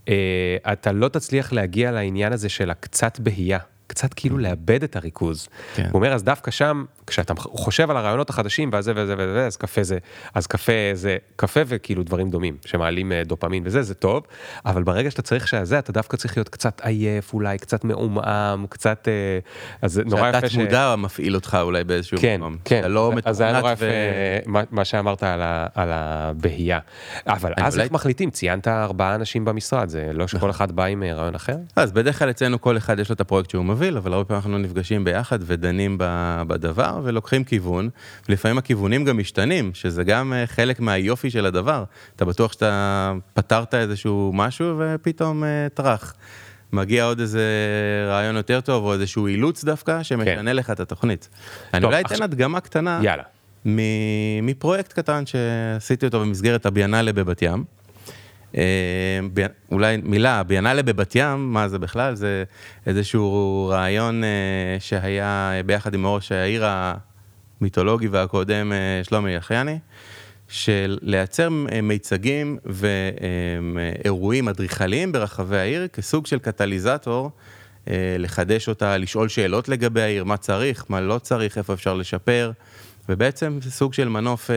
אה, 0.10 0.58
אתה 0.74 0.92
לא 0.92 1.08
תצליח 1.08 1.54
להגיע 1.54 1.92
לעניין 1.92 2.34
הזה 2.34 2.50
של 2.50 2.72
הקצת 2.72 3.20
בהייה. 3.20 3.60
קצת 3.88 4.14
כאילו 4.14 4.38
לאבד 4.38 4.84
את 4.84 4.96
הריכוז. 4.96 5.48
כן. 5.76 5.84
הוא 5.84 5.92
אומר, 5.94 6.14
אז 6.14 6.24
דווקא 6.24 6.52
שם, 6.52 6.86
כשאתה 7.08 7.34
חושב 7.38 7.90
על 7.90 7.98
הרעיונות 7.98 8.30
החדשים 8.30 8.70
וזה 8.74 8.92
וזה 8.96 9.14
וזה, 9.18 9.46
אז 9.46 9.58
קפה 9.58 9.84
זה, 9.84 9.98
אז 10.34 10.48
קפה 10.48 10.72
זה 10.94 11.18
קפה 11.36 11.60
וכאילו 11.66 12.04
דברים 12.04 12.30
דומים, 12.30 12.58
שמעלים 12.66 13.12
אה, 13.12 13.24
דופמין 13.26 13.64
וזה, 13.66 13.82
זה 13.82 13.94
טוב, 13.94 14.24
אבל 14.66 14.84
ברגע 14.84 15.12
שאתה 15.12 15.22
צריך 15.22 15.48
שזה, 15.48 15.80
אתה 15.80 15.92
דווקא 15.92 16.18
צריך 16.18 16.38
להיות 16.38 16.50
קצת 16.50 16.82
עייף, 16.84 17.34
אולי 17.34 17.58
קצת 17.58 17.84
מעומעם, 17.84 18.66
קצת, 18.70 19.08
אה, 19.08 19.40
אז 19.82 19.94
זה 19.94 20.04
נורא 20.06 20.30
יפה 20.30 20.42
שהתת 20.50 20.56
מודע 20.64 20.96
מפעיל 20.98 21.36
אותך 21.36 21.58
אולי 21.62 21.84
באיזשהו 21.84 22.18
כן, 22.22 22.38
מקום. 22.40 22.58
כן, 22.66 22.80
אתה 22.80 22.88
לא 22.88 23.12
אז 23.26 23.38
זה 23.38 23.44
היה 23.44 23.60
נורא 23.60 23.72
יפה 23.72 23.86
ו... 23.86 24.50
מה- 24.52 24.62
מה 24.72 24.86
שאמרת 24.86 25.24
על 25.24 25.42
ה- 25.42 25.68
על 25.76 25.90
הבהייה. 25.92 26.80
אבל 27.28 27.54
אז 27.58 27.74
אולי- 27.76 27.84
איך 27.84 27.92
מחליטים? 27.92 28.30
ציינת 28.32 28.68
ארבעה 28.68 29.16
אנשים 29.16 29.46
במשרד, 29.46 29.90
זה 29.90 30.10
לא 30.14 30.28
שכל 30.28 30.50
אחד 30.50 30.72
בא 30.72 30.84
עם 30.86 31.04
אה, 31.04 31.14
רעיון 31.14 31.36
אחר? 31.36 31.56
אז 31.76 31.92
בדרך 31.92 32.20
כלל 32.20 32.30
אצלנו 32.30 32.62
כל 32.62 32.78
אחד 32.78 33.00
יש 33.00 33.10
לו 33.10 33.14
את 33.16 33.22
הפרויקט 33.22 33.50
שהוא 33.50 33.66
מוביל, 33.66 33.98
אבל 33.98 34.14
הרבה 34.14 34.26
פעמים 34.26 34.38
אנחנו 34.42 34.58
נפגשים 34.58 35.04
ביחד 35.04 35.40
ודנים 35.42 35.98
ב- 36.00 36.42
בדבר 36.94 37.08
ולוקחים 37.10 37.44
כיוון, 37.44 37.90
ולפעמים 38.30 38.58
הכיוונים 38.58 39.06
גם 39.06 39.18
משתנים, 39.18 39.72
שזה 39.74 40.04
גם 40.04 40.34
אה, 40.34 40.48
חלק 40.48 40.80
מהיופי 40.80 41.32
של 41.32 41.46
הדבר. 41.46 41.84
אתה 42.16 42.26
בטוח 42.26 42.52
שאתה 42.54 43.14
פתרת 43.34 43.74
איזשהו 43.74 44.32
משהו 44.34 44.76
ופתאום 44.80 45.44
אה, 45.44 45.68
טראח. 45.74 46.14
מגיע 46.74 47.04
עוד 47.06 47.20
איזה 47.20 47.44
רעיון 48.10 48.36
יותר 48.36 48.62
טוב, 48.62 48.84
או 48.86 48.94
איזשהו 48.94 49.28
אילוץ 49.28 49.64
דווקא, 49.64 50.04
שמשנה 50.04 50.54
לך 50.54 50.70
את 50.70 50.80
התוכנית. 50.80 51.30
אני 51.74 51.82
טוב, 51.82 51.90
אולי 51.92 52.02
אתן 52.02 52.14
עכשיו- 52.14 52.24
הדגמה 52.24 52.60
קטנה. 52.60 53.00
יאללה. 53.04 53.24
מפרויקט 54.42 54.94
קטן 54.94 55.24
שעשיתי 55.26 56.06
אותו 56.06 56.20
במסגרת 56.20 56.66
הביאנלה 56.66 57.14
בבת 57.14 57.42
ים. 57.42 57.64
בי- 59.34 59.44
אולי 59.72 59.98
מילה, 60.04 60.44
ביאנלה 60.44 60.84
בבת 60.84 61.12
ים, 61.16 61.54
מה 61.54 61.68
זה 61.68 61.80
בכלל? 61.80 62.16
זה 62.16 62.44
איזשהו 62.86 63.68
רעיון 63.72 64.24
אה, 64.24 64.30
שהיה 64.80 65.52
ביחד 65.66 65.94
עם 65.94 66.06
ראש 66.08 66.32
העיר 66.32 66.64
המיתולוגי 67.62 68.08
והקודם 68.08 68.72
אה, 68.72 68.78
שלומי 69.04 69.36
יחייני, 69.36 69.80
של 70.48 70.98
לייצר 71.02 71.50
אה, 71.72 71.82
מיצגים 71.82 72.58
ואירועים 72.66 74.48
אדריכליים 74.50 75.12
ברחבי 75.12 75.58
העיר 75.58 75.88
כסוג 75.88 76.26
של 76.28 76.40
קטליזטור 76.40 77.32
לחדש 78.20 78.70
אותה, 78.70 78.98
לשאול 78.98 79.28
שאלות 79.30 79.70
לגבי 79.70 80.02
העיר, 80.02 80.24
מה 80.24 80.38
צריך, 80.38 80.86
מה 80.90 81.02
לא 81.02 81.20
צריך, 81.20 81.58
איפה 81.58 81.74
אפשר 81.74 81.94
לשפר, 81.94 82.52
ובעצם 83.10 83.60
זה 83.62 83.72
סוג 83.72 83.94
של 83.94 84.10
מנוף 84.10 84.52
אה, 84.52 84.56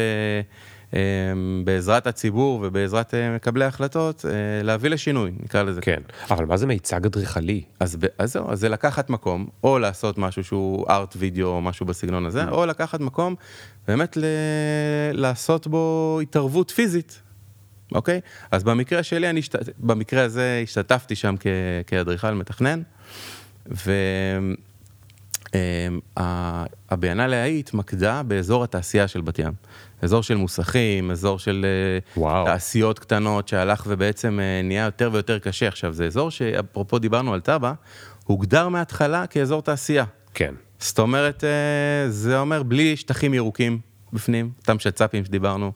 בעזרת 1.64 2.06
הציבור 2.06 2.60
ובעזרת 2.64 3.14
אה, 3.14 3.34
מקבלי 3.34 3.64
ההחלטות, 3.64 4.24
אה, 4.24 4.30
להביא 4.62 4.90
לשינוי, 4.90 5.32
נקרא 5.42 5.62
לזה. 5.62 5.80
כן, 5.80 6.00
אבל 6.30 6.44
מה 6.44 6.56
זה 6.56 6.66
מיצג 6.66 7.06
אדריכלי? 7.06 7.62
אז, 7.80 7.98
אז 8.18 8.32
זהו, 8.32 8.50
אז 8.50 8.60
זה 8.60 8.68
לקחת 8.68 9.10
מקום, 9.10 9.46
או 9.64 9.78
לעשות 9.78 10.18
משהו 10.18 10.44
שהוא 10.44 10.86
ארט 10.90 11.14
וידאו 11.18 11.46
או 11.48 11.60
משהו 11.60 11.86
בסגנון 11.86 12.26
הזה, 12.26 12.48
או 12.48 12.66
לקחת 12.66 13.00
מקום, 13.00 13.34
באמת 13.88 14.16
ל- 14.16 14.24
לעשות 15.12 15.66
בו 15.66 16.18
התערבות 16.22 16.70
פיזית, 16.70 17.22
אוקיי? 17.92 18.20
אז 18.50 18.64
במקרה 18.64 19.02
שלי, 19.02 19.30
אני, 19.30 19.40
השת... 19.40 19.54
במקרה 19.78 20.22
הזה 20.22 20.60
השתתפתי 20.64 21.14
שם 21.16 21.34
כ- 21.40 21.46
כאדריכל 21.86 22.30
מתכנן, 22.34 22.82
והביאנלה 25.54 27.36
ההיא 27.42 27.58
התמקדה 27.58 28.22
באזור 28.22 28.64
התעשייה 28.64 29.08
של 29.08 29.20
בת 29.20 29.38
ים. 29.38 29.52
אזור 30.02 30.22
של 30.22 30.34
מוסכים, 30.34 31.10
אזור 31.10 31.38
של 31.38 31.66
אה, 31.68 32.20
וואו. 32.20 32.44
תעשיות 32.44 32.98
קטנות 32.98 33.48
שהלך 33.48 33.84
ובעצם 33.86 34.40
אה, 34.40 34.62
נהיה 34.62 34.84
יותר 34.84 35.10
ויותר 35.12 35.38
קשה. 35.38 35.68
עכשיו, 35.68 35.92
זה 35.92 36.06
אזור 36.06 36.30
שאפרופו 36.30 36.98
דיברנו 36.98 37.34
על 37.34 37.40
טאבה, 37.40 37.72
הוגדר 38.24 38.68
מההתחלה 38.68 39.26
כאזור 39.26 39.62
תעשייה. 39.62 40.04
כן. 40.34 40.54
זאת 40.78 40.98
אומרת, 40.98 41.44
אה, 41.44 42.10
זה 42.10 42.38
אומר 42.38 42.62
בלי 42.62 42.96
שטחים 42.96 43.34
ירוקים 43.34 43.78
בפנים, 44.12 44.50
אותם 44.60 44.78
שצ"פים 44.78 45.24
שדיברנו, 45.24 45.72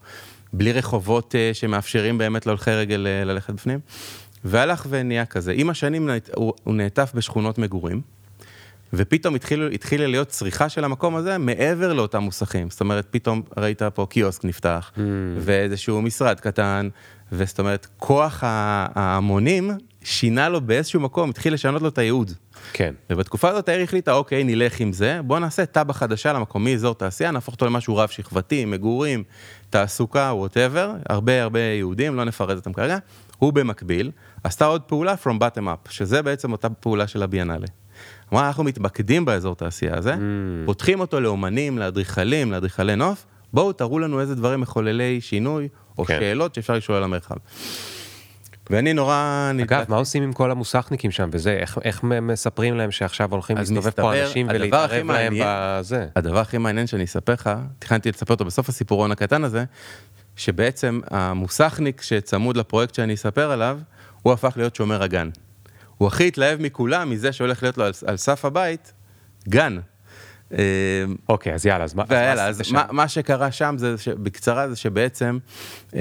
בלי 0.52 0.72
רחובות 0.72 1.34
שמאפשרים 1.52 2.18
באמת 2.18 2.46
להולכי 2.46 2.70
רגל 2.70 3.06
ללכת 3.24 3.54
בפנים, 3.54 3.80
והלך 4.44 4.86
ונהיה 4.90 5.26
כזה. 5.26 5.52
עם 5.56 5.70
השנים 5.70 6.10
הוא 6.34 6.74
נעטף 6.74 7.12
בשכונות 7.14 7.58
מגורים, 7.58 8.00
ופתאום 8.92 9.34
התחילה 9.74 10.06
להיות 10.06 10.28
צריכה 10.28 10.68
של 10.68 10.84
המקום 10.84 11.16
הזה 11.16 11.38
מעבר 11.38 11.92
לאותם 11.92 12.22
מוסכים. 12.22 12.70
זאת 12.70 12.80
אומרת, 12.80 13.06
פתאום 13.10 13.42
ראית 13.56 13.82
פה 13.82 14.06
קיוסק 14.10 14.44
נפתח, 14.44 14.92
ואיזשהו 15.38 16.02
משרד 16.02 16.40
קטן, 16.40 16.88
וזאת 17.32 17.58
אומרת, 17.58 17.86
כוח 17.96 18.40
ההמונים 18.46 19.70
שינה 20.04 20.48
לו 20.48 20.60
באיזשהו 20.60 21.00
מקום, 21.00 21.30
התחיל 21.30 21.54
לשנות 21.54 21.82
לו 21.82 21.88
את 21.88 21.98
הייעוד. 21.98 22.32
כן. 22.72 22.94
ובתקופה 23.10 23.48
הזאת 23.48 23.68
העיר 23.68 23.82
החליטה, 23.82 24.12
אוקיי, 24.12 24.44
נלך 24.44 24.80
עם 24.80 24.92
זה, 24.92 25.20
בוא 25.24 25.38
נעשה 25.38 25.66
תב"ע 25.66 25.92
חדשה 25.92 26.32
למקום 26.32 26.64
מאזור 26.64 26.94
תעשייה, 26.94 27.30
נהפוך 27.30 27.54
אותו 27.54 27.66
למשהו 27.66 27.96
רב 27.96 28.08
שכבתי, 28.08 28.64
מגורים, 28.64 29.24
תעסוקה, 29.70 30.32
ווטאבר, 30.34 30.92
הרבה 31.08 31.42
הרבה 31.42 31.60
יהודים, 31.60 32.16
לא 32.16 32.24
נפרט 32.24 32.56
אותם 32.56 32.72
כרגע. 32.72 32.98
הוא 33.38 33.52
במקביל 33.52 34.10
עשתה 34.44 34.64
עוד 34.64 34.82
פעולה 34.82 35.14
from 35.24 35.42
bottom 35.42 35.62
up, 35.62 35.90
שזה 35.90 36.22
בעצם 36.22 36.52
אותה 36.52 36.70
פעולה 36.70 37.06
של 37.06 37.22
הביאנלה. 37.22 37.66
אמרה, 38.32 38.46
אנחנו 38.48 38.64
מתמקדים 38.64 39.24
באזור 39.24 39.54
תעשייה 39.56 39.96
הזה, 39.96 40.14
פותחים 40.64 41.00
אותו 41.00 41.20
לאומנים, 41.20 41.78
לאדריכלים, 41.78 42.52
לאדריכלי 42.52 42.96
נוף, 42.96 43.26
בואו 43.52 43.72
תראו 43.72 43.98
לנו 43.98 44.20
איזה 44.20 44.34
דברים 44.34 44.60
מחוללי 44.60 45.20
שינוי, 45.20 45.68
או 45.98 46.04
כן. 46.04 46.16
שאלות 46.20 46.54
שאפשר 46.54 46.74
לשאול 46.74 46.96
על 46.96 47.04
המרחב. 47.04 47.34
ואני 48.70 48.92
נורא... 48.92 49.14
אגב, 49.50 49.60
נדלקתי- 49.60 49.90
מה 49.90 49.96
עושים 49.96 50.22
עם 50.22 50.32
כל 50.32 50.50
המוסכניקים 50.50 51.10
שם 51.10 51.28
וזה? 51.32 51.52
איך, 51.52 51.78
איך 51.84 52.02
מספרים 52.02 52.76
להם 52.76 52.90
שעכשיו 52.90 53.30
הולכים 53.32 53.56
להסתובב 53.56 53.90
פה 53.90 54.20
אנשים 54.22 54.46
ולהתערב 54.50 55.10
להם 55.10 55.34
בזה? 55.42 56.06
הדבר 56.16 56.38
הכי 56.38 56.58
מעניין 56.58 56.86
שאני 56.86 57.04
אספר 57.04 57.32
לך, 57.32 57.50
תכננתי 57.78 58.10
לספר 58.10 58.34
אותו 58.34 58.44
בסוף 58.44 58.68
הסיפורון 58.68 59.10
הקטן 59.12 59.44
הזה, 59.44 59.64
שבעצם 60.36 61.00
המוסכניק 61.10 62.02
שצמוד 62.02 62.56
לפרויקט 62.56 62.94
שאני 62.94 63.14
אספר 63.14 63.50
עליו, 63.50 63.78
הוא 64.22 64.32
הפך 64.32 64.52
להיות 64.56 64.74
שומר 64.76 65.02
הגן. 65.02 65.28
הוא 66.00 66.06
הכי 66.08 66.28
התלהב 66.28 66.62
מכולם 66.62 67.10
מזה 67.10 67.32
שהולך 67.32 67.62
להיות 67.62 67.78
לו 67.78 67.84
על, 67.84 67.92
על 68.06 68.16
סף 68.16 68.44
הבית, 68.44 68.92
גן. 69.48 69.78
אה, 70.52 70.58
אוקיי, 71.28 71.54
אז 71.54 71.66
יאללה, 71.66 71.84
אז 71.84 71.94
מה 71.94 72.04
ויאללה, 72.08 72.46
אז? 72.48 72.72
מה, 72.72 72.84
מה 72.90 73.08
שקרה 73.08 73.52
שם 73.52 73.74
זה, 73.78 73.98
ש- 73.98 74.08
בקצרה, 74.08 74.68
זה 74.68 74.76
שבעצם, 74.76 75.38
אה, 75.94 76.00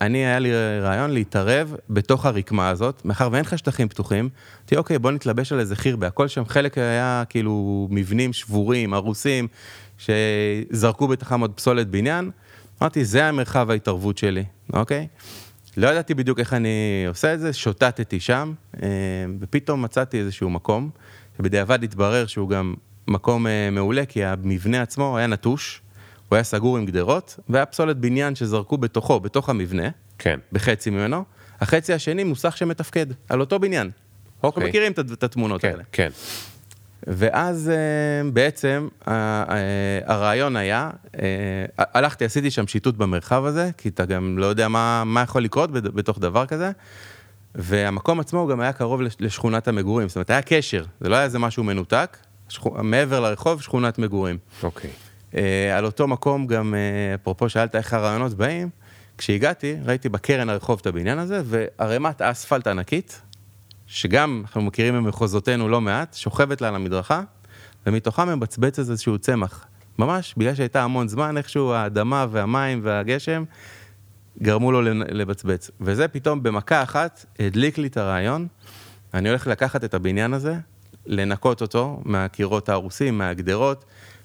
אני, 0.00 0.18
היה 0.18 0.38
לי 0.38 0.50
רעיון 0.80 1.10
להתערב 1.10 1.74
בתוך 1.90 2.26
הרקמה 2.26 2.68
הזאת, 2.68 3.04
מאחר 3.04 3.28
ואין 3.32 3.44
לך 3.44 3.58
שטחים 3.58 3.88
פתוחים, 3.88 4.28
אמרתי, 4.60 4.76
אוקיי, 4.76 4.98
בוא 4.98 5.10
נתלבש 5.10 5.52
על 5.52 5.60
איזה 5.60 5.76
חירבה, 5.76 6.06
הכל 6.06 6.28
שם, 6.28 6.44
חלק 6.44 6.78
היה 6.78 7.22
כאילו 7.28 7.88
מבנים 7.90 8.32
שבורים, 8.32 8.94
הרוסים, 8.94 9.48
שזרקו 9.98 11.08
בתוכם 11.08 11.40
עוד 11.40 11.52
פסולת 11.54 11.88
בניין, 11.88 12.30
אמרתי, 12.82 13.04
זה 13.04 13.24
המרחב 13.24 13.70
ההתערבות 13.70 14.18
שלי, 14.18 14.44
אוקיי? 14.72 15.06
לא 15.76 15.88
ידעתי 15.88 16.14
בדיוק 16.14 16.38
איך 16.38 16.54
אני 16.54 17.04
עושה 17.08 17.34
את 17.34 17.40
זה, 17.40 17.52
שוטטתי 17.52 18.20
שם, 18.20 18.52
אה, 18.82 18.88
ופתאום 19.40 19.82
מצאתי 19.82 20.18
איזשהו 20.18 20.50
מקום, 20.50 20.90
שבדיעבד 21.36 21.84
התברר 21.84 22.26
שהוא 22.26 22.48
גם 22.48 22.74
מקום 23.08 23.46
אה, 23.46 23.70
מעולה, 23.72 24.06
כי 24.06 24.24
המבנה 24.24 24.82
עצמו 24.82 25.18
היה 25.18 25.26
נטוש, 25.26 25.80
הוא 26.28 26.36
היה 26.36 26.44
סגור 26.44 26.78
עם 26.78 26.86
גדרות, 26.86 27.38
והיה 27.48 27.66
פסולת 27.66 27.96
בניין 27.96 28.34
שזרקו 28.34 28.78
בתוכו, 28.78 29.20
בתוך 29.20 29.48
המבנה, 29.48 29.88
כן. 30.18 30.40
בחצי 30.52 30.90
ממנו, 30.90 31.24
החצי 31.60 31.92
השני 31.92 32.24
מוסך 32.24 32.56
שמתפקד, 32.56 33.06
על 33.28 33.40
אותו 33.40 33.58
בניין. 33.58 33.90
אנחנו 34.34 34.48
אוקיי. 34.48 34.68
מכירים 34.68 34.92
את, 34.92 34.98
את 34.98 35.24
התמונות 35.24 35.60
כן, 35.60 35.68
האלה. 35.68 35.82
כן. 35.92 36.10
ואז 37.06 37.70
אה, 37.70 38.30
בעצם 38.32 38.88
הרעיון 40.06 40.56
היה, 40.56 40.90
אה, 41.18 41.24
הלכתי, 41.78 42.24
עשיתי 42.24 42.50
שם 42.50 42.66
שיטוט 42.66 42.96
במרחב 42.96 43.44
הזה, 43.44 43.70
כי 43.78 43.88
אתה 43.88 44.04
גם 44.04 44.38
לא 44.38 44.46
יודע 44.46 44.68
מה, 44.68 45.02
מה 45.06 45.22
יכול 45.22 45.42
לקרות 45.44 45.70
בת- 45.72 45.82
בתוך 45.94 46.18
דבר 46.18 46.46
כזה, 46.46 46.70
והמקום 47.54 48.20
עצמו 48.20 48.46
גם 48.46 48.60
היה 48.60 48.72
קרוב 48.72 49.02
לש- 49.02 49.16
לשכונת 49.20 49.68
המגורים, 49.68 50.08
זאת 50.08 50.16
אומרת, 50.16 50.30
היה 50.30 50.42
קשר, 50.42 50.84
זה 51.00 51.08
לא 51.08 51.16
היה 51.16 51.24
איזה 51.24 51.38
משהו 51.38 51.64
מנותק, 51.64 52.16
שכו, 52.48 52.70
מעבר 52.82 53.20
לרחוב, 53.20 53.62
שכונת 53.62 53.98
מגורים. 53.98 54.38
אוקיי. 54.62 54.90
אה, 55.36 55.76
על 55.78 55.84
אותו 55.84 56.06
מקום 56.08 56.46
גם, 56.46 56.74
אפרופו 57.14 57.48
שאלת 57.48 57.76
איך 57.76 57.94
הרעיונות 57.94 58.34
באים, 58.34 58.68
כשהגעתי, 59.18 59.76
ראיתי 59.84 60.08
בקרן 60.08 60.48
הרחוב 60.48 60.78
את 60.80 60.86
הבניין 60.86 61.18
הזה, 61.18 61.42
וערימת 61.44 62.22
אספלט 62.22 62.66
ענקית, 62.66 63.20
שגם 63.88 64.42
אנחנו 64.44 64.62
מכירים 64.62 64.94
ממחוזותינו 64.94 65.68
לא 65.68 65.80
מעט, 65.80 66.14
שוכבת 66.14 66.60
לה 66.60 66.68
על 66.68 66.74
המדרכה, 66.74 67.22
ומתוכה 67.86 68.24
מבצבץ 68.24 68.78
איזשהו 68.78 69.18
צמח. 69.18 69.66
ממש, 69.98 70.34
בגלל 70.36 70.54
שהייתה 70.54 70.82
המון 70.82 71.08
זמן, 71.08 71.36
איכשהו 71.36 71.72
האדמה 71.72 72.26
והמים 72.30 72.80
והגשם 72.82 73.44
גרמו 74.42 74.72
לו 74.72 74.82
לבצבץ. 74.92 75.70
וזה 75.80 76.08
פתאום 76.08 76.42
במכה 76.42 76.82
אחת 76.82 77.24
הדליק 77.38 77.78
לי 77.78 77.86
את 77.86 77.96
הרעיון, 77.96 78.46
אני 79.14 79.28
הולך 79.28 79.46
לקחת 79.46 79.84
את 79.84 79.94
הבניין 79.94 80.34
הזה, 80.34 80.54
לנקות 81.06 81.62
אותו 81.62 82.00
מהקירות 82.04 82.68
ההרוסים, 82.68 83.18
מהגדרות, 83.18 83.84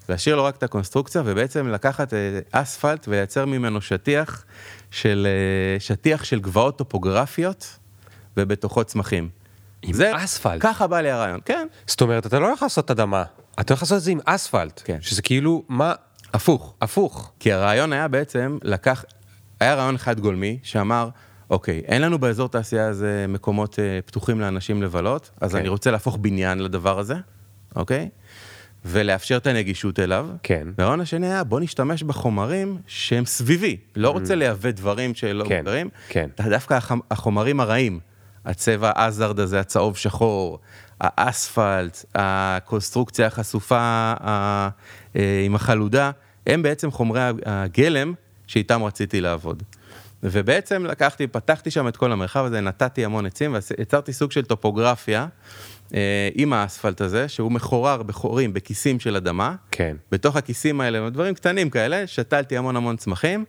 להשאיר 0.10 0.36
לו 0.36 0.43
רק 0.43 0.56
את 0.56 0.63
הקונסטרוקציה, 0.63 1.21
ובעצם 1.26 1.67
לקחת 1.67 2.13
אה, 2.13 2.39
אספלט 2.52 3.08
ולייצר 3.08 3.45
ממנו 3.45 3.82
שטיח 3.82 4.45
של, 4.91 5.28
אה, 5.30 5.80
שטיח 5.80 6.23
של 6.23 6.39
גבעות 6.39 6.78
טופוגרפיות, 6.78 7.78
ובתוכו 8.38 8.84
צמחים. 8.84 9.30
עם 9.84 9.93
זה- 9.93 10.12
אספלט? 10.24 10.58
ככה 10.60 10.88
בא 10.88 11.02
לי 11.02 11.12
הרעיון, 11.12 11.39
כן. 11.46 11.67
זאת 11.88 12.02
אומרת, 12.02 12.26
אתה 12.26 12.39
לא 12.39 12.48
הולך 12.48 12.62
לעשות 12.63 12.91
אדמה, 12.91 13.24
אתה 13.60 13.74
הולך 13.74 13.82
לעשות 13.84 13.98
את 13.98 14.04
זה 14.04 14.12
עם 14.12 14.19
אספלט. 14.26 14.82
כן. 14.86 14.98
שזה 15.02 15.22
כאילו, 15.22 15.63
מה, 15.69 15.93
הפוך. 16.34 16.74
הפוך. 16.82 17.32
כי 17.39 17.52
הרעיון 17.54 17.93
היה 17.93 18.08
בעצם 18.08 18.58
לקח, 18.63 19.06
היה 19.60 19.76
רעיון 19.76 19.96
אחד 19.96 20.19
גולמי 20.19 20.60
שאמר, 20.63 21.10
אוקיי, 21.50 21.82
אין 21.88 22.02
לנו 22.02 22.19
באזור 22.19 22.50
תעשייה 22.50 22.88
הזה 22.88 23.26
מקומות 23.30 23.80
אה, 23.80 24.00
פתוחים 24.06 24.39
לאנשים 24.39 24.84
לבלות, 24.84 25.32
אז 25.41 25.52
כן. 25.52 25.58
אני 25.58 25.67
רוצה 25.67 25.91
להפוך 25.91 26.17
בניין 26.22 26.60
לדבר 26.60 27.00
הזה, 27.00 27.15
אוקיי? 27.76 28.10
ולאפשר 28.86 29.38
את 29.38 29.48
הנגישות 29.48 30.00
אליו. 30.00 30.28
כן. 30.43 30.67
והרעיון 30.78 31.02
השני 31.02 31.28
היה, 31.28 31.43
בוא 31.43 31.60
נשתמש 31.60 32.04
בחומרים 32.04 32.78
שהם 32.88 33.26
סביבי. 33.26 33.78
לא 33.96 34.10
רוצה 34.10 34.36
לייבא 34.36 34.72
דברים 34.72 35.15
שלא 35.15 35.43
Mm. 35.46 35.50
כן, 35.50 35.56
מוגדרים, 35.58 35.89
כן. 36.10 36.30
דווקא 36.50 36.78
החומרים 37.12 37.60
הרעים, 37.60 38.00
הצבע 38.45 38.91
האזרד 38.95 39.39
הזה, 39.39 39.60
הצהוב 39.60 39.97
שחור, 39.97 40.60
האספלט, 41.01 42.06
הקונסטרוקציה 42.15 43.27
החשופה 43.27 44.13
אה, 44.23 44.69
עם 45.45 45.56
החלודה, 45.56 46.12
הם 46.47 46.62
בעצם 46.62 46.91
חומרי 46.91 47.21
הגלם 47.45 48.13
שאיתם 48.47 48.84
רציתי 48.84 49.21
לעבוד. 49.21 49.63
ובעצם 50.23 50.86
לקחתי, 50.86 51.27
פתחתי 51.27 51.71
שם 51.71 51.88
את 51.88 51.97
כל 51.97 52.12
המרחב 52.12 52.45
הזה, 52.45 52.62
נתתי 52.62 53.06
המון 53.06 53.25
עצים 53.25 53.56
ויצרתי 53.77 54.13
סוג 54.13 54.32
של 54.32 54.45
טופוגרפיה 54.45 55.27
אה, 55.93 56.29
עם 56.36 56.53
האספלט 56.53 57.01
הזה, 57.01 57.27
שהוא 57.27 57.51
מחורר 57.51 58.03
בחורים, 58.03 58.53
בכיסים 58.53 58.99
של 58.99 59.15
אדמה. 59.15 59.56
כן. 59.71 59.97
בתוך 60.12 60.36
הכיסים 60.36 60.82
האלה, 60.82 61.10
דברים 61.10 61.34
קטנים 61.34 61.69
כאלה, 61.69 62.08
שתלתי 62.08 62.58
המון 62.58 62.75
המון 62.75 62.95
צמחים, 62.95 63.45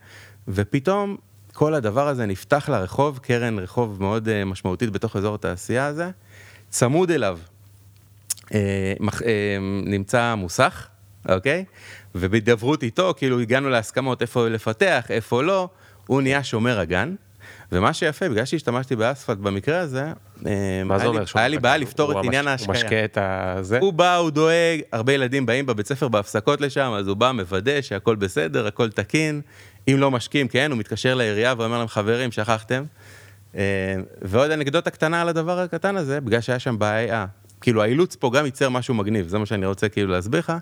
ופתאום 0.49 1.17
כל 1.55 1.75
הדבר 1.75 2.09
הזה 2.09 2.27
נפתח 2.27 2.69
לרחוב, 2.69 3.19
קרן 3.19 3.59
רחוב 3.59 3.97
מאוד 4.03 4.29
אה, 4.29 4.45
משמעותית 4.45 4.91
בתוך 4.91 5.17
אזור 5.17 5.35
התעשייה 5.35 5.87
הזה, 5.87 6.11
צמוד 6.71 7.11
אליו 7.11 7.39
אה, 8.55 8.93
מח- 9.01 9.23
אה, 9.23 9.59
נמצא 9.87 10.35
מוסך, 10.35 10.89
אוקיי? 11.29 11.65
ובהידברות 12.15 12.83
איתו, 12.83 13.15
כאילו 13.17 13.41
הגענו 13.41 13.69
להסכמות 13.69 14.23
איפה 14.23 14.49
לפתח, 14.49 15.07
איפה 15.11 15.43
לא, 15.43 15.69
הוא 16.07 16.23
נהיה 16.23 16.45
שומר 16.45 16.81
הגן. 16.81 17.15
ומה 17.73 17.93
שיפה, 17.93 18.29
בגלל 18.29 18.45
שהשתמשתי 18.45 18.97
באספלט 18.97 19.39
במקרה 19.39 19.79
הזה, 19.79 20.13
מה 20.85 20.99
זה 20.99 21.07
אומר 21.07 21.25
היה 21.35 21.49
לי? 21.49 21.59
בעיה 21.59 21.77
לפתור 21.77 22.21
את 22.21 22.25
עניין 22.25 22.49
ההשקיה. 22.49 22.75
הוא 22.75 22.75
משקה 22.75 23.05
את 23.05 23.19
הזה? 23.21 23.79
הוא 23.79 23.93
בא, 23.93 24.17
הוא 24.17 24.31
דואג, 24.31 24.81
הרבה 24.93 25.13
ילדים 25.13 25.47
באים 25.47 25.67
בבית 25.67 25.87
ספר 25.87 26.09
בהפסקות 26.09 26.61
לשם, 26.61 26.93
אז 26.99 27.09
הוא 27.09 27.17
בא, 27.17 27.33
מוודא 27.33 27.81
שהכל 27.83 28.17
בסדר, 28.17 28.67
הכל 28.67 28.91
תקין. 28.91 29.41
אם 29.89 29.97
לא 29.99 30.11
משקיעים, 30.11 30.49
כן, 30.49 30.71
הוא 30.71 30.79
מתקשר 30.79 31.15
לעירייה 31.15 31.55
ואומר 31.59 31.79
להם, 31.79 31.89
חברים, 31.89 32.33
שכחתם. 32.33 32.85
אה, 33.57 33.95
ועוד 34.23 34.51
אנקדוטה 34.51 34.91
קטנה 34.91 35.21
על 35.21 35.29
הדבר 35.29 35.59
הקטן 35.59 35.97
הזה, 35.97 36.21
בגלל 36.21 36.41
שהיה 36.41 36.59
שם 36.59 36.79
בעיה, 36.79 37.27
כאילו 37.61 37.83
האילוץ 37.83 38.17
פה 38.17 38.31
גם 38.35 38.45
ייצר 38.45 38.69
משהו 38.69 38.95
מגניב, 38.95 39.29
זה 39.29 39.39
מה 39.39 39.47
שאני 39.47 39.67
רוצה 39.67 39.89
כאילו 39.89 40.13
להסביר 40.13 40.41
לך, 40.41 40.53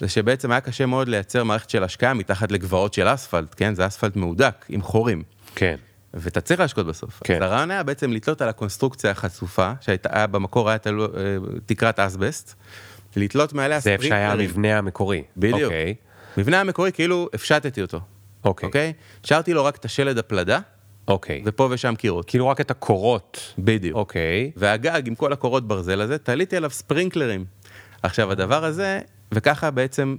זה 0.00 0.08
שבעצם 0.08 0.50
היה 0.50 0.60
קשה 0.60 0.86
מאוד 0.86 1.08
לייצר 1.08 1.44
מערכת 1.44 1.70
של 1.70 1.84
השקעה 1.84 2.14
מתחת 2.14 2.52
לגבעות 2.52 2.94
של 2.94 3.14
אספלט, 3.14 3.54
כן, 3.56 3.74
זה 3.74 3.86
אספלט 3.86 4.16
מהודק, 4.16 4.64
עם 4.68 4.82
חורים. 4.82 5.22
כן. 5.54 5.76
ואתה 6.14 6.40
צריך 6.40 6.60
להשקות 6.60 6.86
בסוף. 6.86 7.20
כן. 7.24 7.34
אז 7.34 7.42
הרעיון 7.42 7.70
היה 7.70 7.82
בעצם 7.82 8.12
לתלות 8.12 8.42
על 8.42 8.48
הקונסטרוקציה 8.48 9.10
החשופה, 9.10 9.72
שהייתה 9.80 10.26
במקור 10.26 10.68
היה 10.68 10.78
תלו, 10.78 11.04
אה, 11.04 11.10
תקרת 11.66 11.98
אסבסט, 11.98 12.54
לתלות 13.16 13.52
מעליה 13.52 13.80
זה 13.80 13.92
איפה 13.92 14.02
שהיה 14.02 14.28
ספרינקלרים. 14.28 14.50
המבנה 14.50 14.78
המקורי. 14.78 15.22
בדיוק. 15.36 15.62
אוקיי. 15.62 15.94
מבנה 16.36 16.60
המקורי 16.60 16.92
כאילו 16.92 17.28
הפשטתי 17.34 17.82
אותו, 17.82 18.00
אוקיי. 18.46 18.66
אוקיי? 18.66 18.92
השארתי 19.24 19.54
לו 19.54 19.64
רק 19.64 19.76
את 19.76 19.84
השלד 19.84 20.18
הפלדה, 20.18 20.58
אוקיי. 21.08 21.42
ופה 21.44 21.68
ושם 21.70 21.94
קירות. 21.94 22.24
כאילו 22.28 22.48
רק 22.48 22.60
את 22.60 22.70
הקורות. 22.70 23.54
בדיוק. 23.58 23.96
אוקיי. 23.96 24.50
והגג 24.56 25.02
עם 25.06 25.14
כל 25.14 25.32
הקורות 25.32 25.68
ברזל 25.68 26.00
הזה, 26.00 26.18
תליתי 26.18 26.56
עליו 26.56 26.70
ספרינקלרים. 26.70 27.44
עכשיו 28.02 28.32
הדבר 28.32 28.64
הזה, 28.64 29.00
וככה 29.32 29.70
בעצם 29.70 30.16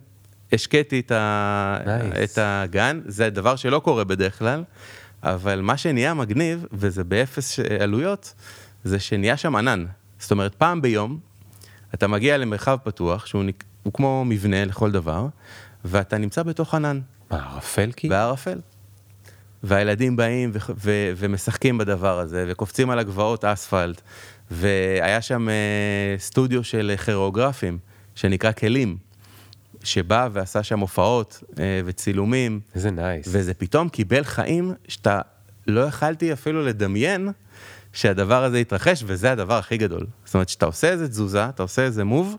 השקיתי 0.54 1.00
את, 1.00 1.12
ה... 1.12 1.78
Nice. 1.86 2.24
את 2.24 2.38
הגן, 2.42 3.02
זה 3.06 3.30
דבר 3.30 3.56
שלא 3.56 3.80
קורה 3.80 4.04
בדרך 4.04 4.40
כלל, 4.40 4.64
אבל 5.24 5.62
מה 5.62 5.78
שנהיה 5.78 6.14
מגניב, 6.14 6.66
וזה 6.72 7.04
באפס 7.04 7.60
עלויות, 7.80 8.34
זה 8.84 9.00
שנהיה 9.00 9.38
שם 9.38 9.56
ענן. 9.56 9.86
זאת 10.20 10.32
אומרת, 10.32 10.56
פעם 10.56 10.82
ביום, 10.82 11.20
אתה 11.94 12.08
מגיע 12.08 12.38
למרחב 12.38 12.78
פתוח, 12.84 13.26
שהוא 13.26 13.44
נק... 13.44 13.64
כמו 13.94 14.26
מבנה 14.26 14.66
לכל 14.66 14.92
דבר, 14.92 15.28
ואתה 15.86 16.18
נמצא 16.18 16.44
בתוך 16.44 16.76
ענן. 16.76 17.00
מה, 17.32 17.54
ערפל 17.54 17.92
כאילו? 17.96 18.16
בערפל. 18.16 18.60
והילדים 19.64 20.16
באים 20.16 20.52
ו- 20.54 20.74
ו- 20.78 21.12
ומשחקים 21.18 21.78
בדבר 21.78 22.20
הזה, 22.20 22.46
וקופצים 22.48 22.90
על 22.90 23.00
הגבעות 23.00 23.46
אספלט, 23.46 24.02
והיה 24.52 25.22
שם 25.22 25.50
אה, 25.50 26.16
סטודיו 26.18 26.64
של 26.64 26.94
כירוגרפים, 27.06 27.78
שנקרא 28.16 28.52
כלים, 28.52 28.98
שבא 29.84 30.30
ועשה 30.34 30.64
שם 30.64 30.80
הופעות 30.80 31.44
אה, 31.60 31.82
וצילומים, 31.86 32.60
איזה 32.76 32.92
נייס. 32.92 33.26
וזה 33.30 33.54
פתאום 33.54 33.90
קיבל 33.90 34.24
חיים 34.24 34.74
שאתה 34.88 35.22
לא 35.68 35.82
יכלתי 35.82 36.34
אפילו 36.34 36.66
לדמיין 36.66 37.32
שהדבר 37.94 38.44
הזה 38.44 38.60
יתרחש, 38.60 39.04
וזה 39.06 39.32
הדבר 39.32 39.58
הכי 39.58 39.78
גדול. 39.78 40.08
זאת 40.26 40.34
אומרת, 40.34 40.50
שאתה 40.50 40.66
עושה 40.66 40.90
איזה 40.90 41.08
תזוזה, 41.08 41.50
אתה 41.50 41.64
עושה 41.64 41.82
איזה 41.82 42.04
מוב, 42.04 42.36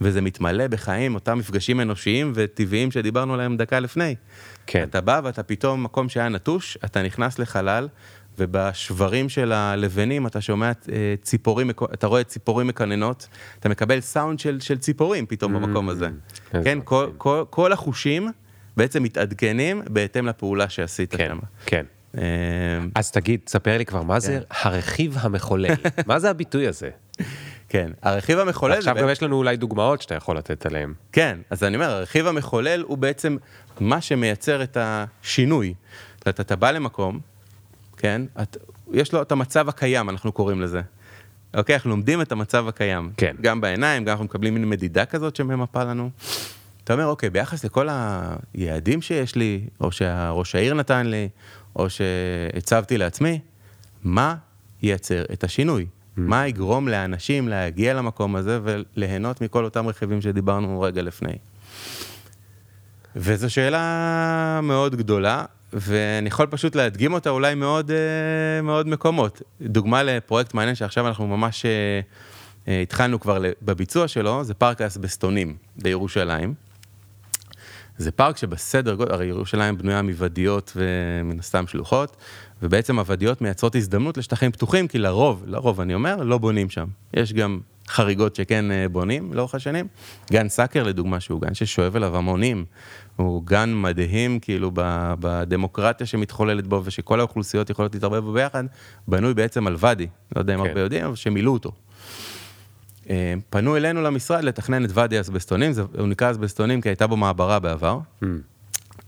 וזה 0.00 0.20
מתמלא 0.20 0.66
בחיים, 0.66 1.14
אותם 1.14 1.38
מפגשים 1.38 1.80
אנושיים 1.80 2.32
וטבעיים 2.34 2.90
שדיברנו 2.90 3.34
עליהם 3.34 3.56
דקה 3.56 3.80
לפני. 3.80 4.14
כן. 4.66 4.86
אתה 4.90 5.00
בא 5.00 5.20
ואתה 5.24 5.42
פתאום, 5.42 5.84
מקום 5.84 6.08
שהיה 6.08 6.28
נטוש, 6.28 6.78
אתה 6.84 7.02
נכנס 7.02 7.38
לחלל, 7.38 7.88
ובשברים 8.38 9.28
של 9.28 9.52
הלבנים 9.52 10.26
אתה 10.26 10.40
שומע 10.40 10.66
אה, 10.66 11.14
ציפורים, 11.22 11.70
אתה 11.70 12.06
רואה 12.06 12.24
ציפורים 12.24 12.66
מקננות, 12.66 13.28
אתה 13.60 13.68
מקבל 13.68 14.00
סאונד 14.00 14.38
של, 14.38 14.60
של 14.60 14.78
ציפורים 14.78 15.26
פתאום 15.26 15.54
במקום 15.54 15.88
הזה. 15.88 16.06
Mm, 16.06 16.56
כן, 16.64 16.78
כל, 16.84 17.04
מקסים. 17.04 17.18
כל, 17.18 17.44
כל 17.50 17.72
החושים 17.72 18.28
בעצם 18.76 19.02
מתעדכנים 19.02 19.82
בהתאם 19.90 20.26
לפעולה 20.26 20.68
שעשית 20.68 21.14
כן, 21.14 21.28
שם. 21.28 21.38
כן. 21.66 21.84
אה, 22.18 22.22
אז 22.94 23.10
תגיד, 23.10 23.40
תספר 23.44 23.78
לי 23.78 23.86
כבר, 23.86 24.02
מה 24.02 24.20
זה 24.20 24.40
הרכיב 24.50 25.16
המחולל? 25.20 25.74
מה 26.06 26.18
זה 26.18 26.30
הביטוי 26.30 26.66
הזה? 26.66 26.90
כן, 27.68 27.90
הרכיב 28.02 28.38
המחולל, 28.38 28.72
עכשיו 28.72 28.96
גם 29.00 29.08
יש 29.08 29.22
לנו 29.22 29.36
אולי 29.36 29.56
דוגמאות 29.56 30.02
שאתה 30.02 30.14
יכול 30.14 30.36
לתת 30.36 30.66
עליהם. 30.66 30.94
כן, 31.12 31.38
אז 31.50 31.64
אני 31.64 31.76
אומר, 31.76 31.90
הרכיב 31.90 32.26
המחולל 32.26 32.82
הוא 32.82 32.98
בעצם 32.98 33.36
מה 33.80 34.00
שמייצר 34.00 34.62
את 34.62 34.76
השינוי. 34.80 35.74
זאת 36.16 36.26
אומרת, 36.26 36.40
אתה 36.40 36.56
בא 36.56 36.70
למקום, 36.70 37.20
כן, 37.96 38.22
את, 38.42 38.56
יש 38.92 39.12
לו 39.12 39.22
את 39.22 39.32
המצב 39.32 39.68
הקיים, 39.68 40.10
אנחנו 40.10 40.32
קוראים 40.32 40.60
לזה. 40.60 40.80
אוקיי, 41.56 41.74
אנחנו 41.74 41.90
לומדים 41.90 42.20
את 42.20 42.32
המצב 42.32 42.68
הקיים. 42.68 43.12
כן. 43.16 43.36
גם 43.40 43.60
בעיניים, 43.60 44.04
גם 44.04 44.10
אנחנו 44.10 44.24
מקבלים 44.24 44.54
מין 44.54 44.68
מדידה 44.68 45.04
כזאת 45.04 45.36
שממפה 45.36 45.84
לנו. 45.84 46.10
אתה 46.84 46.92
אומר, 46.92 47.06
אוקיי, 47.06 47.30
ביחס 47.30 47.64
לכל 47.64 47.88
היעדים 48.54 49.02
שיש 49.02 49.36
לי, 49.36 49.60
או 49.80 49.92
שהראש 49.92 50.54
העיר 50.54 50.74
נתן 50.74 51.06
לי, 51.06 51.28
או 51.76 51.86
שהצבתי 51.90 52.98
לעצמי, 52.98 53.40
מה 54.04 54.34
ייצר 54.82 55.24
את 55.32 55.44
השינוי? 55.44 55.86
מה 56.18 56.46
יגרום 56.46 56.88
לאנשים 56.88 57.48
להגיע 57.48 57.94
למקום 57.94 58.36
הזה 58.36 58.60
וליהנות 58.62 59.40
מכל 59.40 59.64
אותם 59.64 59.86
רכיבים 59.86 60.20
שדיברנו 60.20 60.80
רגע 60.80 61.02
לפני? 61.02 61.32
וזו 63.16 63.50
שאלה 63.50 64.60
מאוד 64.62 64.96
גדולה, 64.96 65.44
ואני 65.72 66.28
יכול 66.28 66.46
פשוט 66.46 66.74
להדגים 66.74 67.12
אותה 67.12 67.30
אולי 67.30 67.54
מאוד, 67.54 67.90
אה, 67.90 68.62
מאוד 68.62 68.88
מקומות. 68.88 69.42
דוגמה 69.60 70.02
לפרויקט 70.02 70.54
מעניין 70.54 70.74
שעכשיו 70.74 71.08
אנחנו 71.08 71.26
ממש 71.26 71.66
אה, 71.66 72.00
אה, 72.68 72.80
התחלנו 72.80 73.20
כבר 73.20 73.42
בביצוע 73.62 74.08
שלו, 74.08 74.44
זה 74.44 74.54
פארק 74.54 74.80
האסבסטונים 74.80 75.56
בירושלים. 75.76 76.54
זה 77.98 78.10
פארק 78.10 78.36
שבסדר 78.36 78.94
גודל, 78.94 79.12
הרי 79.12 79.26
ירושלים 79.26 79.78
בנויה 79.78 80.02
מוודיות 80.02 80.72
ומן 80.76 81.38
הסתם 81.38 81.66
שלוחות, 81.66 82.16
ובעצם 82.62 82.98
הוודיות 82.98 83.40
מייצרות 83.42 83.74
הזדמנות 83.76 84.16
לשטחים 84.16 84.52
פתוחים, 84.52 84.88
כי 84.88 84.98
לרוב, 84.98 85.42
לרוב 85.46 85.80
אני 85.80 85.94
אומר, 85.94 86.16
לא 86.16 86.38
בונים 86.38 86.70
שם. 86.70 86.86
יש 87.14 87.32
גם 87.32 87.60
חריגות 87.88 88.36
שכן 88.36 88.70
אה, 88.70 88.88
בונים 88.88 89.32
לאורך 89.34 89.54
השנים. 89.54 89.86
גן 90.32 90.48
סאקר 90.48 90.82
לדוגמה, 90.82 91.20
שהוא 91.20 91.40
גן 91.40 91.54
ששואב 91.54 91.96
אליו 91.96 92.16
המונים, 92.16 92.64
הוא 93.16 93.42
גן 93.44 93.72
מדהים, 93.74 94.40
כאילו 94.40 94.70
בדמוקרטיה 95.20 96.06
שמתחוללת 96.06 96.66
בו 96.66 96.82
ושכל 96.84 97.20
האוכלוסיות 97.20 97.70
יכולות 97.70 97.94
להתערבב 97.94 98.18
בו 98.24 98.32
ביחד, 98.32 98.64
בנוי 99.08 99.34
בעצם 99.34 99.66
על 99.66 99.76
ואדי, 99.78 100.06
לא 100.36 100.40
יודע 100.40 100.54
אם 100.54 100.62
כן. 100.62 100.66
הרבה 100.68 100.80
יודעים, 100.80 101.04
אבל 101.04 101.14
שמילאו 101.16 101.52
אותו. 101.52 101.72
אה, 103.10 103.34
פנו 103.50 103.76
אלינו 103.76 104.02
למשרד 104.02 104.44
לתכנן 104.44 104.84
את 104.84 104.90
ואדי 104.94 105.18
האסבסטונים, 105.18 105.72
זה- 105.72 105.82
הוא 105.98 106.06
נקרא 106.08 106.30
אסבסטונים 106.30 106.80
כי 106.80 106.88
הייתה 106.88 107.06
בו 107.06 107.16
מעברה 107.16 107.58
בעבר. 107.58 107.98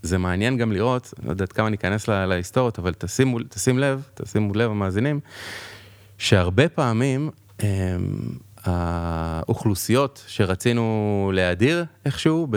זה 0.03 0.19
מעניין 0.19 0.57
גם 0.57 0.73
לראות, 0.73 1.15
לא 1.25 1.31
יודעת 1.31 1.53
כמה 1.53 1.69
ניכנס 1.69 2.09
לה- 2.09 2.27
להיסטוריות, 2.27 2.79
אבל 2.79 2.93
תשימו, 2.99 3.39
תשים 3.49 3.79
לב, 3.79 4.03
תשימו 4.15 4.55
לב 4.55 4.71
המאזינים, 4.71 5.21
שהרבה 6.19 6.69
פעמים 6.69 7.31
הם, 7.59 8.21
האוכלוסיות 8.65 10.25
שרצינו 10.27 11.31
להדיר 11.35 11.85
איכשהו, 12.07 12.49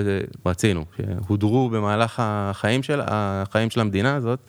רצינו, 0.46 0.86
שהודרו 0.98 1.70
במהלך 1.70 2.16
החיים 2.24 2.84
של, 2.84 3.02
החיים 3.08 3.70
של 3.70 3.80
המדינה 3.80 4.16
הזאת, 4.16 4.40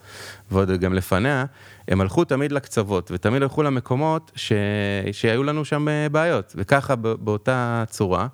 ועוד 0.51 0.71
גם 0.71 0.93
לפניה, 0.93 1.45
הם 1.87 2.01
הלכו 2.01 2.23
תמיד 2.25 2.51
לקצוות, 2.51 3.11
ותמיד 3.11 3.41
הלכו 3.41 3.63
למקומות 3.63 4.31
ש, 4.35 4.51
שהיו 5.11 5.43
לנו 5.43 5.65
שם 5.65 5.87
אה, 5.87 6.09
בעיות, 6.09 6.53
וככה 6.57 6.95
באותה 6.95 7.83
צורה. 7.89 8.27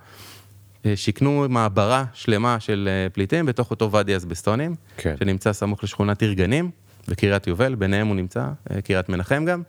שיכנו 0.96 1.46
מעברה 1.50 2.06
שלמה 2.14 2.60
של 2.60 2.90
אה, 2.92 3.10
פליטים 3.10 3.46
בתוך 3.46 3.72
אותו 3.72 3.92
ואדי 3.92 4.18
אסבסטונים, 4.18 4.76
כן. 4.98 5.16
שנמצא 5.20 5.54
סמוך 5.54 5.84
לשכונת 5.84 6.22
עיר 6.22 6.34
גנים, 6.34 6.72
בקריית 7.08 7.48
יובל, 7.48 7.76
ביניהם 7.76 8.08
הוא 8.08 8.16
נמצא, 8.16 8.48
אה, 8.72 8.82
קריית 8.82 9.10
מנחם 9.10 9.46
גם. 9.46 9.62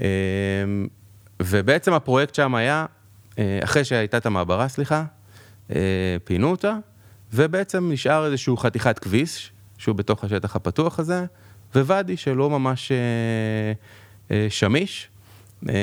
אה, 0.00 0.06
ובעצם 1.42 1.92
הפרויקט 1.92 2.34
שם 2.34 2.54
היה, 2.54 2.86
אה, 3.38 3.60
אחרי 3.64 3.84
שהייתה 3.84 4.16
את 4.16 4.26
המעברה, 4.26 4.68
סליחה, 4.68 5.04
פינו 6.24 6.50
אותה, 6.50 6.76
ובעצם 7.32 7.90
נשאר 7.92 8.26
איזשהו 8.26 8.56
חתיכת 8.56 8.98
כביש, 8.98 9.52
שהוא 9.78 9.96
בתוך 9.96 10.24
השטח 10.24 10.56
הפתוח 10.56 10.98
הזה, 10.98 11.24
וואדי 11.74 12.16
שלא 12.16 12.50
ממש 12.50 12.92
שמיש, 14.48 15.08
אה, 15.68 15.74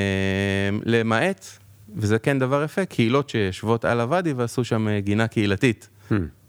למעט, 0.84 1.58
וזה 1.96 2.18
כן 2.18 2.38
דבר 2.38 2.64
יפה, 2.64 2.84
קהילות 2.84 3.28
שיושבות 3.28 3.84
על 3.84 4.00
הוואדי 4.00 4.32
ועשו 4.32 4.64
שם 4.64 4.88
אה, 4.88 5.00
גינה 5.00 5.28
קהילתית. 5.28 5.88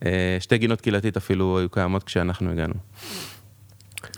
אה, 0.05 0.37
שתי 0.39 0.57
גינות 0.57 0.81
קהילתית 0.81 1.17
אפילו 1.17 1.59
היו 1.59 1.69
קיימות 1.69 2.03
כשאנחנו 2.03 2.51
הגענו. 2.51 2.73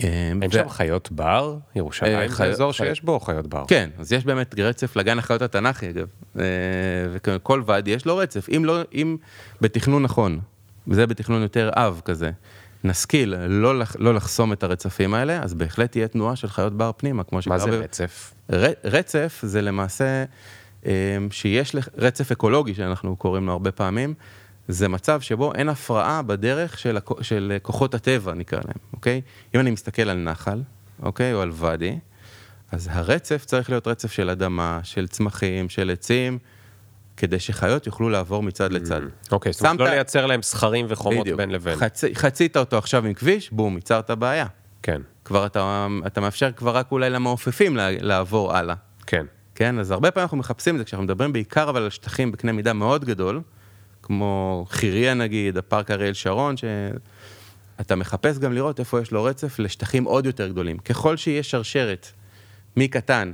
אה, 0.03 0.31
אין 0.41 0.51
שם 0.51 0.69
חיות 0.69 1.11
בר? 1.11 1.57
ירושלים 1.75 2.29
זה 2.29 2.43
אזור 2.43 2.73
שיש 2.73 3.03
בו 3.03 3.19
חיות 3.19 3.47
בר. 3.47 3.63
כן, 3.67 3.89
אז 3.97 4.13
יש 4.13 4.25
באמת 4.25 4.59
רצף 4.59 4.95
לגן 4.95 5.19
החיות 5.19 5.41
התנ"כי 5.41 5.89
אגב, 5.89 6.07
וכל 7.23 7.63
ואדי 7.65 7.91
יש 7.91 8.05
לו 8.05 8.17
רצף, 8.17 8.47
אם 8.55 8.65
לא, 8.65 8.81
אם 8.93 9.17
בתכנון 9.61 10.03
נכון, 10.03 10.39
וזה 10.87 11.07
בתכנון 11.07 11.41
יותר 11.41 11.69
אב 11.73 12.01
כזה, 12.05 12.31
נשכיל 12.83 13.35
לא, 13.47 13.79
לח, 13.79 13.95
לא 13.99 14.13
לחסום 14.13 14.53
את 14.53 14.63
הרצפים 14.63 15.13
האלה, 15.13 15.43
אז 15.43 15.53
בהחלט 15.53 15.91
תהיה 15.91 16.07
תנועה 16.07 16.35
של 16.35 16.47
חיות 16.47 16.77
בר 16.77 16.91
פנימה, 16.97 17.23
כמו 17.23 17.35
מה 17.35 17.41
שקרה 17.41 17.59
זה 17.59 17.71
ב- 17.71 17.73
רצף? 17.73 18.33
ר, 18.53 18.65
רצף 18.83 19.39
זה 19.43 19.61
למעשה 19.61 20.23
שיש 21.31 21.75
לך- 21.75 21.89
רצף 21.97 22.31
אקולוגי 22.31 22.73
שאנחנו 22.73 23.15
קוראים 23.15 23.45
לו 23.45 23.51
הרבה 23.51 23.71
פעמים, 23.71 24.13
זה 24.67 24.87
מצב 24.87 25.21
שבו 25.21 25.53
אין 25.55 25.69
הפרעה 25.69 26.21
בדרך 26.21 26.79
של, 26.79 26.97
של 27.21 27.57
כוחות 27.61 27.93
הטבע 27.93 28.33
נקרא 28.33 28.59
להם, 28.59 28.77
אוקיי? 28.93 29.21
אם 29.55 29.59
אני 29.59 29.71
מסתכל 29.71 30.01
על 30.09 30.17
נחל, 30.17 30.61
אוקיי? 31.03 31.33
או 31.33 31.41
על 31.41 31.51
ואדי, 31.53 31.97
אז 32.71 32.87
הרצף 32.91 33.45
צריך 33.45 33.69
להיות 33.69 33.87
רצף 33.87 34.11
של 34.11 34.29
אדמה, 34.29 34.79
של 34.83 35.07
צמחים, 35.07 35.69
של 35.69 35.89
עצים, 35.93 36.37
כדי 37.17 37.39
שחיות 37.39 37.87
יוכלו 37.87 38.09
לעבור 38.09 38.43
מצד 38.43 38.71
לצד. 38.73 39.01
אוקיי, 39.31 39.53
זאת 39.53 39.61
אומרת 39.61 39.79
לא 39.79 39.87
לייצר 39.87 40.25
להם 40.25 40.41
סכרים 40.41 40.85
וחומות 40.89 41.21
בדיוק. 41.21 41.37
בין 41.37 41.51
לבין. 41.51 41.75
חצי, 41.75 42.15
חצית 42.15 42.57
אותו 42.57 42.77
עכשיו 42.77 43.05
עם 43.05 43.13
כביש, 43.13 43.49
בום, 43.51 43.75
ייצרת 43.75 44.11
בעיה. 44.11 44.45
כן, 44.83 45.01
כבר 45.25 45.45
אתה, 45.45 45.87
אתה 46.07 46.21
מאפשר 46.21 46.51
כבר 46.51 46.75
רק 46.75 46.91
אולי 46.91 47.09
למעופפים 47.09 47.77
לעבור 48.01 48.53
הלאה. 48.55 48.75
כן. 49.07 49.25
כן, 49.59 49.79
אז 49.79 49.91
הרבה 49.91 50.11
פעמים 50.11 50.23
אנחנו 50.23 50.37
מחפשים 50.37 50.75
את 50.75 50.79
זה, 50.79 50.85
כשאנחנו 50.85 51.03
מדברים 51.03 51.33
בעיקר 51.33 51.69
אבל 51.69 51.81
על 51.81 51.89
שטחים 51.89 52.31
בקנה 52.31 52.51
מידה 52.51 52.73
מאוד 52.73 53.05
גדול, 53.05 53.41
כמו 54.03 54.65
חיריה 54.69 55.13
נגיד, 55.13 55.57
הפארק 55.57 55.91
אריאל 55.91 56.13
שרון, 56.13 56.55
שאתה 56.57 57.95
מחפש 57.95 58.37
גם 58.37 58.53
לראות 58.53 58.79
איפה 58.79 59.01
יש 59.01 59.11
לו 59.11 59.23
רצף 59.23 59.59
לשטחים 59.59 60.03
עוד 60.03 60.25
יותר 60.25 60.47
גדולים. 60.47 60.77
ככל 60.77 61.17
שיש 61.17 61.51
שרשרת 61.51 62.07
מקטן, 62.77 63.31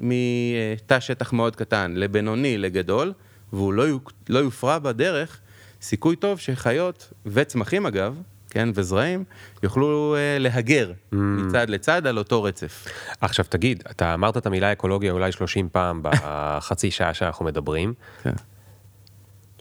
מתא 0.00 1.00
שטח 1.00 1.32
מאוד 1.32 1.56
קטן 1.56 1.92
לבינוני 1.96 2.58
לגדול, 2.58 3.12
והוא 3.52 3.72
לא, 3.72 3.84
לא 4.28 4.38
יופרע 4.38 4.78
בדרך, 4.78 5.40
סיכוי 5.82 6.16
טוב 6.16 6.38
שחיות 6.38 7.12
וצמחים 7.26 7.86
אגב, 7.86 8.22
כן, 8.56 8.68
וזרעים, 8.74 9.24
יוכלו 9.62 10.14
אה, 10.16 10.38
להגר 10.38 10.92
מצד 11.12 11.70
לצד 11.70 12.06
על 12.06 12.18
אותו 12.18 12.42
רצף. 12.42 12.86
עכשיו 13.20 13.44
תגיד, 13.48 13.82
אתה 13.90 14.14
אמרת 14.14 14.36
את 14.36 14.46
המילה 14.46 14.72
אקולוגיה 14.72 15.12
אולי 15.12 15.32
30 15.32 15.68
פעם 15.68 16.00
בחצי 16.02 16.90
שעה 16.90 17.14
שאנחנו 17.14 17.44
מדברים. 17.44 17.94
כן. 18.22 18.32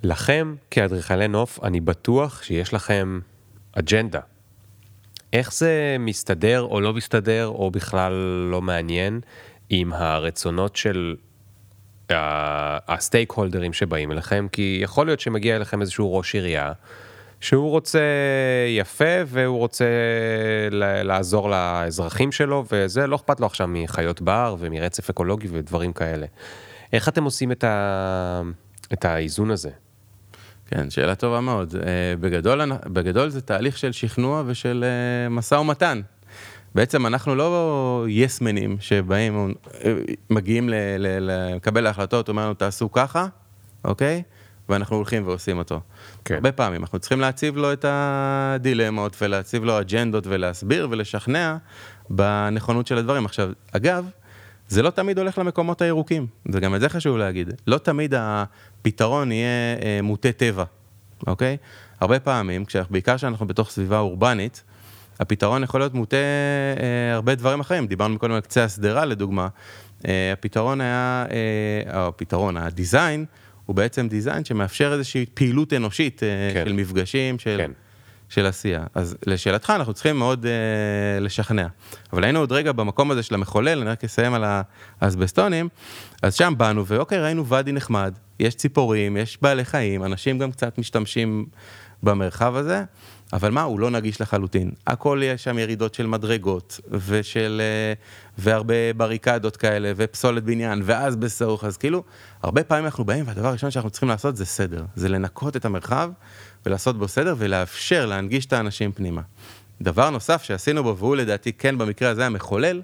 לכם, 0.04 0.56
כאדריכלי 0.72 1.28
נוף, 1.28 1.60
אני 1.64 1.80
בטוח 1.80 2.44
שיש 2.44 2.74
לכם 2.74 3.20
אג'נדה. 3.74 4.20
איך 5.34 5.54
זה 5.54 5.96
מסתדר 6.00 6.62
או 6.62 6.82
לא 6.82 6.94
מסתדר, 6.94 7.48
או 7.48 7.72
בכלל 7.72 8.14
לא 8.52 8.62
מעניין, 8.62 9.20
עם 9.70 9.94
הרצונות 9.94 10.76
של 10.76 11.16
ה- 12.12 12.94
הסטייק 12.94 13.32
הולדרים 13.32 13.74
שבאים 13.74 14.12
אליכם? 14.12 14.48
כי 14.52 14.80
יכול 14.84 15.06
להיות 15.06 15.20
שמגיע 15.20 15.56
אליכם 15.56 15.82
איזשהו 15.82 16.18
ראש 16.18 16.36
עירייה, 16.36 16.72
שהוא 17.46 17.70
רוצה 17.70 18.00
יפה 18.78 19.16
והוא 19.28 19.58
רוצה 19.58 19.86
לעזור 21.04 21.50
לאזרחים 21.50 22.32
שלו, 22.32 22.66
וזה 22.72 23.08
לא 23.08 23.16
אכפת 23.16 23.40
לו 23.40 23.46
עכשיו 23.46 23.68
מחיות 23.68 24.22
בר 24.22 24.56
ומרצף 24.60 25.10
אקולוגי 25.10 25.48
ודברים 25.52 25.94
כאלה. 25.94 26.26
איך 26.94 27.10
אתם 27.10 27.24
עושים 27.24 27.52
את, 27.52 27.64
ה... 27.64 28.42
את 28.94 29.06
האיזון 29.06 29.52
הזה? 29.52 29.70
כן, 30.68 30.90
שאלה 30.90 31.16
טובה 31.16 31.42
מאוד. 31.42 31.76
אה, 31.76 32.16
בגדול, 32.20 32.62
בגדול 32.86 33.30
זה 33.30 33.42
תהליך 33.42 33.78
של 33.78 33.92
שכנוע 33.92 34.44
ושל 34.46 34.86
אה, 34.88 35.30
משא 35.30 35.56
ומתן. 35.56 36.02
בעצם 36.76 37.06
אנחנו 37.06 37.36
לא 37.36 38.06
יסמנים 38.10 38.78
שבאים, 38.80 39.54
אה, 39.86 39.94
מגיעים 40.30 40.70
לקבל 41.20 41.88
ההחלטות, 41.88 42.30
אומר 42.30 42.46
לנו 42.46 42.54
תעשו 42.54 42.92
ככה, 42.92 43.28
אוקיי? 43.84 44.24
ואנחנו 44.70 44.96
הולכים 44.96 45.28
ועושים 45.28 45.58
אותו. 45.58 45.80
כן. 46.26 46.36
הרבה 46.36 46.52
פעמים 46.52 46.82
אנחנו 46.82 47.00
צריכים 47.00 47.20
להציב 47.20 47.58
לו 47.58 47.74
את 47.74 47.86
הדילמות 47.88 49.18
ולהציב 49.22 49.64
לו 49.64 49.80
אג'נדות 49.80 50.28
ולהסביר 50.28 50.88
ולשכנע 50.92 51.56
בנכונות 52.10 52.88
של 52.88 52.98
הדברים. 52.98 53.26
עכשיו, 53.26 53.50
אגב, 53.72 54.06
זה 54.68 54.82
לא 54.82 54.90
תמיד 54.90 55.20
הולך 55.20 55.38
למקומות 55.38 55.82
הירוקים, 55.82 56.28
זה 56.50 56.60
גם 56.60 56.76
את 56.76 56.82
זה 56.82 56.90
חשוב 56.90 57.18
להגיד. 57.18 57.54
לא 57.68 57.78
תמיד 57.78 58.14
הפתרון 58.18 59.32
יהיה 59.32 59.78
אה, 59.84 60.00
מוטה 60.04 60.32
טבע, 60.32 60.64
אוקיי? 61.28 61.58
הרבה 62.02 62.20
פעמים, 62.20 62.66
כשה- 62.66 62.84
בעיקר 62.90 63.16
כשאנחנו 63.18 63.48
בתוך 63.48 63.70
סביבה 63.70 64.00
אורבנית, 64.00 64.64
הפתרון 65.20 65.64
יכול 65.64 65.82
להיות 65.82 65.94
מוטה 65.94 66.18
אה, 66.18 67.14
הרבה 67.16 67.36
דברים 67.36 67.60
אחרים. 67.60 67.88
דיברנו 67.88 68.20
קודם 68.20 68.34
על 68.34 68.42
קצה 68.42 68.64
השדרה 68.64 69.06
לדוגמה. 69.06 69.48
אה, 70.08 70.32
הפתרון 70.34 70.82
היה, 70.82 71.26
אה, 71.32 72.02
או 72.02 72.08
הפתרון, 72.08 72.58
הדיזיין, 72.58 73.26
הוא 73.66 73.76
בעצם 73.76 74.08
דיזיין 74.08 74.46
שמאפשר 74.46 74.94
איזושהי 74.94 75.26
פעילות 75.34 75.74
אנושית 75.74 76.24
אה, 76.24 76.28
כן. 76.54 76.66
של 76.66 76.74
מפגשים, 76.74 77.40
של... 77.40 77.56
כן. 77.58 77.72
של 78.30 78.46
עשייה. 78.46 78.84
אז 78.94 79.18
לשאלתך, 79.28 79.74
אנחנו 79.76 79.94
צריכים 79.94 80.18
מאוד 80.18 80.46
אה, 80.46 81.20
לשכנע. 81.20 81.68
אבל 82.14 82.24
היינו 82.24 82.40
עוד 82.40 82.52
רגע 82.52 82.72
במקום 82.72 83.12
הזה 83.12 83.24
של 83.24 83.34
המחולל, 83.36 83.80
אני 83.82 83.90
רק 83.90 84.04
אסיים 84.04 84.34
על 84.34 84.44
האסבסטונים, 85.02 85.70
אז 86.22 86.36
שם 86.36 86.54
באנו, 86.58 86.86
ואוקיי, 86.86 87.20
ראינו 87.22 87.48
ואדי 87.48 87.72
נחמד, 87.72 88.14
יש 88.40 88.56
ציפורים, 88.56 89.18
יש 89.18 89.38
בעלי 89.42 89.66
חיים, 89.66 90.04
אנשים 90.04 90.40
גם 90.40 90.52
קצת 90.52 90.78
משתמשים 90.78 91.46
במרחב 92.04 92.56
הזה, 92.56 92.84
אבל 93.34 93.52
מה, 93.52 93.62
הוא 93.62 93.80
לא 93.80 93.90
נגיש 93.90 94.22
לחלוטין. 94.22 94.72
הכל 94.88 95.22
יש 95.24 95.44
שם 95.44 95.60
ירידות 95.60 95.94
של 95.94 96.08
מדרגות, 96.08 96.80
ושל... 96.92 97.62
והרבה 98.38 98.94
בריקדות 98.98 99.58
כאלה, 99.58 99.92
ופסולת 99.96 100.44
בניין, 100.44 100.82
ואז 100.86 101.16
בסוך, 101.16 101.64
אז 101.64 101.78
כאילו, 101.78 102.04
הרבה 102.44 102.64
פעמים 102.64 102.86
אנחנו 102.86 103.06
באים, 103.06 103.28
והדבר 103.28 103.48
הראשון 103.48 103.72
שאנחנו 103.72 103.90
צריכים 103.90 104.10
לעשות 104.10 104.36
זה 104.38 104.46
סדר. 104.46 104.86
זה 104.96 105.10
לנקות 105.10 105.56
את 105.56 105.66
המרחב, 105.66 106.10
ולעשות 106.66 106.98
בו 106.98 107.08
סדר, 107.08 107.36
ולאפשר 107.38 108.06
להנגיש 108.06 108.46
את 108.46 108.54
האנשים 108.54 108.92
פנימה. 108.92 109.22
דבר 109.82 110.10
נוסף 110.10 110.44
שעשינו 110.44 110.84
בו, 110.84 110.98
והוא 110.98 111.16
לדעתי 111.16 111.54
כן 111.54 111.78
במקרה 111.78 112.10
הזה 112.10 112.26
המחולל, 112.26 112.82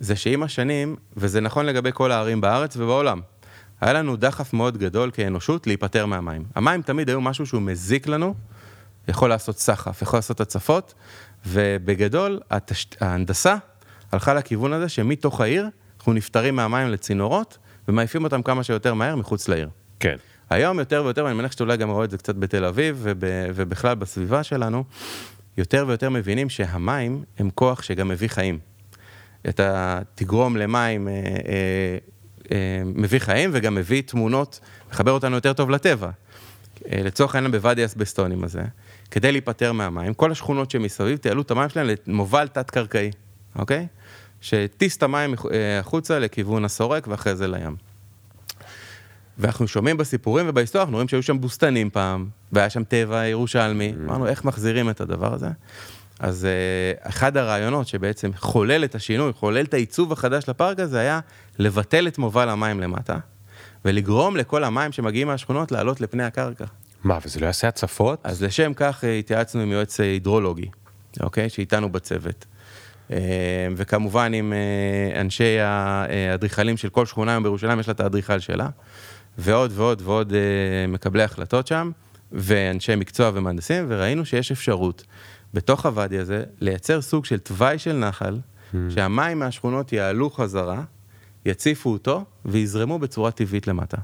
זה 0.00 0.16
שעם 0.16 0.42
השנים, 0.42 0.96
וזה 1.16 1.40
נכון 1.40 1.66
לגבי 1.66 1.90
כל 1.94 2.12
הערים 2.12 2.40
בארץ 2.40 2.76
ובעולם, 2.76 3.20
היה 3.80 3.92
לנו 3.92 4.16
דחף 4.16 4.52
מאוד 4.52 4.78
גדול 4.78 5.10
כאנושות 5.10 5.66
להיפטר 5.66 6.06
מהמים. 6.06 6.44
המים 6.54 6.82
תמיד 6.82 7.08
היו 7.08 7.20
משהו 7.20 7.46
שהוא 7.46 7.62
מזיק 7.62 8.06
לנו, 8.06 8.34
יכול 9.08 9.28
לעשות 9.28 9.58
סחף, 9.58 10.02
יכול 10.02 10.16
לעשות 10.16 10.40
הצפות, 10.40 10.94
ובגדול, 11.46 12.40
התש... 12.50 12.86
ההנדסה 13.00 13.56
הלכה 14.12 14.34
לכיוון 14.34 14.72
הזה 14.72 14.88
שמתוך 14.88 15.40
העיר 15.40 15.68
אנחנו 15.98 16.12
נפטרים 16.12 16.56
מהמים 16.56 16.88
לצינורות, 16.88 17.58
ומעיפים 17.88 18.24
אותם 18.24 18.42
כמה 18.42 18.62
שיותר 18.62 18.94
מהר 18.94 19.16
מחוץ 19.16 19.48
לעיר. 19.48 19.68
כן. 20.00 20.16
היום 20.50 20.78
יותר 20.78 21.02
ויותר, 21.04 21.24
ואני 21.24 21.34
מניח 21.34 21.52
שאתה 21.52 21.64
אולי 21.64 21.76
גם 21.76 21.90
רואה 21.90 22.04
את 22.04 22.10
זה 22.10 22.18
קצת 22.18 22.34
בתל 22.34 22.64
אביב 22.64 22.98
וב, 23.02 23.24
ובכלל 23.54 23.94
בסביבה 23.94 24.42
שלנו, 24.42 24.84
יותר 25.56 25.84
ויותר 25.88 26.10
מבינים 26.10 26.50
שהמים 26.50 27.24
הם 27.38 27.50
כוח 27.50 27.82
שגם 27.82 28.08
מביא 28.08 28.28
חיים. 28.28 28.58
אתה 29.48 30.00
תגרום 30.14 30.56
למים 30.56 31.08
אה, 31.08 31.14
אה, 31.14 31.98
אה, 32.52 32.82
מביא 32.84 33.18
חיים 33.18 33.50
וגם 33.52 33.74
מביא 33.74 34.02
תמונות, 34.02 34.60
מחבר 34.90 35.10
אותנו 35.10 35.34
יותר 35.34 35.52
טוב 35.52 35.70
לטבע. 35.70 36.10
אה, 36.92 37.02
לצורך 37.02 37.34
העניין 37.34 37.52
בוואדי 37.52 37.84
אסבסטונים 37.84 38.44
הזה, 38.44 38.62
כדי 39.10 39.32
להיפטר 39.32 39.72
מהמים, 39.72 40.14
כל 40.14 40.32
השכונות 40.32 40.70
שמסביב 40.70 41.16
תעלו 41.16 41.42
את 41.42 41.50
המים 41.50 41.68
שלהם 41.68 41.86
למובל 42.06 42.48
תת-קרקעי, 42.48 43.10
אוקיי? 43.58 43.86
שטיס 44.40 44.96
את 44.96 45.02
המים 45.02 45.34
אה, 45.34 45.78
החוצה 45.78 46.18
לכיוון 46.18 46.64
הסורק 46.64 47.06
ואחרי 47.08 47.36
זה 47.36 47.48
לים. 47.48 47.76
ואנחנו 49.38 49.68
שומעים 49.68 49.96
בסיפורים 49.96 50.46
ובהיסטוריה, 50.48 50.82
אנחנו 50.82 50.94
רואים 50.94 51.08
שהיו 51.08 51.22
שם 51.22 51.40
בוסתנים 51.40 51.90
פעם, 51.90 52.28
והיה 52.52 52.70
שם 52.70 52.84
טבע 52.84 53.26
ירושלמי, 53.26 53.94
אמרנו 54.04 54.26
איך 54.26 54.44
מחזירים 54.44 54.90
את 54.90 55.00
הדבר 55.00 55.34
הזה. 55.34 55.48
אז 56.20 56.44
אה, 56.44 57.08
אחד 57.10 57.36
הרעיונות 57.36 57.88
שבעצם 57.88 58.30
חולל 58.36 58.84
את 58.84 58.94
השינוי, 58.94 59.32
חולל 59.32 59.64
את 59.64 59.74
העיצוב 59.74 60.12
החדש 60.12 60.48
לפארק 60.48 60.80
הזה, 60.80 61.00
היה 61.00 61.20
לבטל 61.58 62.08
את 62.08 62.18
מובל 62.18 62.48
המים 62.48 62.80
למטה, 62.80 63.18
ולגרום 63.84 64.36
לכל 64.36 64.64
המים 64.64 64.92
שמגיעים 64.92 65.26
מהשכונות 65.26 65.72
לעלות 65.72 66.00
לפני 66.00 66.24
הקרקע. 66.24 66.64
מה, 67.04 67.18
וזה 67.24 67.40
לא 67.40 67.46
יעשה 67.46 67.68
הצפות? 67.68 68.20
אז 68.24 68.42
לשם 68.42 68.72
כך 68.76 69.04
אה, 69.04 69.18
התייעצנו 69.18 69.60
עם 69.60 69.72
יועץ 69.72 70.00
הידרולוגי, 70.00 70.68
אוקיי? 71.20 71.48
שאיתנו 71.48 71.92
בצוות. 71.92 72.46
אה, 73.12 73.16
וכמובן 73.76 74.34
עם 74.34 74.52
אה, 74.52 75.20
אנשי 75.20 75.58
האדריכלים 75.60 76.76
של 76.76 76.88
כל 76.88 77.06
שכונה 77.06 77.32
היום 77.32 77.42
בירושלים, 77.42 77.80
יש 77.80 77.88
לה 77.88 77.92
את 77.92 78.00
האדריכל 78.00 78.38
שלה. 78.38 78.68
ועוד 79.38 79.72
ועוד 79.74 80.02
ועוד 80.04 80.32
אה, 80.32 80.86
מקבלי 80.88 81.22
החלטות 81.22 81.66
שם, 81.66 81.90
ואנשי 82.32 82.96
מקצוע 82.96 83.30
ומהנדסים, 83.34 83.84
וראינו 83.88 84.24
שיש 84.24 84.52
אפשרות 84.52 85.04
בתוך 85.54 85.86
הוואדי 85.86 86.18
הזה 86.18 86.44
לייצר 86.60 87.00
סוג 87.00 87.24
של 87.24 87.38
תוואי 87.38 87.78
של 87.78 87.96
נחל, 87.96 88.38
שהמים 88.88 89.38
מהשכונות 89.38 89.92
יעלו 89.92 90.30
חזרה, 90.30 90.82
יציפו 91.46 91.92
אותו 91.92 92.24
ויזרמו 92.44 92.98
בצורה 92.98 93.30
טבעית 93.30 93.66
למטה. 93.66 93.96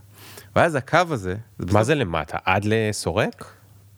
ואז 0.57 0.75
הקו 0.75 0.99
הזה, 1.11 1.37
מה 1.59 1.83
זה 1.85 1.95
למטה? 1.95 2.39
עד 2.45 2.65
לסורק? 2.65 3.45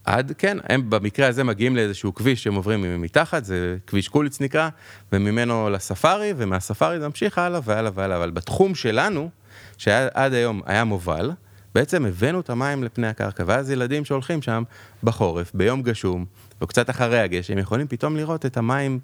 עד, 0.04 0.32
כן, 0.38 0.58
הם 0.68 0.90
במקרה 0.90 1.28
הזה 1.28 1.44
מגיעים 1.44 1.76
לאיזשהו 1.76 2.14
כביש 2.14 2.42
שהם 2.42 2.54
עוברים 2.54 3.02
מתחת, 3.02 3.44
זה 3.44 3.76
כביש 3.86 4.08
קוליץ 4.08 4.40
נקרא, 4.40 4.68
וממנו 5.12 5.70
לספארי, 5.70 6.34
ומהספארי 6.36 7.00
זה 7.00 7.08
ממשיך 7.08 7.38
הלאה 7.38 7.60
והלאה 7.64 7.90
והלאה, 7.94 8.16
אבל 8.16 8.30
בתחום 8.30 8.74
שלנו, 8.74 9.30
שעד 9.78 10.32
היום 10.32 10.60
היה 10.66 10.84
מובל, 10.84 11.30
בעצם 11.74 12.06
הבאנו 12.06 12.40
את 12.40 12.50
המים 12.50 12.84
לפני 12.84 13.06
הקרקע, 13.06 13.44
ואז 13.46 13.70
ילדים 13.70 14.04
שהולכים 14.04 14.42
שם 14.42 14.62
בחורף, 15.04 15.50
ביום 15.54 15.82
גשום, 15.82 16.24
או 16.60 16.66
קצת 16.66 16.90
אחרי 16.90 17.20
הגשם, 17.20 17.58
יכולים 17.58 17.86
פתאום 17.86 18.16
לראות 18.16 18.46
את 18.46 18.56
המים 18.56 18.98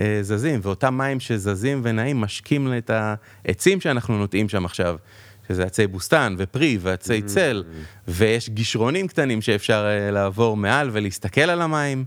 אה, 0.00 0.18
זזים, 0.22 0.60
ואותם 0.62 0.98
מים 0.98 1.20
שזזים 1.20 1.80
ונעים 1.84 2.20
משקים 2.20 2.72
את 2.78 2.90
העצים 2.90 3.80
שאנחנו 3.80 4.18
נוטעים 4.18 4.48
שם 4.48 4.64
עכשיו. 4.64 4.96
שזה 5.48 5.64
עצי 5.64 5.86
בוסתן 5.86 6.34
ופרי 6.38 6.78
ועצי 6.80 7.22
צל, 7.22 7.64
ויש 8.08 8.50
גישרונים 8.50 9.08
קטנים 9.08 9.42
שאפשר 9.42 9.86
אה, 9.88 10.10
לעבור 10.10 10.56
מעל 10.56 10.90
ולהסתכל 10.92 11.40
על 11.40 11.62
המים, 11.62 12.04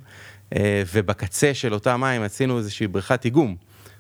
אה, 0.56 0.84
ובקצה 0.94 1.54
של 1.54 1.74
אותם 1.74 2.02
מים 2.02 2.22
עשינו 2.22 2.58
איזושהי 2.58 2.88
בריכת 2.88 3.26
איגום. 3.26 3.56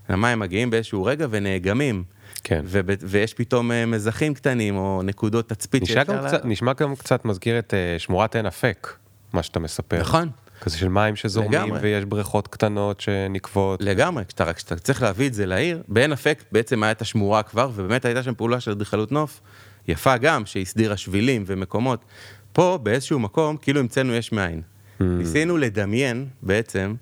המים 0.09 0.39
מגיעים 0.39 0.69
באיזשהו 0.69 1.03
רגע 1.05 1.27
ונאגמים. 1.29 2.03
כן. 2.43 2.61
וב- 2.65 2.85
ויש 3.01 3.33
פתאום 3.33 3.71
אה, 3.71 3.85
מזחים 3.85 4.33
קטנים 4.33 4.75
או 4.77 5.01
נקודות 5.03 5.49
תצפית 5.49 5.83
נשמע 5.83 6.03
גם, 6.03 6.17
קצת, 6.27 6.45
נשמע 6.45 6.73
גם 6.73 6.95
קצת 6.95 7.25
מזכיר 7.25 7.59
את 7.59 7.73
שמורת 7.97 8.35
עין 8.35 8.45
אפק, 8.45 8.87
מה 9.33 9.43
שאתה 9.43 9.59
מספר. 9.59 9.99
נכון. 9.99 10.29
כזה 10.61 10.77
של 10.77 10.87
מים 10.87 11.15
שזורמים, 11.15 11.51
לגמרי. 11.53 11.79
ויש 11.81 12.05
בריכות 12.05 12.47
קטנות 12.47 12.99
שנקוות. 13.01 13.81
לגמרי, 13.81 14.25
כשאתה, 14.25 14.43
רק 14.43 14.55
כשאתה 14.55 14.75
צריך 14.75 15.01
להביא 15.01 15.27
את 15.27 15.33
זה 15.33 15.45
לעיר, 15.45 15.83
בעין 15.87 16.11
אפק 16.13 16.43
בעצם 16.51 16.83
הייתה 16.83 17.05
שמורה 17.05 17.43
כבר, 17.43 17.69
ובאמת 17.75 18.05
הייתה 18.05 18.23
שם 18.23 18.35
פעולה 18.35 18.59
של 18.59 18.71
אדריכלות 18.71 19.11
נוף, 19.11 19.41
יפה 19.87 20.17
גם, 20.17 20.45
שהסדירה 20.45 20.97
שבילים 20.97 21.43
ומקומות. 21.47 22.05
פה 22.53 22.79
באיזשהו 22.83 23.19
מקום, 23.19 23.57
כאילו 23.57 23.79
המצאנו 23.79 24.13
יש 24.13 24.31
מאין. 24.31 24.61
Hmm. 24.61 25.03
ניסינו 25.03 25.57
לדמיין 25.57 26.27
בעצם 26.41 26.95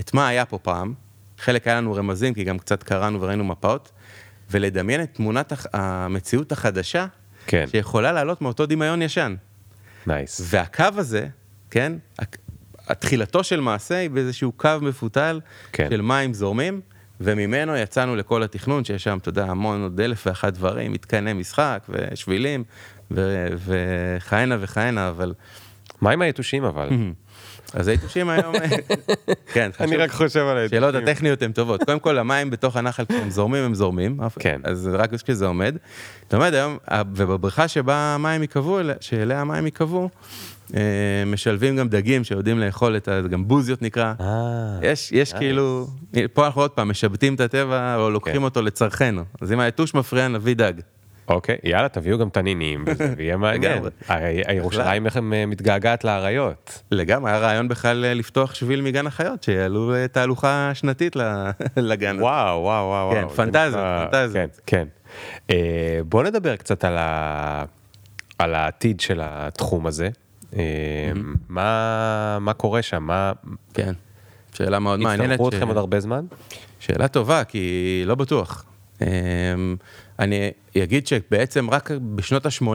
את 0.00 0.14
מה 0.14 0.28
היה 0.28 0.44
פה 0.44 0.58
פעם, 0.58 0.94
חלק 1.38 1.66
היה 1.66 1.76
לנו 1.76 1.94
רמזים, 1.94 2.34
כי 2.34 2.44
גם 2.44 2.58
קצת 2.58 2.82
קראנו 2.82 3.20
וראינו 3.20 3.44
מפות, 3.44 3.92
ולדמיין 4.50 5.02
את 5.02 5.14
תמונת 5.14 5.52
הח- 5.52 5.66
המציאות 5.72 6.52
החדשה, 6.52 7.06
כן. 7.46 7.64
שיכולה 7.70 8.12
לעלות 8.12 8.42
מאותו 8.42 8.66
דמיון 8.66 9.02
ישן. 9.02 9.34
נייס. 10.06 10.40
והקו 10.44 10.84
הזה, 10.96 11.26
כן, 11.70 11.92
התחילתו 12.90 13.44
של 13.44 13.60
מעשה 13.60 13.96
היא 13.96 14.10
באיזשהו 14.10 14.52
קו 14.52 14.68
מפותל 14.82 15.40
כן. 15.72 15.86
של 15.90 16.00
מים 16.00 16.34
זורמים, 16.34 16.80
וממנו 17.20 17.76
יצאנו 17.76 18.16
לכל 18.16 18.42
התכנון, 18.42 18.84
שיש 18.84 19.04
שם, 19.04 19.18
אתה 19.18 19.28
יודע, 19.28 19.44
המון 19.44 19.82
עוד 19.82 20.00
אלף 20.00 20.26
ואחת 20.26 20.52
דברים, 20.52 20.92
מתקני 20.92 21.32
משחק 21.32 21.82
ושבילים 21.88 22.64
וכהנה 23.10 24.56
וכהנה, 24.60 25.08
אבל... 25.08 25.34
מה 26.00 26.10
עם 26.10 26.22
היתושים 26.22 26.64
אבל? 26.64 26.88
אז 27.74 27.88
היתושים 27.88 28.28
היום, 28.28 28.54
כן, 29.54 29.70
חשוב. 29.74 29.86
אני 29.86 29.96
רק 29.96 30.10
חושב 30.10 30.40
על 30.40 30.56
היתושים. 30.58 30.84
השאלות 30.84 31.02
הטכניות 31.02 31.42
הן 31.42 31.52
טובות. 31.52 31.82
קודם 31.84 31.98
כל, 31.98 32.18
המים 32.18 32.50
בתוך 32.50 32.76
הנחל, 32.76 33.04
כשהם 33.04 33.30
זורמים, 33.30 33.64
הם 33.64 33.74
זורמים. 33.74 34.20
אף- 34.20 34.38
כן. 34.38 34.60
אז 34.64 34.90
רק 34.92 35.10
כשזה 35.14 35.46
עומד. 35.46 35.76
אתה 36.28 36.36
עומד 36.36 36.54
היום, 36.54 36.76
ובבריכה 37.14 37.68
שבה 37.68 37.94
המים 38.14 38.42
ייקבעו, 38.42 38.80
אליה- 38.80 38.94
שאליה 39.00 39.40
המים 39.40 39.64
ייקבעו, 39.64 40.08
משלבים 41.26 41.76
גם 41.76 41.88
דגים 41.88 42.24
שיודעים 42.24 42.58
לאכול 42.58 42.96
את 42.96 43.08
ה... 43.08 43.20
גם 43.20 43.48
בוזיות 43.48 43.82
נקרא. 43.82 44.12
אה, 44.20 44.26
יש, 44.82 45.12
יש 45.12 45.32
כאילו, 45.32 45.86
פה 46.32 46.46
אנחנו 46.46 46.60
עוד 46.60 46.70
פעם 46.70 46.88
משבטים 46.88 47.34
את 47.34 47.40
הטבע, 47.40 47.96
או 47.96 48.10
לוקחים 48.10 48.36
כן. 48.36 48.42
אותו 48.42 48.62
לצרכנו. 48.62 49.22
אז 49.40 49.52
אם 49.52 49.60
היתוש 49.60 49.94
מפריע, 49.94 50.28
נביא 50.28 50.54
דג. 50.56 50.72
אוקיי, 51.28 51.56
יאללה, 51.64 51.88
תביאו 51.88 52.18
גם 52.18 52.28
תנינים, 52.28 52.84
וזה 52.86 53.14
יהיה 53.18 53.36
מעניין. 53.36 53.82
הרי 54.08 54.42
הם, 55.14 55.32
אה, 55.32 55.46
מתגעגעת 55.46 56.04
לאריות. 56.04 56.82
לגמרי, 56.90 57.30
היה 57.30 57.38
רעיון 57.40 57.68
בכלל 57.68 58.04
אה, 58.04 58.14
לפתוח 58.14 58.54
שביל 58.54 58.80
מגן 58.82 59.06
החיות, 59.06 59.42
שיעלו 59.42 59.94
אה, 59.94 60.08
תהלוכה 60.08 60.70
שנתית 60.74 61.16
לגן 61.76 62.14
הזה. 62.14 62.24
וואו, 62.24 62.60
וואו, 62.62 62.86
וואו. 62.86 63.10
כן, 63.12 63.28
פנטזיות, 63.36 63.74
נשמע- 63.74 64.06
פנטזיות. 64.10 64.60
כן, 64.66 64.86
כן. 64.86 64.88
אה, 65.50 66.00
בוא 66.08 66.22
נדבר 66.22 66.56
קצת. 66.56 66.84
על 68.38 68.54
העתיד 68.54 69.00
של 69.00 69.20
התחום 69.22 69.86
הזה. 69.86 70.08
אה, 70.56 71.12
מה, 71.48 72.38
מה 72.40 72.52
קורה 72.52 72.82
שם? 72.82 73.02
מה... 73.02 73.32
כן, 73.74 73.92
שאלה 74.54 74.78
מאוד 74.78 75.00
מעניינת. 75.00 75.32
יצטרכו 75.32 75.50
ש- 75.50 75.54
אתכם 75.54 75.68
עוד 75.68 75.76
הרבה 75.76 76.00
זמן? 76.00 76.24
שאלה 76.80 77.08
טובה, 77.08 77.44
כי 77.44 77.62
לא 78.06 78.14
בטוח. 78.14 78.64
אמ, 79.00 79.06
אני 80.18 80.50
אגיד 80.78 81.06
שבעצם 81.06 81.70
רק 81.70 81.90
בשנות 82.14 82.46
ה-80, 82.46 82.66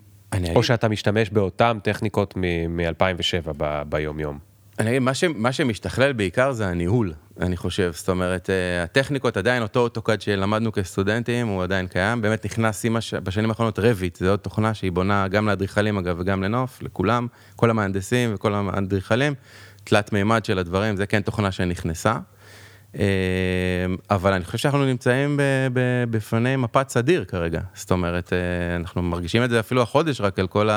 או 0.55 0.63
שאתה 0.63 0.87
משתמש 0.87 1.29
באותן 1.29 1.77
טכניקות 1.83 2.33
מ-2007 2.37 3.63
ביום-יום? 3.89 4.39
אני 4.79 4.89
אגיד, 4.89 5.01
מה, 5.01 5.13
ש, 5.13 5.23
מה 5.23 5.51
שמשתכלל 5.51 6.13
בעיקר 6.13 6.51
זה 6.51 6.67
הניהול, 6.67 7.13
אני 7.39 7.57
חושב. 7.57 7.91
זאת 7.95 8.09
אומרת, 8.09 8.49
אה, 8.49 8.83
הטכניקות 8.83 9.37
עדיין, 9.37 9.63
אותו 9.63 9.79
אוטוקאד 9.79 10.21
שלמדנו 10.21 10.71
כסטודנטים, 10.71 11.47
הוא 11.47 11.63
עדיין 11.63 11.87
קיים. 11.87 12.21
באמת 12.21 12.45
נכנס 12.45 12.85
הש... 12.97 13.13
בשנים 13.13 13.49
האחרונות 13.49 13.79
רביט, 13.79 14.15
זו 14.15 14.29
עוד 14.29 14.39
תוכנה 14.39 14.73
שהיא 14.73 14.91
בונה 14.91 15.27
גם 15.27 15.47
לאדריכלים 15.47 15.97
אגב 15.97 16.15
וגם 16.19 16.43
לנוף, 16.43 16.81
לכולם, 16.81 17.27
כל 17.55 17.69
המהנדסים 17.69 18.33
וכל 18.33 18.53
האדריכלים. 18.53 19.33
תלת 19.85 20.13
מימד 20.13 20.45
של 20.45 20.59
הדברים, 20.59 20.95
זה 20.95 21.05
כן 21.05 21.21
תוכנה 21.21 21.51
שנכנסה. 21.51 22.15
אה, 22.99 23.05
אבל 24.09 24.33
אני 24.33 24.43
חושב 24.45 24.57
שאנחנו 24.57 24.85
נמצאים 24.85 25.37
ב- 25.37 25.41
ב- 25.73 26.03
בפני 26.09 26.55
מפת 26.55 26.89
סדיר 26.89 27.23
כרגע. 27.23 27.61
זאת 27.73 27.91
אומרת, 27.91 28.33
אה, 28.33 28.37
אנחנו 28.75 29.01
מרגישים 29.01 29.43
את 29.43 29.49
זה 29.49 29.59
אפילו 29.59 29.81
החודש 29.81 30.21
רק 30.21 30.39
על 30.39 30.47
כל 30.47 30.69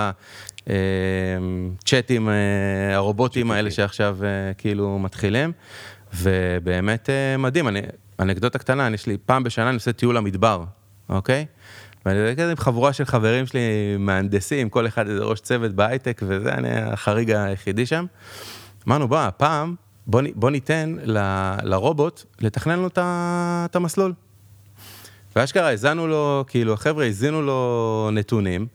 הצ'אטים 0.66 2.28
אה, 2.28 2.34
הרובוטים 2.94 3.50
האלה 3.50 3.70
שעכשיו 3.70 4.18
אה, 4.24 4.28
כאילו 4.58 4.98
מתחילים. 4.98 5.52
ובאמת 6.14 7.08
מדהים, 7.38 7.68
אני, 7.68 7.80
אנקדוטה 8.20 8.58
קטנה, 8.58 8.86
אני- 8.86 8.94
יש 8.94 9.06
לי 9.06 9.16
פעם 9.26 9.42
בשנה 9.42 9.68
אני 9.68 9.74
עושה 9.74 9.92
טיול 9.92 10.16
למדבר, 10.16 10.64
אוקיי? 11.08 11.46
ואני 12.06 12.36
כזה 12.36 12.50
עם 12.50 12.56
חבורה 12.56 12.92
של 12.92 13.04
חברים 13.04 13.46
שלי, 13.46 13.60
מהנדסים, 13.98 14.68
כל 14.68 14.86
אחד 14.86 15.08
איזה 15.08 15.24
ראש 15.24 15.40
צוות 15.40 15.72
בהייטק 15.72 16.20
וזה, 16.26 16.52
אני 16.52 16.68
החריג 16.72 17.30
היחידי 17.30 17.86
שם. 17.86 18.06
אמרנו, 18.88 19.08
בוא, 19.08 19.18
הפעם, 19.18 19.74
בוא, 20.06 20.22
בוא 20.34 20.50
ניתן 20.50 20.96
ל- 21.04 21.54
לרובוט 21.62 22.24
לתכנן 22.40 22.78
לנו 22.78 22.88
את 22.96 23.76
המסלול. 23.76 24.12
ואשכרה 25.36 25.68
האזנו 25.68 26.06
לו, 26.06 26.44
כאילו 26.48 26.72
החבר'ה 26.72 27.04
האזינו 27.04 27.42
לו 27.42 28.10
נתונים, 28.12 28.66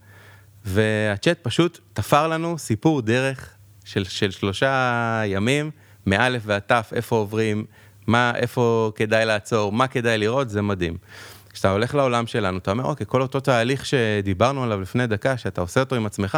והצ'אט 0.65 1.39
פשוט 1.41 1.79
תפר 1.93 2.27
לנו 2.27 2.57
סיפור 2.57 3.01
דרך 3.01 3.49
של, 3.85 4.03
של 4.03 4.31
שלושה 4.31 5.21
ימים, 5.25 5.71
מאלף 6.05 6.41
ועד 6.45 6.61
תף, 6.61 6.91
איפה 6.95 7.15
עוברים, 7.15 7.65
מה, 8.07 8.31
איפה 8.35 8.91
כדאי 8.95 9.25
לעצור, 9.25 9.71
מה 9.71 9.87
כדאי 9.87 10.17
לראות, 10.17 10.49
זה 10.49 10.61
מדהים. 10.61 10.97
כשאתה 11.53 11.71
הולך 11.71 11.95
לעולם 11.95 12.27
שלנו, 12.27 12.57
אתה 12.57 12.71
אומר, 12.71 12.83
אוקיי, 12.85 13.05
כל 13.09 13.21
אותו 13.21 13.39
תהליך 13.39 13.85
שדיברנו 13.85 14.63
עליו 14.63 14.81
לפני 14.81 15.07
דקה, 15.07 15.37
שאתה 15.37 15.61
עושה 15.61 15.79
אותו 15.79 15.95
עם 15.95 16.05
עצמך, 16.05 16.37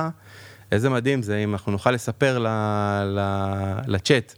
איזה 0.72 0.90
מדהים 0.90 1.22
זה 1.22 1.38
אם 1.38 1.54
אנחנו 1.54 1.72
נוכל 1.72 1.92
לספר 1.92 2.40
ל, 2.40 2.48
ל, 3.06 3.20
לצ'אט 3.88 4.36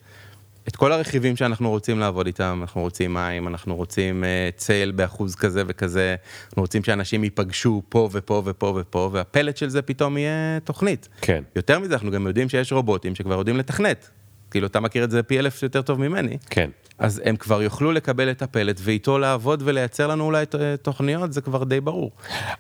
את 0.68 0.76
כל 0.76 0.92
הרכיבים 0.92 1.36
שאנחנו 1.36 1.70
רוצים 1.70 2.00
לעבוד 2.00 2.26
איתם, 2.26 2.60
אנחנו 2.62 2.82
רוצים 2.82 3.14
מים, 3.14 3.48
אנחנו 3.48 3.76
רוצים 3.76 4.24
uh, 4.24 4.58
צל 4.58 4.92
באחוז 4.96 5.36
כזה 5.36 5.64
וכזה, 5.68 6.16
אנחנו 6.50 6.62
רוצים 6.62 6.84
שאנשים 6.84 7.24
ייפגשו 7.24 7.82
פה 7.90 8.10
ופה 8.12 8.42
ופה 8.46 8.78
ופה, 8.80 9.10
והפלט 9.14 9.58
של 9.58 9.70
זה 9.70 9.82
פתאום 9.82 10.18
יהיה 10.18 10.60
תוכנית. 10.64 11.10
כן. 11.22 11.44
יותר 11.56 11.80
מזה, 11.80 11.94
אנחנו 11.94 12.12
גם 12.12 12.28
יודעים 12.28 12.50
שיש 12.50 12.72
רובוטים 12.72 13.16
שכבר 13.16 13.34
יודעים 13.34 13.58
לתכנת, 13.58 14.10
כאילו 14.52 14.68
אתה 14.68 14.80
מכיר 14.80 15.04
את 15.04 15.12
זה 15.12 15.24
פי 15.24 15.40
אלף 15.40 15.64
יותר 15.64 15.82
טוב 15.82 16.00
ממני, 16.00 16.38
כן. 16.50 16.70
אז 17.00 17.22
הם 17.26 17.36
כבר 17.36 17.62
יוכלו 17.62 17.92
לקבל 17.92 18.32
את 18.32 18.42
הפלט 18.42 18.80
ואיתו 18.84 19.20
לעבוד 19.20 19.62
ולייצר 19.66 20.08
לנו 20.08 20.24
אולי 20.26 20.46
ת- 20.46 20.56
תוכניות, 20.82 21.34
זה 21.34 21.42
כבר 21.42 21.64
די 21.64 21.82
ברור. 21.82 22.12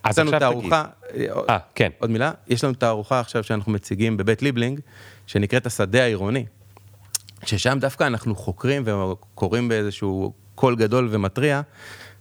אז 0.03 0.19
עכשיו 0.19 0.39
תערוכה, 0.39 0.83
אה, 1.49 1.57
כן. 1.75 1.89
עוד 1.99 2.09
מילה, 2.09 2.31
יש 2.47 2.63
לנו 2.63 2.73
תערוכה 2.73 3.19
עכשיו 3.19 3.43
שאנחנו 3.43 3.71
מציגים 3.71 4.17
בבית 4.17 4.41
ליבלינג, 4.41 4.79
שנקראת 5.27 5.65
השדה 5.65 6.03
העירוני, 6.03 6.45
ששם 7.45 7.77
דווקא 7.81 8.03
אנחנו 8.03 8.35
חוקרים 8.35 8.83
וקוראים 8.87 9.67
באיזשהו 9.69 10.33
קול 10.55 10.75
גדול 10.75 11.07
ומתריע, 11.11 11.61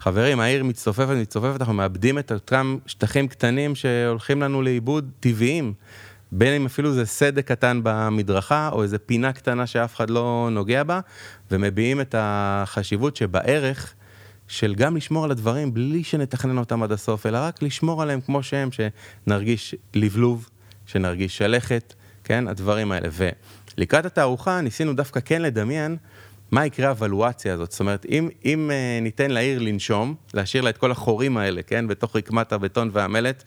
חברים, 0.01 0.41
העיר 0.41 0.64
מצטופפת, 0.64 1.09
מצטופפת, 1.17 1.61
אנחנו 1.61 1.75
מאבדים 1.75 2.19
את 2.19 2.33
אותם 2.33 2.79
שטחים 2.87 3.29
קטנים 3.29 3.75
שהולכים 3.75 4.43
לנו 4.43 4.62
לאיבוד 4.62 5.11
טבעיים. 5.21 5.73
בין 6.33 6.53
אם 6.53 6.66
אפילו 6.66 6.93
זה 6.93 7.07
סדק 7.07 7.47
קטן 7.47 7.81
במדרכה, 7.83 8.70
או 8.72 8.83
איזה 8.83 8.99
פינה 8.99 9.33
קטנה 9.33 9.66
שאף 9.66 9.97
אחד 9.97 10.11
לא 10.11 10.49
נוגע 10.53 10.83
בה, 10.83 11.01
ומביעים 11.51 12.01
את 12.01 12.14
החשיבות 12.18 13.16
שבערך 13.16 13.95
של 14.49 14.74
גם 14.74 14.97
לשמור 14.97 15.24
על 15.24 15.31
הדברים 15.31 15.74
בלי 15.74 16.05
שנתכנן 16.05 16.59
אותם 16.59 16.83
עד 16.83 16.93
הסוף, 16.93 17.27
אלא 17.27 17.39
רק 17.39 17.62
לשמור 17.62 18.03
עליהם 18.03 18.20
כמו 18.20 18.43
שהם, 18.43 18.68
שנרגיש 18.72 19.74
לבלוב, 19.95 20.49
שנרגיש 20.87 21.39
שלכת, 21.39 21.95
כן, 22.24 22.49
הדברים 22.49 22.93
האלה. 22.93 23.09
ולקראת 23.79 24.07
התערוכה 24.07 24.61
ניסינו 24.61 24.93
דווקא 24.93 25.20
כן 25.24 25.43
לדמיין 25.43 25.97
מה 26.51 26.66
יקרה 26.66 26.89
הוולואציה 26.89 27.55
הזאת. 27.55 27.70
זאת 27.70 27.81
אומרת, 27.81 28.07
אם, 28.09 28.29
אם 28.45 28.70
אה, 28.70 28.99
ניתן 29.03 29.31
לעיר 29.31 29.59
לנשום, 29.59 30.14
להשאיר 30.35 30.62
לה 30.62 30.70
את 30.70 30.77
כל 30.77 30.91
החורים 30.91 31.37
האלה, 31.37 31.62
כן, 31.62 31.89
בתוך 31.89 32.16
רקמת 32.16 32.53
הבטון 32.53 32.91
והמלט, 32.93 33.45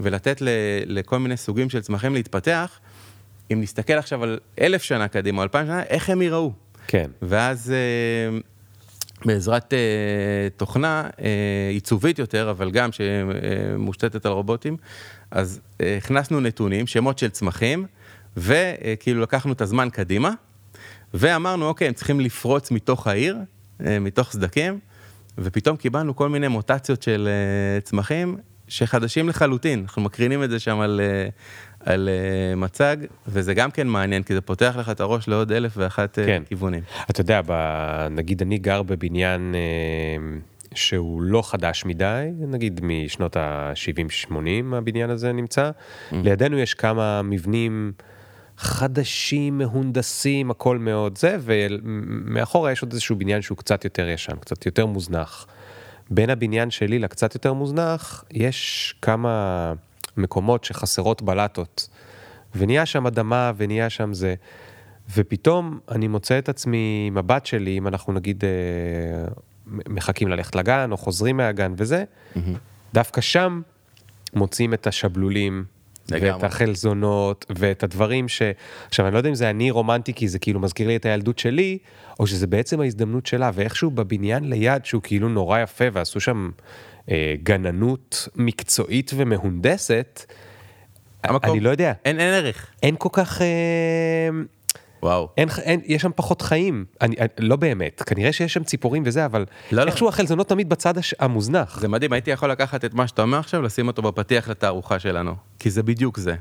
ולתת 0.00 0.42
ל, 0.42 0.48
לכל 0.86 1.18
מיני 1.18 1.36
סוגים 1.36 1.70
של 1.70 1.80
צמחים 1.80 2.14
להתפתח, 2.14 2.78
אם 3.52 3.60
נסתכל 3.60 3.92
עכשיו 3.92 4.22
על 4.22 4.38
אלף 4.60 4.82
שנה 4.82 5.08
קדימה, 5.08 5.38
או 5.38 5.42
אלפיים 5.42 5.66
שנה, 5.66 5.82
איך 5.82 6.10
הם 6.10 6.22
ייראו? 6.22 6.52
כן. 6.86 7.10
ואז 7.22 7.72
אה, 7.72 8.38
בעזרת 9.24 9.72
אה, 9.72 9.78
תוכנה 10.56 11.10
אה, 11.20 11.70
עיצובית 11.70 12.18
יותר, 12.18 12.50
אבל 12.50 12.70
גם 12.70 12.90
שמושתתת 12.92 14.26
על 14.26 14.32
רובוטים, 14.32 14.76
אז 15.30 15.60
אה, 15.80 15.96
הכנסנו 15.96 16.40
נתונים, 16.40 16.86
שמות 16.86 17.18
של 17.18 17.28
צמחים, 17.28 17.86
וכאילו 18.36 19.20
לקחנו 19.20 19.52
את 19.52 19.60
הזמן 19.60 19.88
קדימה, 19.92 20.30
ואמרנו, 21.14 21.66
אוקיי, 21.66 21.88
הם 21.88 21.94
צריכים 21.94 22.20
לפרוץ 22.20 22.70
מתוך 22.70 23.06
העיר, 23.06 23.36
אה, 23.86 23.98
מתוך 23.98 24.32
סדקים, 24.32 24.78
ופתאום 25.38 25.76
קיבלנו 25.76 26.16
כל 26.16 26.28
מיני 26.28 26.48
מוטציות 26.48 27.02
של 27.02 27.28
אה, 27.28 27.80
צמחים 27.80 28.36
שחדשים 28.68 29.28
לחלוטין, 29.28 29.80
אנחנו 29.82 30.02
מקרינים 30.02 30.42
את 30.42 30.50
זה 30.50 30.58
שם 30.58 30.80
על, 30.80 31.00
אה, 31.00 31.28
על 31.92 32.08
אה, 32.08 32.56
מצג, 32.56 32.96
וזה 33.28 33.54
גם 33.54 33.70
כן 33.70 33.86
מעניין, 33.86 34.22
כי 34.22 34.34
זה 34.34 34.40
פותח 34.40 34.74
לך 34.78 34.90
את 34.90 35.00
הראש 35.00 35.28
לעוד 35.28 35.52
אלף 35.52 35.72
ואחת 35.76 36.18
אה, 36.18 36.26
כן. 36.26 36.42
כיוונים. 36.48 36.82
אתה 37.10 37.20
יודע, 37.20 37.40
ב- 37.46 38.06
נגיד 38.10 38.42
אני 38.42 38.58
גר 38.58 38.82
בבניין 38.82 39.54
שהוא 40.74 41.22
לא 41.22 41.42
חדש 41.50 41.84
מדי, 41.84 42.30
נגיד 42.38 42.80
משנות 42.82 43.36
ה-70-80 43.36 44.36
הבניין 44.76 45.10
הזה 45.10 45.32
נמצא. 45.32 45.70
לידינו 46.12 46.58
יש 46.58 46.74
כמה 46.74 47.22
מבנים 47.22 47.92
חדשים, 48.56 49.58
מהונדסים, 49.58 50.50
הכל 50.50 50.78
מאוד 50.78 51.18
זה, 51.18 51.36
ומאחורה 51.40 52.72
יש 52.72 52.82
עוד 52.82 52.92
איזשהו 52.92 53.16
בניין 53.16 53.42
שהוא 53.42 53.58
קצת 53.58 53.84
יותר 53.84 54.08
ישן, 54.08 54.36
קצת 54.40 54.66
יותר 54.66 54.86
מוזנח. 54.86 55.46
בין 56.10 56.30
הבניין 56.30 56.70
שלי 56.70 56.98
לקצת 56.98 57.34
יותר 57.34 57.52
מוזנח, 57.52 58.24
יש 58.30 58.94
כמה 59.02 59.72
מקומות 60.16 60.64
שחסרות 60.64 61.22
בלטות. 61.22 61.88
ונהיה 62.56 62.86
שם 62.86 63.06
אדמה 63.06 63.52
ונהיה 63.56 63.90
שם 63.90 64.14
זה. 64.14 64.34
ופתאום 65.14 65.78
אני 65.90 66.08
מוצא 66.08 66.38
את 66.38 66.48
עצמי 66.48 67.04
עם 67.08 67.18
הבת 67.18 67.46
שלי, 67.46 67.78
אם 67.78 67.86
אנחנו 67.86 68.12
נגיד 68.12 68.44
אה, 68.44 69.28
מחכים 69.66 70.28
ללכת 70.28 70.54
לגן 70.54 70.92
או 70.92 70.96
חוזרים 70.96 71.36
מהגן 71.36 71.72
וזה, 71.76 72.04
דווקא 72.94 73.20
שם 73.20 73.60
מוצאים 74.34 74.74
את 74.74 74.86
השבלולים. 74.86 75.64
לגמרי. 76.10 76.32
ואת 76.32 76.44
החלזונות, 76.44 77.46
ואת 77.56 77.82
הדברים 77.82 78.28
ש... 78.28 78.42
עכשיו, 78.88 79.06
אני 79.06 79.12
לא 79.12 79.18
יודע 79.18 79.28
אם 79.30 79.34
זה 79.34 79.50
אני 79.50 79.70
רומנטי, 79.70 80.14
כי 80.14 80.28
זה 80.28 80.38
כאילו 80.38 80.60
מזכיר 80.60 80.88
לי 80.88 80.96
את 80.96 81.06
הילדות 81.06 81.38
שלי, 81.38 81.78
או 82.20 82.26
שזה 82.26 82.46
בעצם 82.46 82.80
ההזדמנות 82.80 83.26
שלה, 83.26 83.50
ואיכשהו 83.54 83.90
בבניין 83.90 84.44
ליד, 84.50 84.84
שהוא 84.84 85.02
כאילו 85.02 85.28
נורא 85.28 85.60
יפה, 85.60 85.84
ועשו 85.92 86.20
שם 86.20 86.50
אה, 87.10 87.34
גננות 87.42 88.28
מקצועית 88.36 89.10
ומהונדסת, 89.16 90.24
המקום- 91.24 91.50
אני 91.50 91.60
לא 91.60 91.70
יודע, 91.70 91.92
אין, 92.04 92.20
אין 92.20 92.34
ערך. 92.34 92.66
אין 92.82 92.94
כל 92.98 93.08
כך... 93.12 93.42
אה, 93.42 93.46
וואו. 95.04 95.28
אין, 95.36 95.48
אין, 95.62 95.80
יש 95.84 96.02
שם 96.02 96.10
פחות 96.16 96.42
חיים, 96.42 96.84
אני, 97.00 97.16
אני, 97.18 97.28
לא 97.38 97.56
באמת, 97.56 98.02
כנראה 98.02 98.32
שיש 98.32 98.52
שם 98.52 98.64
ציפורים 98.64 99.02
וזה, 99.06 99.24
אבל 99.24 99.44
לא, 99.72 99.82
לא. 99.84 99.90
איכשהו 99.90 100.08
החלזונות 100.08 100.48
תמיד 100.48 100.68
בצד 100.68 100.98
הש, 100.98 101.14
המוזנח. 101.18 101.80
זה 101.80 101.88
מדהים, 101.88 102.12
הייתי 102.12 102.30
יכול 102.30 102.50
לקחת 102.50 102.84
את 102.84 102.94
מה 102.94 103.06
שאתה 103.06 103.22
אומר 103.22 103.38
עכשיו, 103.38 103.62
לשים 103.62 103.86
אותו 103.86 104.02
בפתיח 104.02 104.48
לתערוכה 104.48 104.98
שלנו. 104.98 105.34
כי 105.58 105.70
זה 105.70 105.82
בדיוק 105.82 106.18
זה. 106.18 106.34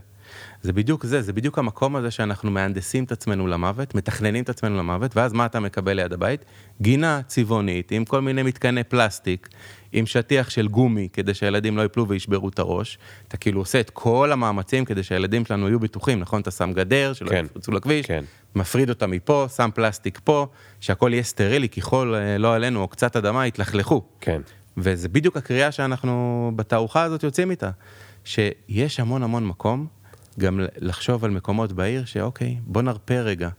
זה 0.62 0.74
בדיוק 0.74 1.06
זה, 1.06 1.22
זה 1.22 1.34
בדיוק 1.34 1.60
המקום 1.60 1.96
הזה 1.96 2.12
שאנחנו 2.12 2.52
מהנדסים 2.52 3.04
את 3.04 3.12
עצמנו 3.12 3.48
למוות, 3.48 3.96
מתכננים 3.96 4.44
את 4.44 4.50
עצמנו 4.50 4.78
למוות, 4.78 5.18
ואז 5.18 5.34
מה 5.34 5.46
אתה 5.46 5.60
מקבל 5.60 5.94
ליד 5.94 6.14
הבית? 6.14 6.46
גינה 6.82 7.22
צבעונית 7.28 7.92
עם 7.92 8.06
כל 8.06 8.22
מיני 8.22 8.44
מתקני 8.44 8.84
פלסטיק, 8.84 9.50
עם 9.92 10.06
שטיח 10.06 10.50
של 10.50 10.68
גומי 10.68 11.08
כדי 11.14 11.34
שהילדים 11.34 11.78
לא 11.78 11.82
ייפלו 11.82 12.08
וישברו 12.08 12.50
את 12.50 12.60
הראש. 12.60 12.98
אתה 13.28 13.38
כאילו 13.38 13.62
עושה 13.62 13.80
את 13.80 13.90
כל 13.90 14.32
המאמצים 14.32 14.86
כדי 14.86 15.04
שהילדים 15.04 15.46
שלנו 15.46 15.68
יהיו 15.68 15.80
בטוחים, 15.80 16.20
נכון? 16.20 16.42
אתה 16.42 16.52
שם 16.52 16.74
גדר, 16.74 17.14
שלא 17.14 17.30
כן. 17.30 17.46
יפרצו 17.46 17.72
לכביש, 17.72 18.06
כן. 18.06 18.24
מפריד 18.56 18.90
אותם 18.90 19.12
מפה, 19.12 19.46
שם 19.56 19.70
פלסטיק 19.76 20.20
פה, 20.24 20.48
שהכל 20.80 21.10
יהיה 21.14 21.24
סטרילי, 21.24 21.70
ככל, 21.70 22.16
אה, 22.16 22.38
לא 22.38 22.56
עלינו, 22.56 22.82
או 22.82 22.88
קצת 22.88 23.16
אדמה, 23.16 23.48
יתלכלכו. 23.48 24.04
כן. 24.22 24.42
וזה 24.78 25.10
בדיוק 25.10 25.38
הקריאה 25.38 25.72
שאנחנו 25.72 26.52
בתערוכה 26.56 27.04
הזאת 27.04 27.24
יוצאים 27.24 27.52
איתה, 27.52 27.70
שיש 28.26 29.00
המון 29.00 29.24
המון 29.24 29.48
מקום 29.48 29.88
גם 30.40 30.60
לחשוב 30.78 31.26
על 31.26 31.32
מקומות 31.32 31.72
בעיר 31.72 32.06
שאוקיי, 32.06 32.58
בוא 32.66 32.82
נרפה 32.82 33.20
רגע, 33.20 33.50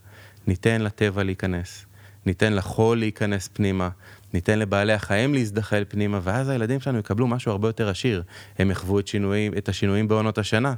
ניתן 0.47 0.81
לטבע 0.81 1.23
להיכנס, 1.23 1.87
ניתן 2.27 2.53
לחול 2.53 2.99
להיכנס 2.99 3.49
פנימה, 3.53 3.89
ניתן 4.35 4.59
לבעלי 4.59 4.93
החיים 4.93 5.35
להזדחל 5.35 5.85
פנימה, 5.89 6.21
ואז 6.23 6.49
הילדים 6.49 6.81
שלנו 6.81 6.99
יקבלו 6.99 7.27
משהו 7.27 7.53
הרבה 7.53 7.69
יותר 7.69 7.89
עשיר. 7.89 8.23
הם 8.59 8.71
יחוו 8.71 8.99
את, 8.99 9.07
שינויים, 9.07 9.53
את 9.59 9.69
השינויים 9.69 10.09
בעונות 10.09 10.39
השנה. 10.39 10.75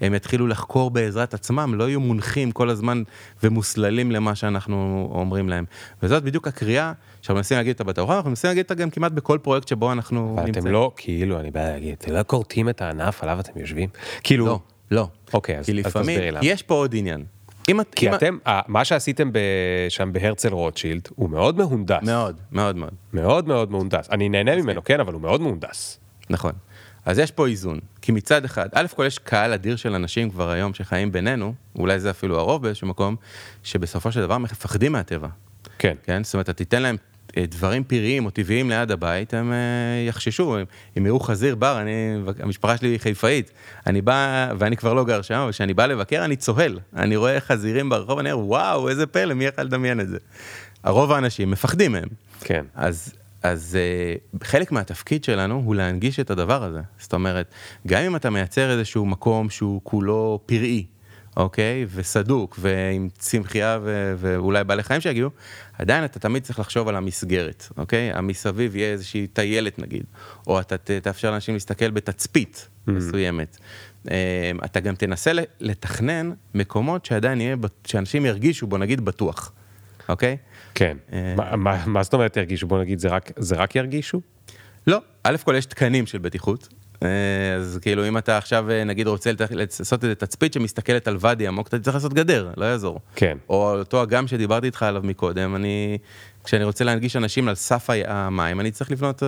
הם 0.00 0.14
יתחילו 0.14 0.46
לחקור 0.46 0.90
בעזרת 0.90 1.34
עצמם, 1.34 1.74
לא 1.76 1.88
יהיו 1.88 2.00
מונחים 2.00 2.50
כל 2.52 2.70
הזמן 2.70 3.02
ומוסללים 3.42 4.10
למה 4.12 4.34
שאנחנו 4.34 5.08
אומרים 5.14 5.48
להם. 5.48 5.64
וזאת 6.02 6.22
בדיוק 6.22 6.48
הקריאה 6.48 6.92
שאנחנו 7.22 7.34
מנסים 7.34 7.56
להגיד 7.56 7.72
אותה 7.72 7.84
בתערוכה, 7.84 8.16
אנחנו 8.16 8.30
מנסים 8.30 8.48
להגיד 8.48 8.62
אותה 8.64 8.74
גם 8.74 8.90
כמעט 8.90 9.12
בכל 9.12 9.38
פרויקט 9.42 9.68
שבו 9.68 9.92
אנחנו 9.92 10.36
נמצאים. 10.38 10.54
אתם 10.64 10.66
לא, 10.66 10.92
כאילו, 10.96 11.40
אני 11.40 11.50
בא 11.50 11.60
להגיד, 11.60 11.94
אתם 11.98 12.12
לא 12.12 12.22
כורתים 12.26 12.68
את 12.68 12.82
הענף 12.82 13.22
עליו 13.22 13.40
אתם 13.40 13.60
יושבים? 13.60 13.88
כאילו, 14.22 14.46
לא, 14.46 14.58
לא. 14.90 15.08
אוקיי, 15.34 15.58
אז 15.58 15.66
אז 15.84 15.92
תסבירי 15.92 16.30
למה. 16.30 16.40
יש 16.46 16.62
פה 16.62 16.74
עוד 16.74 16.94
עניין. 16.96 17.24
אם 17.68 17.80
את... 17.80 17.94
כי 17.94 18.08
אם- 18.08 18.14
אתם, 18.14 18.38
אה, 18.46 18.60
מה 18.68 18.84
שעשיתם 18.84 19.32
ב- 19.32 19.38
שם 19.88 20.12
בהרצל 20.12 20.52
רוטשילד, 20.52 21.08
הוא 21.14 21.30
מאוד 21.30 21.56
מהונדס. 21.58 22.02
מאוד, 22.02 22.36
מאוד 22.52 22.76
מאוד. 22.76 22.90
מאוד 23.12 23.48
מאוד 23.48 23.70
מהונדס. 23.70 24.10
אני 24.10 24.28
נהנה 24.28 24.56
ממנו, 24.56 24.84
כן, 24.84 25.00
אבל 25.00 25.12
הוא 25.12 25.20
מאוד 25.22 25.40
מהונדס. 25.40 25.98
נכון. 26.30 26.52
אז 27.04 27.18
יש 27.18 27.30
פה 27.30 27.46
איזון, 27.46 27.78
כי 28.02 28.12
מצד 28.12 28.44
אחד, 28.44 28.68
א' 28.72 28.86
כל 28.96 29.04
יש 29.06 29.18
קהל 29.18 29.52
אדיר 29.52 29.76
של 29.76 29.94
אנשים 29.94 30.30
כבר 30.30 30.50
היום 30.50 30.74
שחיים 30.74 31.12
בינינו, 31.12 31.54
אולי 31.76 32.00
זה 32.00 32.10
אפילו 32.10 32.38
הרוב 32.38 32.62
באיזשהו 32.62 32.86
מקום, 32.86 33.16
שבסופו 33.62 34.12
של 34.12 34.20
דבר 34.20 34.38
מפחדים 34.38 34.92
מהטבע. 34.92 35.28
כן. 35.78 35.94
כן? 36.04 36.24
זאת 36.24 36.34
אומרת, 36.34 36.44
אתה 36.44 36.52
תיתן 36.52 36.82
להם 36.82 36.96
אה, 37.36 37.44
דברים 37.48 37.84
פראיים 37.84 38.24
או 38.24 38.30
טבעיים 38.30 38.70
ליד 38.70 38.90
הבית, 38.90 39.34
הם 39.34 39.52
אה, 39.52 39.58
יחששו, 40.08 40.56
הם 40.96 41.06
יראו 41.06 41.20
חזיר 41.20 41.54
בר, 41.54 41.80
אני, 41.80 41.92
המשפחה 42.38 42.76
שלי 42.76 42.88
היא 42.88 43.00
חיפאית, 43.00 43.50
אני 43.86 44.02
בא, 44.02 44.48
ואני 44.58 44.76
כבר 44.76 44.94
לא 44.94 45.04
גר 45.04 45.22
שם, 45.22 45.34
אבל 45.34 45.52
כשאני 45.52 45.74
בא 45.74 45.86
לבקר 45.86 46.24
אני 46.24 46.36
צוהל, 46.36 46.78
אני 46.96 47.16
רואה 47.16 47.40
חזירים 47.40 47.88
ברחוב, 47.88 48.18
אני 48.18 48.32
אומר, 48.32 48.46
וואו, 48.46 48.88
איזה 48.88 49.06
פלא, 49.06 49.34
מי 49.34 49.44
יכל 49.44 49.62
לדמיין 49.62 50.00
את 50.00 50.08
זה? 50.08 50.18
הרוב 50.84 51.12
האנשים 51.12 51.50
מפחדים 51.50 51.92
מהם. 51.92 52.08
כן. 52.40 52.64
אז, 52.74 53.12
אז 53.42 53.78
uh, 54.40 54.44
חלק 54.46 54.72
מהתפקיד 54.72 55.24
שלנו 55.24 55.62
הוא 55.64 55.74
להנגיש 55.74 56.20
את 56.20 56.30
הדבר 56.30 56.64
הזה. 56.64 56.80
זאת 56.98 57.14
אומרת, 57.14 57.54
גם 57.86 58.02
אם 58.02 58.16
אתה 58.16 58.30
מייצר 58.30 58.70
איזשהו 58.70 59.06
מקום 59.06 59.50
שהוא 59.50 59.80
כולו 59.84 60.40
פראי, 60.46 60.86
אוקיי? 61.36 61.86
וסדוק, 61.94 62.56
ועם 62.60 63.08
צמחייה 63.18 63.78
ו- 63.82 64.14
ואולי 64.18 64.64
בעלי 64.64 64.82
חיים 64.82 65.00
שיגיעו, 65.00 65.30
עדיין 65.78 66.04
אתה 66.04 66.18
תמיד 66.18 66.42
צריך 66.42 66.58
לחשוב 66.58 66.88
על 66.88 66.96
המסגרת, 66.96 67.68
אוקיי? 67.76 68.12
המסביב 68.12 68.76
יהיה 68.76 68.92
איזושהי 68.92 69.26
טיילת 69.26 69.78
נגיד, 69.78 70.04
או 70.46 70.60
אתה 70.60 70.76
ת- 70.76 70.90
תאפשר 70.90 71.30
לאנשים 71.30 71.54
להסתכל 71.54 71.90
בתצפית 71.90 72.68
מסוימת. 72.86 73.56
אה, 74.10 74.50
אתה 74.64 74.80
גם 74.80 74.94
תנסה 74.94 75.32
לתכנן 75.60 76.32
מקומות 76.54 77.04
שעדיין 77.04 77.40
יהיה, 77.40 77.56
שאנשים 77.86 78.26
ירגישו 78.26 78.66
בו 78.66 78.78
נגיד 78.78 79.04
בטוח, 79.04 79.52
אוקיי? 80.08 80.36
כן. 80.74 80.96
אה, 81.12 81.34
מה- 81.56 82.02
זאת 82.02 82.14
אומרת 82.14 82.36
ירגישו? 82.36 82.66
בוא 82.66 82.80
נגיד, 82.80 82.98
זה 82.98 83.08
רק- 83.56 83.76
ירגישו? 83.76 84.20
לא, 84.86 84.98
א' 85.24 85.36
כל 85.44 85.54
יש 85.58 85.66
תקנים 85.66 86.06
של 86.06 86.18
בטיחות, 86.18 86.68
אה, 87.02 87.08
אז 87.56 87.78
כאילו 87.82 88.08
אם 88.08 88.18
אתה 88.18 88.38
עכשיו 88.38 88.70
אה, 88.70 88.84
נגיד 88.84 89.06
רוצה 89.06 89.30
לעשות 89.50 90.04
איזה 90.04 90.14
תצפית 90.14 90.52
שמסתכלת 90.52 91.08
על 91.08 91.16
ואדי 91.20 91.46
עמוק, 91.46 91.68
אתה 91.68 91.78
צריך 91.78 91.94
לעשות 91.94 92.14
גדר, 92.14 92.50
לא 92.56 92.64
יעזור. 92.64 93.00
כן. 93.16 93.38
או 93.48 93.78
אותו 93.78 94.02
אגם 94.02 94.26
שדיברתי 94.26 94.66
איתך 94.66 94.82
עליו 94.82 95.02
מקודם, 95.04 95.54
אני, 95.56 95.98
כשאני 96.44 96.64
רוצה 96.64 96.84
להנגיש 96.84 97.16
אנשים 97.16 97.48
על 97.48 97.54
סף 97.54 97.86
המים, 98.06 98.60
אני 98.60 98.70
צריך 98.70 98.90
לבנות 98.90 99.22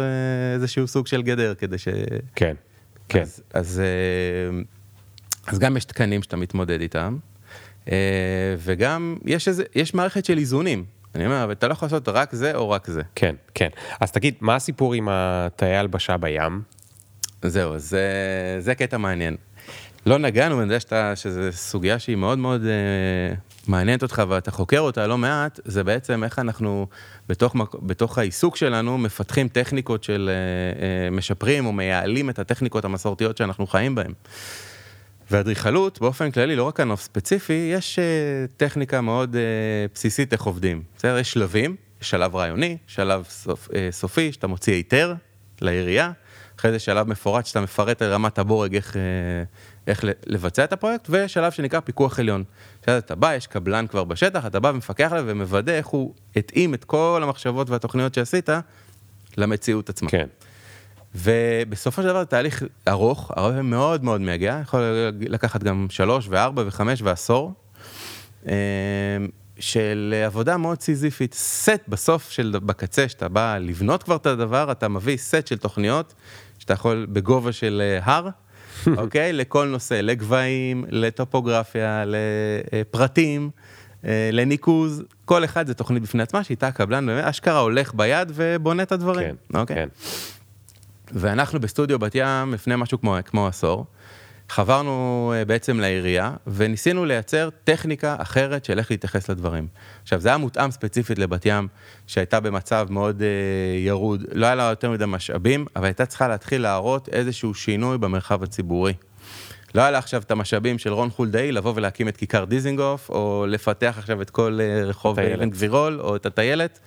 איזשהו 0.54 0.86
סוג 0.86 1.06
של 1.06 1.22
גדר 1.22 1.54
כדי 1.54 1.78
ש... 1.78 1.88
כן, 2.34 2.54
כן. 3.08 3.20
אז, 3.22 3.42
אז, 3.54 3.82
אז 5.46 5.58
גם 5.58 5.76
יש 5.76 5.84
תקנים 5.84 6.22
שאתה 6.22 6.36
מתמודד 6.36 6.80
איתם, 6.80 7.16
וגם 8.58 9.16
יש, 9.24 9.48
איזה, 9.48 9.64
יש 9.74 9.94
מערכת 9.94 10.24
של 10.24 10.38
איזונים. 10.38 10.84
אני 11.14 11.26
אומר, 11.26 11.44
אבל 11.44 11.52
אתה 11.52 11.68
לא 11.68 11.72
יכול 11.72 11.86
לעשות 11.86 12.08
רק 12.08 12.34
זה 12.34 12.54
או 12.54 12.70
רק 12.70 12.86
זה. 12.86 13.02
כן, 13.14 13.34
כן. 13.54 13.68
אז 14.00 14.12
תגיד, 14.12 14.34
מה 14.40 14.54
הסיפור 14.54 14.94
עם 14.94 15.08
התאי 15.10 15.76
הלבשה 15.76 16.16
בים? 16.16 16.62
זהו, 17.42 17.78
זה, 17.78 18.02
זה 18.58 18.74
קטע 18.74 18.96
מעניין. 18.96 19.36
לא 20.06 20.18
נגענו, 20.18 20.54
אני 20.54 20.64
יודע 20.64 20.80
שאתה, 20.80 21.16
שזו 21.16 21.40
סוגיה 21.50 21.98
שהיא 21.98 22.16
מאוד 22.16 22.38
מאוד 22.38 22.64
אה, 22.64 23.34
מעניינת 23.66 24.02
אותך 24.02 24.22
ואתה 24.28 24.50
חוקר 24.50 24.80
אותה 24.80 25.06
לא 25.06 25.18
מעט, 25.18 25.60
זה 25.64 25.84
בעצם 25.84 26.24
איך 26.24 26.38
אנחנו 26.38 26.86
בתוך, 27.28 27.56
בתוך 27.82 28.18
העיסוק 28.18 28.56
שלנו 28.56 28.98
מפתחים 28.98 29.48
טכניקות 29.48 30.04
של 30.04 30.30
אה, 30.32 31.04
אה, 31.04 31.10
משפרים 31.10 31.66
או 31.66 31.72
מייעלים 31.72 32.30
את 32.30 32.38
הטכניקות 32.38 32.84
המסורתיות 32.84 33.36
שאנחנו 33.36 33.66
חיים 33.66 33.94
בהן. 33.94 34.12
ואדריכלות, 35.30 36.00
באופן 36.00 36.30
כללי, 36.30 36.56
לא 36.56 36.62
רק 36.62 36.80
הנוף 36.80 37.00
ספציפי, 37.00 37.70
יש 37.72 37.98
אה, 37.98 38.04
טכניקה 38.56 39.00
מאוד 39.00 39.36
אה, 39.36 39.40
בסיסית 39.94 40.32
איך 40.32 40.42
עובדים. 40.42 40.82
בסדר? 40.96 41.18
יש 41.18 41.32
שלבים, 41.32 41.76
שלב 42.00 42.36
רעיוני, 42.36 42.76
שלב 42.86 43.26
אה, 43.74 43.88
סופי, 43.90 44.32
שאתה 44.32 44.46
מוציא 44.46 44.72
היתר 44.72 45.14
לעירייה. 45.60 46.12
אחרי 46.58 46.72
זה 46.72 46.78
שלב 46.78 47.08
מפורט 47.08 47.46
שאתה 47.46 47.60
מפרט 47.60 48.02
על 48.02 48.12
רמת 48.12 48.38
הבורג 48.38 48.74
איך, 48.74 48.96
איך 49.86 50.04
לבצע 50.26 50.64
את 50.64 50.72
הפרויקט, 50.72 51.06
ושלב 51.10 51.52
שנקרא 51.52 51.80
פיקוח 51.80 52.18
עליון. 52.18 52.44
עכשיו 52.80 52.98
אתה 52.98 53.14
בא, 53.14 53.34
יש 53.34 53.46
קבלן 53.46 53.86
כבר 53.86 54.04
בשטח, 54.04 54.46
אתה 54.46 54.60
בא 54.60 54.68
ומפקח 54.68 55.08
עליו 55.12 55.24
ומוודא 55.26 55.72
איך 55.72 55.86
הוא 55.86 56.14
התאים 56.36 56.74
את 56.74 56.84
כל 56.84 57.20
המחשבות 57.22 57.70
והתוכניות 57.70 58.14
שעשית 58.14 58.48
למציאות 59.36 59.88
עצמה. 59.88 60.10
כן. 60.10 60.26
ובסופו 61.14 62.02
של 62.02 62.08
דבר 62.08 62.24
תהליך 62.24 62.62
ארוך, 62.88 63.30
הרבה 63.36 63.62
מאוד 63.62 64.04
מאוד 64.04 64.20
מייגע, 64.20 64.58
יכול 64.62 64.80
לקחת 65.20 65.62
גם 65.62 65.86
שלוש 65.90 66.26
וארבע 66.30 66.62
וחמש 66.66 67.02
ועשור, 67.02 67.52
אה, 68.48 68.54
של 69.58 70.14
עבודה 70.26 70.56
מאוד 70.56 70.80
סיזיפית, 70.80 71.34
סט 71.34 71.80
בסוף 71.88 72.30
של, 72.30 72.56
בקצה, 72.62 73.08
שאתה 73.08 73.28
בא 73.28 73.58
לבנות 73.58 74.02
כבר 74.02 74.16
את 74.16 74.26
הדבר, 74.26 74.72
אתה 74.72 74.88
מביא 74.88 75.16
סט 75.16 75.46
של 75.46 75.56
תוכניות 75.56 76.14
שאתה 76.58 76.72
יכול 76.72 77.06
בגובה 77.12 77.52
של 77.52 77.82
אה, 77.84 78.12
הר, 78.12 78.28
אוקיי? 78.96 79.32
לכל 79.32 79.68
נושא, 79.68 79.94
לגבהים, 79.94 80.84
לטופוגרפיה, 80.88 82.04
לפרטים, 82.06 83.50
אה, 84.04 84.30
לניקוז, 84.32 85.02
כל 85.24 85.44
אחד 85.44 85.66
זה 85.66 85.74
תוכנית 85.74 86.02
בפני 86.02 86.22
עצמה, 86.22 86.44
שאיתה 86.44 86.66
הקבלן 86.66 87.06
באמת 87.06 87.24
אשכרה 87.24 87.60
הולך 87.60 87.94
ביד 87.94 88.32
ובונה 88.34 88.82
את 88.82 88.92
הדברים, 88.92 89.36
כן, 89.52 89.58
אוקיי? 89.58 89.76
כן. 89.76 89.88
ואנחנו 91.12 91.60
בסטודיו 91.60 91.98
בת 91.98 92.14
ים 92.14 92.54
לפני 92.54 92.74
משהו 92.76 93.00
כמו, 93.00 93.16
כמו 93.24 93.46
עשור, 93.46 93.86
חברנו 94.48 95.32
אה, 95.36 95.44
בעצם 95.44 95.80
לעירייה 95.80 96.32
וניסינו 96.46 97.04
לייצר 97.04 97.48
טכניקה 97.64 98.16
אחרת 98.18 98.64
של 98.64 98.78
איך 98.78 98.90
להתייחס 98.90 99.28
לדברים. 99.28 99.66
עכשיו 100.02 100.20
זה 100.20 100.28
היה 100.28 100.38
מותאם 100.38 100.70
ספציפית 100.70 101.18
לבת 101.18 101.46
ים 101.46 101.68
שהייתה 102.06 102.40
במצב 102.40 102.86
מאוד 102.90 103.22
אה, 103.22 103.78
ירוד, 103.78 104.24
לא 104.32 104.46
היה 104.46 104.54
לה 104.54 104.62
יותר 104.62 104.90
מדי 104.90 105.04
משאבים, 105.06 105.66
אבל 105.76 105.84
הייתה 105.84 106.06
צריכה 106.06 106.28
להתחיל 106.28 106.62
להראות 106.62 107.08
איזשהו 107.08 107.54
שינוי 107.54 107.98
במרחב 107.98 108.42
הציבורי. 108.42 108.94
לא 109.74 109.82
היה 109.82 109.90
לה 109.90 109.98
עכשיו 109.98 110.22
את 110.22 110.30
המשאבים 110.30 110.78
של 110.78 110.92
רון 110.92 111.10
חולדאי 111.10 111.52
לבוא 111.52 111.72
ולהקים 111.76 112.08
את 112.08 112.16
כיכר 112.16 112.44
דיזינגוף, 112.44 113.10
או 113.10 113.46
לפתח 113.48 113.94
עכשיו 113.98 114.22
את 114.22 114.30
כל 114.30 114.58
אה, 114.60 114.84
רחוב 114.84 115.20
אבן 115.20 115.50
גבירול, 115.50 116.00
או 116.00 116.16
את 116.16 116.26
הטיילת. 116.26 116.78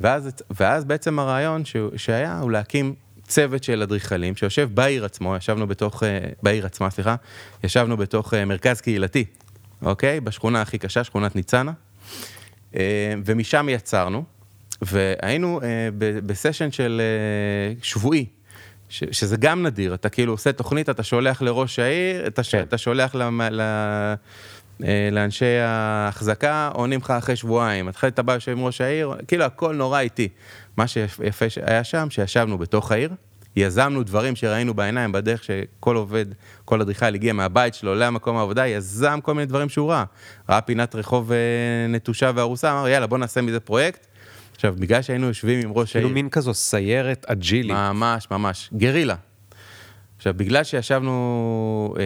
ואז, 0.00 0.30
ואז 0.50 0.84
בעצם 0.84 1.18
הרעיון 1.18 1.62
שהיה 1.96 2.38
הוא 2.38 2.50
להקים 2.50 2.94
צוות 3.30 3.64
של 3.64 3.82
אדריכלים 3.82 4.36
שיושב 4.36 4.68
בעיר 4.74 5.04
עצמו, 5.04 5.36
ישבנו 5.36 5.66
בתוך, 5.66 6.02
אה, 6.02 6.18
בעיר 6.42 6.66
עצמה, 6.66 6.90
סליחה, 6.90 7.16
ישבנו 7.64 7.96
בתוך 7.96 8.34
אה, 8.34 8.44
מרכז 8.44 8.80
קהילתי, 8.80 9.24
אוקיי? 9.82 10.20
בשכונה 10.20 10.62
הכי 10.62 10.78
קשה, 10.78 11.04
שכונת 11.04 11.36
ניצנה, 11.36 11.72
אה, 12.76 13.14
ומשם 13.24 13.68
יצרנו, 13.68 14.24
והיינו 14.82 15.60
בסשן 16.26 16.70
של 16.70 17.00
שבועי, 17.82 18.26
שזה 18.88 19.36
גם 19.36 19.66
נדיר, 19.66 19.94
אתה 19.94 20.08
כאילו 20.08 20.32
עושה 20.32 20.52
תוכנית, 20.52 20.88
אתה 20.90 21.02
שולח 21.02 21.42
לראש 21.42 21.78
העיר, 21.78 22.26
אתה, 22.26 22.42
כן. 22.50 22.62
אתה 22.62 22.78
שולח 22.78 23.14
ל... 23.14 23.22
ל... 23.50 23.62
לאנשי 25.12 25.58
ההחזקה, 25.60 26.70
עונים 26.74 27.00
לך 27.00 27.10
אחרי 27.10 27.36
שבועיים, 27.36 27.88
אחרי 27.88 28.10
אתה 28.10 28.22
בא 28.22 28.34
יושב 28.34 28.52
עם 28.52 28.64
ראש 28.64 28.80
העיר, 28.80 29.14
כאילו 29.28 29.44
הכל 29.44 29.74
נורא 29.74 30.00
איטי. 30.00 30.28
מה 30.76 30.86
שיפה 30.86 31.46
היה 31.62 31.84
שם, 31.84 32.10
שישבנו 32.10 32.58
בתוך 32.58 32.92
העיר, 32.92 33.10
יזמנו 33.56 34.02
דברים 34.02 34.36
שראינו 34.36 34.74
בעיניים 34.74 35.12
בדרך 35.12 35.44
שכל 35.44 35.96
עובד, 35.96 36.26
כל 36.64 36.80
אדריכל 36.80 37.14
הגיע 37.14 37.32
מהבית 37.32 37.74
שלו 37.74 37.94
למקום 37.94 38.36
העבודה, 38.36 38.66
יזם 38.66 39.18
כל 39.22 39.34
מיני 39.34 39.46
דברים 39.46 39.68
שהוא 39.68 39.90
ראה. 39.90 40.04
ראה 40.48 40.60
פינת 40.60 40.94
רחוב 40.94 41.32
אה, 41.32 41.38
נטושה 41.88 42.30
והרוסה, 42.34 42.72
אמר 42.72 42.88
יאללה 42.88 43.06
בוא 43.06 43.18
נעשה 43.18 43.40
מזה 43.40 43.60
פרויקט. 43.60 44.06
עכשיו, 44.54 44.74
בגלל 44.78 45.02
שהיינו 45.02 45.26
יושבים 45.26 45.60
עם 45.60 45.72
ראש 45.72 45.96
העיר... 45.96 46.06
כאילו 46.06 46.14
מין 46.14 46.28
כזו 46.28 46.54
סיירת 46.54 47.26
אג'ילית. 47.28 47.76
ממש, 47.76 48.26
ממש, 48.30 48.70
גרילה. 48.74 49.14
עכשיו, 50.16 50.34
בגלל 50.36 50.64
שישבנו, 50.64 51.94
אה, 51.98 52.04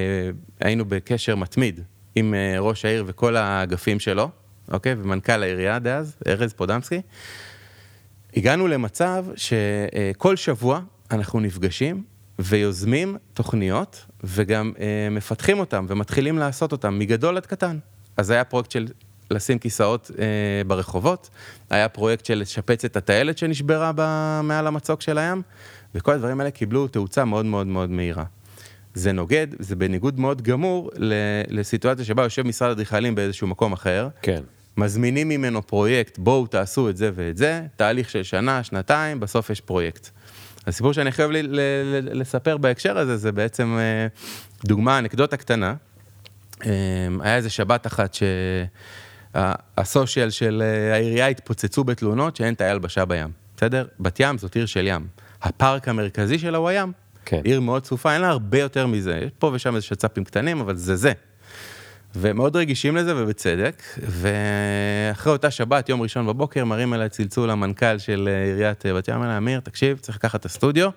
היינו 0.60 0.84
בקשר 0.84 1.36
מתמיד 1.36 1.80
עם 2.14 2.34
אה, 2.34 2.60
ראש 2.60 2.84
העיר 2.84 3.04
וכל 3.06 3.36
האגפים 3.36 4.00
שלו, 4.00 4.30
אוקיי? 4.72 4.94
ומנכ"ל 4.98 5.42
העירייה 5.42 5.78
דאז, 5.78 6.16
ארז 6.28 6.52
פודמסקי, 6.52 7.00
הגענו 8.36 8.68
למצב 8.68 9.24
שכל 9.36 10.36
שבוע 10.36 10.80
אנחנו 11.10 11.40
נפגשים 11.40 12.02
ויוזמים 12.38 13.16
תוכניות 13.34 14.06
וגם 14.24 14.72
אה, 14.80 15.08
מפתחים 15.10 15.58
אותם 15.58 15.86
ומתחילים 15.88 16.38
לעשות 16.38 16.72
אותם 16.72 16.98
מגדול 16.98 17.36
עד 17.36 17.46
קטן. 17.46 17.78
אז 18.16 18.30
היה 18.30 18.44
פרויקט 18.44 18.70
של 18.70 18.86
לשים 19.30 19.58
כיסאות 19.58 20.10
אה, 20.18 20.64
ברחובות, 20.66 21.30
היה 21.70 21.88
פרויקט 21.88 22.24
של 22.24 22.38
לשפץ 22.38 22.84
את 22.84 22.96
הטיילת 22.96 23.38
שנשברה 23.38 23.92
מעל 24.42 24.66
המצוק 24.66 25.00
של 25.00 25.18
הים, 25.18 25.42
וכל 25.94 26.12
הדברים 26.12 26.40
האלה 26.40 26.50
קיבלו 26.50 26.88
תאוצה 26.88 27.24
מאוד 27.24 27.46
מאוד 27.46 27.66
מאוד 27.66 27.90
מהירה. 27.90 28.24
זה 28.94 29.12
נוגד, 29.12 29.46
זה 29.58 29.76
בניגוד 29.76 30.20
מאוד 30.20 30.42
גמור 30.42 30.90
לסיטואציה 31.48 32.04
שבה 32.04 32.22
יושב 32.22 32.42
משרד 32.42 32.70
אדריכלים 32.70 33.14
באיזשהו 33.14 33.46
מקום 33.46 33.72
אחר. 33.72 34.08
כן. 34.22 34.42
מזמינים 34.76 35.28
ממנו 35.28 35.66
פרויקט, 35.66 36.18
בואו 36.18 36.46
תעשו 36.46 36.88
את 36.88 36.96
זה 36.96 37.10
ואת 37.14 37.36
זה, 37.36 37.62
תהליך 37.76 38.10
של 38.10 38.22
שנה, 38.22 38.62
שנתיים, 38.62 39.20
בסוף 39.20 39.50
יש 39.50 39.60
פרויקט. 39.60 40.10
הסיפור 40.66 40.92
שאני 40.92 41.12
חייב 41.12 41.30
לי, 41.30 41.42
ל, 41.42 41.60
ל, 41.84 42.20
לספר 42.20 42.56
בהקשר 42.56 42.98
הזה, 42.98 43.16
זה 43.16 43.32
בעצם 43.32 43.76
אה, 43.78 44.06
דוגמה, 44.64 44.98
אנקדוטה 44.98 45.36
קטנה. 45.36 45.74
אה, 46.66 46.70
היה 47.20 47.36
איזה 47.36 47.50
שבת 47.50 47.86
אחת 47.86 48.16
שהסושיאל 49.34 50.30
של 50.30 50.62
אה, 50.66 50.94
העירייה 50.94 51.26
התפוצצו 51.26 51.84
בתלונות 51.84 52.36
שאין 52.36 52.54
תאי 52.54 52.66
הלבשה 52.66 53.04
בים, 53.04 53.30
בסדר? 53.56 53.86
בת 54.00 54.20
ים 54.20 54.38
זאת 54.38 54.56
עיר 54.56 54.66
של 54.66 54.86
ים. 54.86 55.06
הפארק 55.42 55.88
המרכזי 55.88 56.38
שלה 56.38 56.58
הוא 56.58 56.68
הים. 56.68 56.92
כן. 57.24 57.40
עיר 57.44 57.60
מאוד 57.60 57.82
צפופה, 57.82 58.14
אין 58.14 58.20
לה 58.20 58.28
הרבה 58.28 58.58
יותר 58.58 58.86
מזה. 58.86 59.20
יש 59.24 59.30
פה 59.38 59.50
ושם 59.54 59.74
איזה 59.74 59.86
שצ"פים 59.86 60.24
קטנים, 60.24 60.60
אבל 60.60 60.76
זה 60.76 60.96
זה. 60.96 61.12
ומאוד 62.16 62.56
רגישים 62.56 62.96
לזה 62.96 63.12
ובצדק, 63.16 63.82
ואחרי 63.98 65.32
אותה 65.32 65.50
שבת, 65.50 65.88
יום 65.88 66.02
ראשון 66.02 66.26
בבוקר, 66.26 66.64
מרים 66.64 66.94
אליי 66.94 67.08
צלצול 67.08 67.50
המנכ"ל 67.50 67.98
של 67.98 68.28
אה, 68.32 68.44
עיריית 68.44 68.86
אה, 68.86 68.94
בת 68.94 69.08
ים, 69.08 69.14
אמר 69.14 69.36
אמיר, 69.36 69.60
תקשיב, 69.60 69.98
צריך 69.98 70.16
לקחת 70.16 70.40
את 70.40 70.44
הסטודיו, 70.44 70.90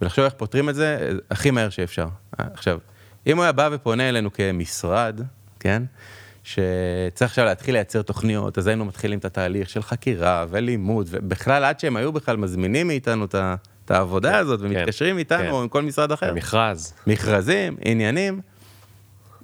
ולחשוב 0.00 0.24
איך 0.24 0.34
פותרים 0.36 0.68
את 0.68 0.74
זה 0.74 0.98
אה, 1.00 1.16
הכי 1.30 1.50
מהר 1.50 1.68
שאפשר. 1.68 2.06
עכשיו, 2.38 2.78
אם 3.26 3.36
הוא 3.36 3.42
היה 3.42 3.52
בא 3.52 3.68
ופונה 3.72 4.08
אלינו 4.08 4.32
כמשרד, 4.32 5.20
כן, 5.60 5.82
שצריך 6.44 7.30
עכשיו 7.30 7.44
להתחיל 7.44 7.74
לייצר 7.74 8.02
תוכניות, 8.02 8.58
אז 8.58 8.66
היינו 8.66 8.84
מתחילים 8.84 9.18
את 9.18 9.24
התהליך 9.24 9.68
של 9.70 9.82
חקירה 9.82 10.46
ולימוד, 10.50 11.06
ובכלל 11.10 11.64
עד 11.64 11.80
שהם 11.80 11.96
היו 11.96 12.12
בכלל 12.12 12.36
מזמינים 12.36 12.86
מאיתנו 12.86 13.24
את 13.24 13.90
העבודה 13.90 14.32
כן, 14.32 14.38
הזאת, 14.38 14.60
ומתקשרים 14.62 15.14
כן, 15.14 15.18
איתנו 15.18 15.44
כן. 15.44 15.50
או 15.50 15.62
עם 15.62 15.68
כל 15.68 15.82
משרד 15.82 16.12
אחר. 16.12 16.34
מכרז. 16.34 16.92
מכרזים, 17.06 17.76
עניינים. 17.84 18.40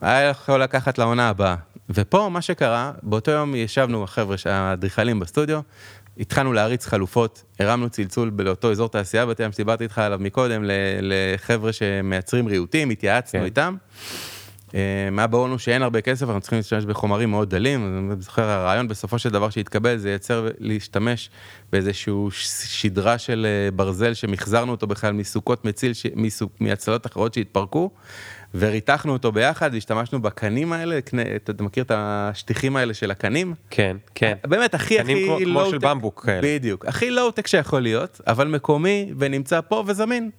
היה 0.03 0.29
יכול 0.29 0.63
לקחת 0.63 0.99
לעונה 0.99 1.29
הבאה. 1.29 1.57
ופה 1.91 2.29
מה 2.33 2.43
שקרה, 2.43 2.93
באותו 3.03 3.31
יום 3.31 3.55
ישבנו 3.55 4.05
החבר'ה, 4.05 4.37
האדריכלים 4.47 5.21
בסטודיו, 5.21 5.61
התחלנו 6.19 6.53
להריץ 6.53 6.87
חלופות, 6.87 7.43
הרמנו 7.61 7.91
צלצול 7.91 8.33
לאותו 8.39 8.71
אזור 8.71 8.89
תעשייה 8.89 9.27
בת 9.27 9.41
ים 9.41 9.53
שדיברתי 9.53 9.85
איתך 9.85 9.99
עליו 9.99 10.19
מקודם, 10.19 10.63
לחבר'ה 11.03 11.73
שמייצרים 11.73 12.47
ריהוטים, 12.47 12.91
התייעצנו 12.91 13.41
כן. 13.41 13.45
איתם, 13.45 13.77
היה 15.19 15.27
ברור 15.27 15.47
לנו 15.47 15.59
שאין 15.59 15.83
הרבה 15.83 16.01
כסף, 16.01 16.27
אנחנו 16.27 16.41
צריכים 16.41 16.59
להשתמש 16.59 16.85
בחומרים 16.85 17.31
מאוד 17.31 17.51
דלים, 17.51 18.11
אני 18.11 18.23
זוכר, 18.23 18.43
הרעיון 18.43 18.89
בסופו 18.89 19.19
של 19.19 19.31
דבר 19.31 19.51
שהתקבל 19.51 19.97
זה 19.97 20.11
ייצר 20.11 20.49
להשתמש 20.59 21.31
באיזשהו 21.73 22.29
שדרה 22.67 23.19
של 23.19 23.47
ברזל 23.77 24.15
שמחזרנו 24.15 24.73
אותו 24.73 24.87
בכלל 24.87 25.13
מסוכות 25.13 25.65
מציל, 25.65 25.93
מהצלות 26.61 27.07
אחרות 27.07 27.35
שהתפרקו. 27.35 27.91
וריתחנו 28.55 29.13
אותו 29.13 29.33
ביחד, 29.33 29.71
והשתמשנו 29.73 30.23
בקנים 30.23 30.73
האלה, 30.73 30.99
אתה 31.51 31.63
מכיר 31.63 31.85
את 31.85 31.91
השטיחים 31.95 32.77
האלה 32.77 32.95
של 32.95 33.11
הקנים? 33.11 33.55
כן, 33.71 33.97
כן. 34.15 34.35
באמת, 34.47 34.75
הכי 34.75 35.01
הכי 35.01 35.15
לואו-טק. 35.27 35.45
קנים 35.45 35.49
כמו 35.49 35.71
של 35.71 35.79
במבוק 35.79 36.23
כאלה. 36.27 36.41
בדיוק, 36.43 36.87
הכי 36.87 37.11
לואו-טק 37.11 37.47
שיכול 37.47 37.81
להיות, 37.81 38.21
אבל 38.27 38.49
מקומי 38.49 39.13
ונמצא 39.19 39.61
פה 39.61 39.85
וזמין. 39.87 40.31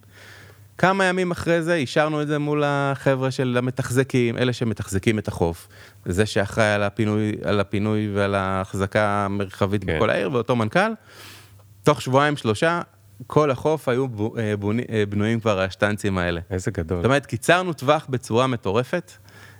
כמה 0.77 1.05
ימים 1.05 1.31
אחרי 1.31 1.61
זה 1.61 1.73
אישרנו 1.73 2.21
את 2.21 2.27
זה 2.27 2.39
מול 2.39 2.63
החבר'ה 2.65 3.31
של 3.31 3.55
המתחזקים, 3.57 4.37
אלה 4.37 4.53
שמתחזקים 4.53 5.19
את 5.19 5.27
החוף. 5.27 5.67
זה 6.05 6.25
שאחראי 6.25 6.73
על 6.73 6.83
הפינוי, 6.83 7.31
על 7.43 7.59
הפינוי 7.59 8.11
ועל 8.13 8.35
ההחזקה 8.35 9.25
המרחבית 9.25 9.83
כן. 9.83 9.95
בכל 9.95 10.09
העיר, 10.09 10.31
ואותו 10.33 10.55
מנכ"ל. 10.55 10.91
תוך 11.83 12.01
שבועיים 12.01 12.37
שלושה 12.37 12.81
כל 13.27 13.51
החוף 13.51 13.89
היו 13.89 14.07
אה, 14.37 14.53
אה, 14.89 15.05
בנויים 15.09 15.39
כבר 15.39 15.59
השטנצים 15.59 16.17
האלה. 16.17 16.41
איזה 16.51 16.71
גדול. 16.71 16.97
זאת 16.97 17.05
אומרת, 17.05 17.25
קיצרנו 17.25 17.73
טווח 17.73 18.05
בצורה 18.09 18.47
מטורפת, 18.47 19.11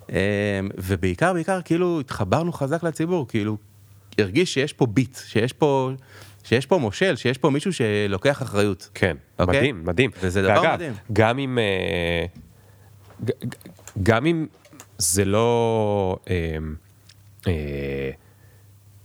אה, 0.10 0.60
ובעיקר, 0.78 1.34
בעיקר, 1.34 1.62
כאילו, 1.62 2.00
התחברנו 2.00 2.54
חזק 2.54 2.84
לציבור, 2.84 3.28
כאילו, 3.28 3.58
הרגיש 4.18 4.54
שיש 4.54 4.74
פה 4.74 4.86
ביט, 4.86 5.18
שיש 5.26 5.54
פה... 5.54 5.92
שיש 6.44 6.66
פה 6.66 6.78
מושל, 6.78 7.16
שיש 7.16 7.38
פה 7.38 7.50
מישהו 7.50 7.74
שלוקח 7.74 8.42
אחריות. 8.42 8.90
כן, 8.94 9.16
okay? 9.20 9.42
אוקיי? 9.42 9.60
מדהים, 9.60 9.82
מדהים. 9.86 10.12
וזה 10.22 10.42
דבר 10.42 10.62
ואגב, 10.62 10.74
מדהים. 10.74 10.94
גם 11.14 11.40
אם, 11.40 11.58
גם 14.04 14.26
אם 14.26 14.46
זה 14.98 15.26
לא, 15.26 16.18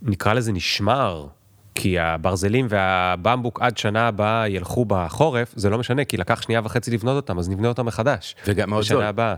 נקרא 0.03 0.33
לזה 0.33 0.53
נשמר, 0.53 1.27
כי 1.75 1.99
הברזלים 1.99 2.67
והבמבוק 2.69 3.61
עד 3.63 3.79
שנה 3.79 4.09
הבאה 4.09 4.49
ילכו 4.49 4.85
בחורף, 4.85 5.53
זה 5.57 5.71
לא 5.71 5.79
משנה, 5.79 6.05
כי 6.05 6.17
לקח 6.17 6.43
שנייה 6.43 6.61
וחצי 6.65 6.91
לבנות 6.91 7.17
אותם, 7.17 7.39
אז 7.39 7.49
נבנה 7.49 7.69
אותם 7.69 7.87
מחדש. 7.87 8.37
וגם 8.47 8.71
מאוד 8.71 8.85
זול. 8.85 9.03
הבאה, 9.03 9.35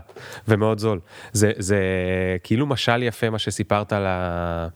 ומאוד 0.47 0.79
זול. 0.79 0.99
זה, 1.31 1.51
זה 1.57 1.79
כאילו 2.43 2.65
משל 2.65 3.03
יפה 3.03 3.29
מה 3.29 3.39
שסיפרת 3.39 3.93
על 3.93 4.05
ה... 4.05 4.67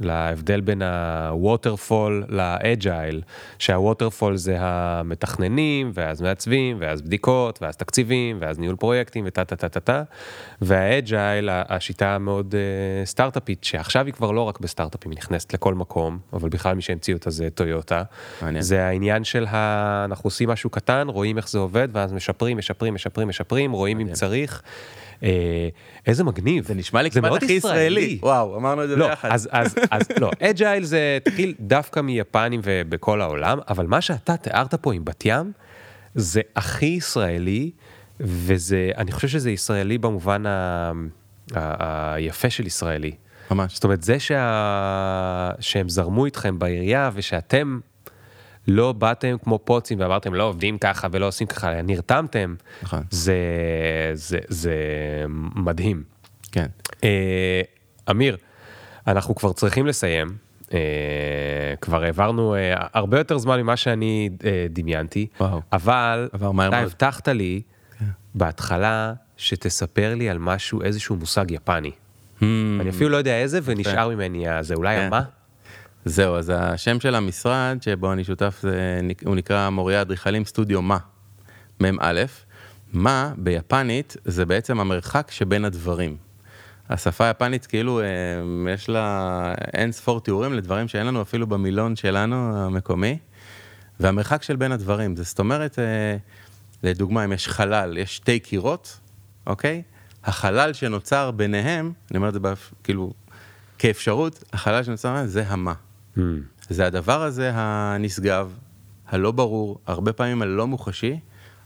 להבדל 0.00 0.60
בין 0.60 0.82
ה 0.82 0.96
waterfall 0.96 2.24
ל 2.28 2.41
agile, 2.41 3.22
שה 3.58 3.77
waterfall 3.77 4.36
זה 4.36 4.56
המתכננים, 4.60 5.90
ואז 5.94 6.22
מעצבים, 6.22 6.76
ואז 6.80 7.02
בדיקות, 7.02 7.62
ואז 7.62 7.76
תקציבים, 7.76 8.38
ואז 8.40 8.58
ניהול 8.58 8.76
פרויקטים, 8.76 9.24
וטה 9.26 9.44
טה 9.44 9.56
טה 9.56 9.68
טה 9.68 9.80
טה, 9.80 10.02
וה 10.60 10.82
agile, 10.82 11.48
השיטה 11.52 12.14
המאוד 12.14 12.54
uh, 12.54 13.06
סטארט-אפית, 13.06 13.64
שעכשיו 13.64 14.06
היא 14.06 14.14
כבר 14.14 14.30
לא 14.30 14.40
רק 14.40 14.60
בסטארט-אפים, 14.60 15.10
היא 15.10 15.18
נכנסת 15.18 15.54
לכל 15.54 15.74
מקום, 15.74 16.18
אבל 16.32 16.48
בכלל 16.48 16.74
מי 16.74 16.82
שהמציא 16.82 17.14
אותה 17.14 17.30
זה 17.30 17.48
טויוטה. 17.50 18.02
מעניין. 18.42 18.62
זה 18.62 18.84
העניין 18.84 19.24
של 19.24 19.46
ה... 19.50 20.04
אנחנו 20.04 20.26
עושים 20.26 20.48
משהו 20.48 20.70
קטן, 20.70 21.08
רואים 21.08 21.36
איך 21.36 21.48
זה 21.48 21.58
עובד, 21.58 21.88
ואז 21.92 22.12
משפרים, 22.12 22.56
משפרים, 22.56 22.94
משפרים, 22.94 23.28
משפרים, 23.28 23.72
רואים 23.72 23.96
מעניין. 23.96 24.08
אם 24.08 24.14
צריך. 24.14 24.62
אה, 25.22 25.68
איזה 26.06 26.24
מגניב. 26.24 26.64
זה 26.64 26.74
נשמע 26.74 27.02
לי 27.02 27.10
כמעט 27.10 27.42
הכי 27.42 27.52
ישראלי. 27.52 28.18
וואו, 28.22 28.56
אמרנו 28.56 28.84
את 28.84 28.88
זה 28.88 28.96
לא, 28.96 29.08
ביחד. 29.08 29.28
אז, 29.32 29.48
אז, 29.52 29.74
אז 29.90 30.08
לא, 30.20 30.30
אג'ייל 30.40 30.84
זה 30.84 31.18
התחיל 31.26 31.54
דווקא 31.60 32.00
מיפנים 32.00 32.60
ובכל 32.64 33.20
העולם, 33.20 33.58
אבל 33.68 33.86
מה 33.86 34.00
שאתה 34.00 34.36
תיארת 34.36 34.74
פה 34.74 34.94
עם 34.94 35.04
בת 35.04 35.22
ים, 35.24 35.52
זה 36.14 36.40
הכי 36.56 36.86
ישראלי, 36.86 37.70
וזה, 38.20 38.90
אני 38.96 39.12
חושב 39.12 39.28
שזה 39.28 39.50
ישראלי 39.50 39.98
במובן 39.98 40.46
ה, 40.46 40.92
ה, 41.54 42.14
היפה 42.14 42.50
של 42.50 42.66
ישראלי. 42.66 43.12
ממש. 43.50 43.74
זאת 43.74 43.84
אומרת, 43.84 44.02
זה 44.02 44.20
שה... 44.20 45.50
שהם 45.60 45.88
זרמו 45.88 46.24
איתכם 46.24 46.58
בעירייה 46.58 47.10
ושאתם 47.14 47.78
לא 48.68 48.92
באתם 48.92 49.36
כמו 49.44 49.58
פוצים 49.58 50.00
ואמרתם 50.00 50.34
לא 50.34 50.44
עובדים 50.44 50.78
ככה 50.78 51.08
ולא 51.12 51.26
עושים 51.26 51.46
ככה, 51.46 51.82
נרתמתם, 51.82 52.54
נכון. 52.82 53.02
זה, 53.10 53.36
זה, 54.14 54.38
זה 54.48 54.74
מדהים. 55.54 56.02
כן. 56.52 56.66
אה, 57.04 57.60
אמיר, 58.10 58.36
אנחנו 59.06 59.34
כבר 59.34 59.52
צריכים 59.52 59.86
לסיים. 59.86 60.46
אה, 60.74 60.78
כבר 61.80 62.02
העברנו 62.02 62.54
אה, 62.54 62.74
הרבה 62.92 63.18
יותר 63.18 63.38
זמן 63.38 63.60
ממה 63.60 63.76
שאני 63.76 64.30
אה, 64.44 64.66
דמיינתי, 64.70 65.26
וואו. 65.40 65.60
אבל 65.72 66.28
אתה 66.68 66.78
הבטחת 66.78 67.28
לי 67.28 67.62
כן. 67.98 68.04
בהתחלה 68.34 69.14
שתספר 69.36 70.14
לי 70.14 70.30
על 70.30 70.38
משהו, 70.38 70.82
איזשהו 70.82 71.16
מושג 71.16 71.50
יפני. 71.50 71.90
Hmm. 72.40 72.44
אני 72.80 72.90
אפילו 72.90 73.10
לא 73.10 73.16
יודע 73.16 73.38
איזה, 73.38 73.60
ונשאר 73.64 74.08
ממני 74.08 74.48
הזה, 74.48 74.74
אולי 74.74 74.96
כן. 74.96 75.10
זהו, 76.08 76.36
אז 76.36 76.52
השם 76.54 77.00
של 77.00 77.14
המשרד 77.14 77.78
שבו 77.80 78.12
אני 78.12 78.24
שותף, 78.24 78.58
זה, 78.62 79.00
הוא 79.24 79.36
נקרא 79.36 79.70
מוריה 79.70 80.00
אדריכלים 80.02 80.44
סטודיו 80.44 80.82
מה, 80.82 80.98
מ"א. 81.80 82.24
מה 82.92 83.32
ביפנית 83.36 84.16
זה 84.24 84.46
בעצם 84.46 84.80
המרחק 84.80 85.30
שבין 85.30 85.64
הדברים. 85.64 86.16
השפה 86.88 87.24
היפנית 87.24 87.66
כאילו 87.66 88.00
אה, 88.00 88.04
יש 88.74 88.88
לה 88.88 89.54
אין 89.74 89.92
ספור 89.92 90.20
תיאורים 90.20 90.52
לדברים 90.52 90.88
שאין 90.88 91.06
לנו 91.06 91.22
אפילו 91.22 91.46
במילון 91.46 91.96
שלנו 91.96 92.66
המקומי, 92.66 93.18
והמרחק 94.00 94.42
של 94.42 94.56
בין 94.56 94.72
הדברים, 94.72 95.16
זאת 95.16 95.38
אומרת, 95.38 95.78
אה, 95.78 96.16
לדוגמה, 96.82 97.24
אם 97.24 97.32
יש 97.32 97.48
חלל, 97.48 97.98
יש 97.98 98.16
שתי 98.16 98.40
קירות, 98.40 98.98
אוקיי? 99.46 99.82
החלל 100.24 100.72
שנוצר 100.72 101.30
ביניהם, 101.30 101.92
אני 102.10 102.16
אומר 102.16 102.28
את 102.28 102.34
זה 102.34 102.40
כאילו 102.84 103.12
כאפשרות, 103.78 104.44
החלל 104.52 104.82
שנוצר 104.82 105.08
ביניהם 105.08 105.26
זה 105.26 105.44
המה. 105.48 105.74
Mm. 106.16 106.20
זה 106.68 106.86
הדבר 106.86 107.22
הזה 107.22 107.50
הנשגב, 107.54 108.52
הלא 109.08 109.30
ברור, 109.30 109.80
הרבה 109.86 110.12
פעמים 110.12 110.42
הלא 110.42 110.66
מוחשי, 110.66 111.20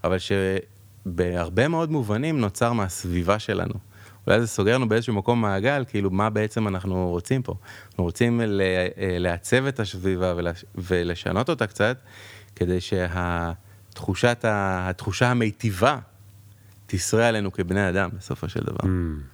אבל 0.04 0.16
שבהרבה 0.18 1.68
מאוד 1.68 1.90
מובנים 1.90 2.40
נוצר 2.40 2.72
מהסביבה 2.72 3.38
שלנו. 3.38 3.74
אולי 4.26 4.40
זה 4.40 4.46
סוגר 4.46 4.74
לנו 4.74 4.88
באיזשהו 4.88 5.14
מקום 5.14 5.40
מעגל, 5.40 5.84
כאילו 5.88 6.10
מה 6.10 6.30
בעצם 6.30 6.68
אנחנו 6.68 7.08
רוצים 7.08 7.42
פה. 7.42 7.54
אנחנו 7.88 8.04
רוצים 8.04 8.40
לעצב 9.18 9.66
את 9.66 9.80
הסביבה 9.80 10.34
ולשנות 10.74 11.48
אותה 11.48 11.66
קצת, 11.66 11.98
כדי 12.56 12.80
שהתחושה 12.80 14.32
המיטיבה 15.20 15.98
תשרה 16.86 17.28
עלינו 17.28 17.52
כבני 17.52 17.88
אדם 17.88 18.10
בסופו 18.18 18.48
של 18.48 18.60
דבר. 18.60 18.80
Mm. 18.82 18.86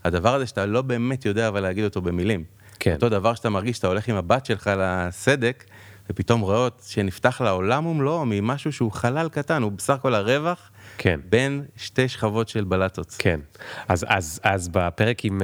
הדבר 0.05 0.35
הזה 0.35 0.47
שאתה 0.47 0.67
לא 0.67 0.83
באמת 0.83 1.25
יודע 1.25 1.49
אבל 1.49 1.61
להגיד 1.61 1.85
אותו 1.85 2.03
במילים. 2.03 2.45
כן. 2.81 2.95
אותו 2.95 3.09
דבר 3.09 3.35
שאתה 3.35 3.51
מרגיש 3.51 3.77
שאתה 3.77 3.87
הולך 3.87 4.09
עם 4.09 4.17
הבת 4.17 4.47
שלך 4.47 4.71
לסדק, 4.77 5.65
ופתאום 6.11 6.41
רואה 6.41 6.69
שנפתח 6.87 7.41
לעולם 7.41 7.87
ומלואו 7.87 8.23
ממשהו 8.27 8.73
שהוא 8.73 8.93
חלל 8.93 9.29
קטן, 9.29 9.63
הוא 9.63 9.73
בסך 9.73 9.95
הכל 9.95 10.15
הרווח 10.15 10.71
כן. 10.99 11.21
בין 11.29 11.65
שתי 11.77 12.09
שכבות 12.09 12.49
של 12.49 12.65
בלטות. 12.65 13.17
כן, 13.19 13.41
אז, 13.89 14.07
אז, 14.09 14.41
אז 14.43 14.69
בפרק 14.69 15.25
עם 15.25 15.39
uh, 15.39 15.43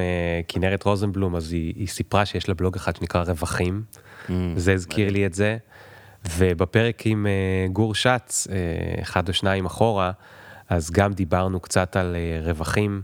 כנרת 0.49 0.83
רוזנבלום, 0.83 1.37
אז 1.37 1.53
היא, 1.53 1.74
היא 1.76 1.89
סיפרה 1.89 2.26
שיש 2.26 2.49
לה 2.49 2.55
בלוג 2.55 2.76
אחד 2.76 2.97
שנקרא 2.97 3.22
רווחים, 3.22 3.83
mm, 4.26 4.33
זה 4.57 4.72
הזכיר 4.72 5.11
לי 5.11 5.26
את 5.26 5.35
זה, 5.35 5.57
ובפרק 6.37 7.03
עם 7.07 7.26
uh, 7.26 7.72
גור 7.72 7.95
שץ, 7.95 8.47
uh, 8.47 9.03
אחד 9.03 9.28
או 9.28 9.33
שניים 9.35 9.66
אחורה, 9.66 10.12
אז 10.68 10.91
גם 10.91 11.12
דיברנו 11.12 11.61
קצת 11.61 11.97
על 11.97 12.16
uh, 12.16 12.47
רווחים 12.47 13.03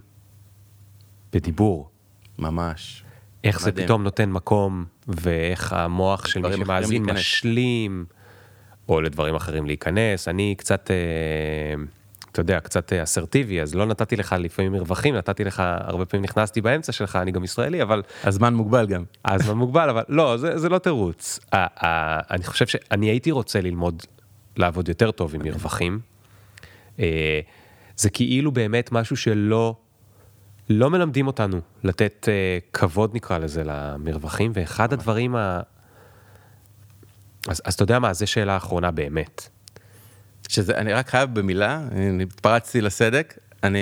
בדיבור. 1.32 1.90
ממש. 2.38 3.04
איך 3.44 3.56
מדהים. 3.60 3.74
זה 3.76 3.82
פתאום 3.84 4.02
נותן 4.02 4.30
מקום, 4.30 4.84
ואיך 5.08 5.72
המוח 5.72 6.26
של 6.26 6.40
מי 6.40 6.56
שמאזין 6.56 7.02
משלים, 7.04 8.04
או 8.88 9.00
לדברים 9.00 9.34
אחרים 9.34 9.66
להיכנס. 9.66 10.28
אני 10.28 10.54
קצת, 10.58 10.90
אה, 10.90 11.84
אתה 12.32 12.40
יודע, 12.40 12.60
קצת 12.60 12.92
אסרטיבי, 12.92 13.60
אז 13.60 13.74
לא 13.74 13.86
נתתי 13.86 14.16
לך 14.16 14.36
לפעמים 14.38 14.72
מרווחים, 14.72 15.14
נתתי 15.14 15.44
לך, 15.44 15.62
הרבה 15.64 16.04
פעמים 16.04 16.24
נכנסתי 16.24 16.60
באמצע 16.60 16.92
שלך, 16.92 17.16
אני 17.16 17.30
גם 17.30 17.44
ישראלי, 17.44 17.82
אבל... 17.82 18.02
הזמן 18.24 18.54
מוגבל 18.54 18.86
גם. 18.86 19.04
הזמן 19.24 19.54
מוגבל, 19.54 19.90
אבל 19.90 20.02
לא, 20.08 20.36
זה, 20.36 20.58
זה 20.58 20.68
לא 20.68 20.78
תירוץ. 20.78 21.40
אני 21.52 22.44
חושב 22.44 22.66
שאני 22.66 23.06
הייתי 23.06 23.30
רוצה 23.30 23.60
ללמוד 23.60 24.02
לעבוד 24.56 24.88
יותר 24.88 25.10
טוב 25.10 25.34
עם 25.34 25.40
מרווחים. 25.44 26.00
אה, 27.00 27.40
זה 27.96 28.10
כאילו 28.10 28.52
באמת 28.52 28.92
משהו 28.92 29.16
שלא... 29.16 29.76
לא 30.70 30.90
מלמדים 30.90 31.26
אותנו 31.26 31.60
לתת 31.84 32.28
uh, 32.28 32.70
כבוד 32.72 33.14
נקרא 33.14 33.38
לזה 33.38 33.62
למרווחים, 33.64 34.52
ואחד 34.54 34.92
הדברים 34.92 35.36
ה... 35.36 35.60
אז, 37.48 37.62
אז 37.64 37.74
אתה 37.74 37.82
יודע 37.82 37.98
מה, 37.98 38.12
זו 38.12 38.26
שאלה 38.26 38.56
אחרונה 38.56 38.90
באמת. 38.90 39.48
שזה, 40.48 40.76
אני 40.76 40.92
רק 40.92 41.08
חייב 41.08 41.34
במילה, 41.34 41.82
אני 41.92 42.22
התפרצתי 42.22 42.80
לסדק, 42.80 43.38
אני, 43.62 43.78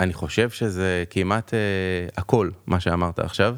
אני 0.00 0.12
חושב 0.12 0.50
שזה 0.50 1.04
כמעט 1.10 1.50
uh, 1.50 2.12
הכל, 2.16 2.50
מה 2.66 2.80
שאמרת 2.80 3.18
עכשיו, 3.18 3.56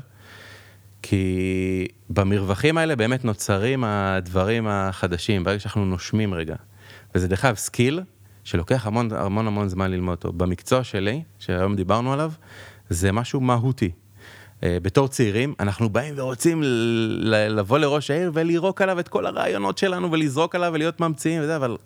כי 1.02 1.88
במרווחים 2.10 2.78
האלה 2.78 2.96
באמת 2.96 3.24
נוצרים 3.24 3.84
הדברים 3.84 4.66
החדשים, 4.68 5.44
ברגע 5.44 5.60
שאנחנו 5.60 5.84
נושמים 5.84 6.34
רגע. 6.34 6.54
וזה 7.14 7.28
דרך 7.28 7.44
אגב 7.44 7.56
skill 7.56 8.00
שלוקח 8.45 8.86
המון 8.86 9.12
המון 9.12 9.47
המון 9.47 9.68
זמן 9.68 9.90
ללמוד 9.90 10.12
אותו. 10.12 10.32
במקצוע 10.32 10.84
שלי, 10.84 11.22
שהיום 11.38 11.76
דיברנו 11.76 12.12
עליו, 12.12 12.32
זה 12.90 13.12
משהו 13.12 13.40
מהותי. 13.40 13.90
אה, 14.62 14.78
בתור 14.82 15.09
צעירים, 15.09 15.55
אנחנו 15.61 15.88
באים 15.90 16.14
ורוצים 16.16 16.62
לבוא 17.49 17.78
לראש 17.78 18.11
העיר 18.11 18.30
ולירוק 18.34 18.82
עליו 18.82 19.01
את 19.01 19.09
כל 19.09 19.26
הרעיונות 19.26 19.78
שלנו 19.78 20.12
ולזרוק 20.12 20.55
עליו 20.55 20.70
ולהיות 20.74 21.01
ממציאים 21.01 21.43
וזה, 21.43 21.57
אבל 21.57 21.76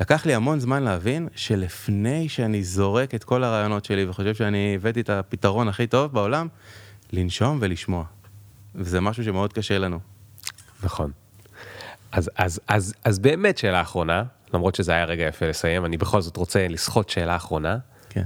לקח 0.00 0.26
לי 0.26 0.34
המון 0.34 0.60
זמן 0.60 0.82
להבין 0.82 1.28
שלפני 1.36 2.28
שאני 2.28 2.64
זורק 2.64 3.14
את 3.14 3.24
כל 3.24 3.44
הרעיונות 3.44 3.84
שלי 3.84 4.06
וחושב 4.08 4.34
שאני 4.34 4.74
הבאתי 4.74 5.00
את 5.00 5.10
הפתרון 5.10 5.68
הכי 5.68 5.86
טוב 5.86 6.12
בעולם, 6.12 6.48
לנשום 7.12 7.58
ולשמוע. 7.60 8.04
וזה 8.74 9.00
משהו 9.00 9.24
שמאוד 9.24 9.52
קשה 9.52 9.78
לנו. 9.78 9.98
נכון. 10.82 11.10
אז, 12.12 12.30
אז, 12.36 12.60
אז, 12.68 12.94
אז 13.04 13.18
באמת 13.18 13.58
שאלה 13.58 13.80
אחרונה, 13.80 14.22
למרות 14.54 14.74
שזה 14.74 14.92
היה 14.92 15.04
רגע 15.04 15.24
יפה 15.24 15.46
לסיים, 15.46 15.84
אני 15.84 15.96
בכל 15.96 16.20
זאת 16.20 16.36
רוצה 16.36 16.68
לסחוט 16.68 17.08
שאלה 17.08 17.36
אחרונה. 17.36 17.78
כן. 18.08 18.24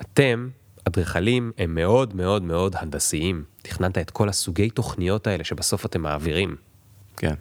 אתם, 0.00 0.48
אדריכלים, 0.88 1.52
הם 1.58 1.74
מאוד 1.74 2.16
מאוד 2.16 2.42
מאוד 2.42 2.76
הנדסיים. 2.78 3.44
תכננת 3.62 3.98
את 3.98 4.10
כל 4.10 4.28
הסוגי 4.28 4.70
תוכניות 4.70 5.26
האלה 5.26 5.44
שבסוף 5.44 5.86
אתם 5.86 6.00
מעבירים. 6.00 6.56
כן. 7.16 7.34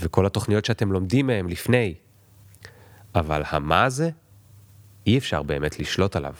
וכל 0.00 0.26
התוכניות 0.26 0.64
שאתם 0.64 0.92
לומדים 0.92 1.26
מהם 1.26 1.48
לפני. 1.48 1.94
אבל 3.14 3.42
המה 3.46 3.84
הזה, 3.84 4.10
אי 5.06 5.18
אפשר 5.18 5.42
באמת 5.42 5.80
לשלוט 5.80 6.16
עליו. 6.16 6.34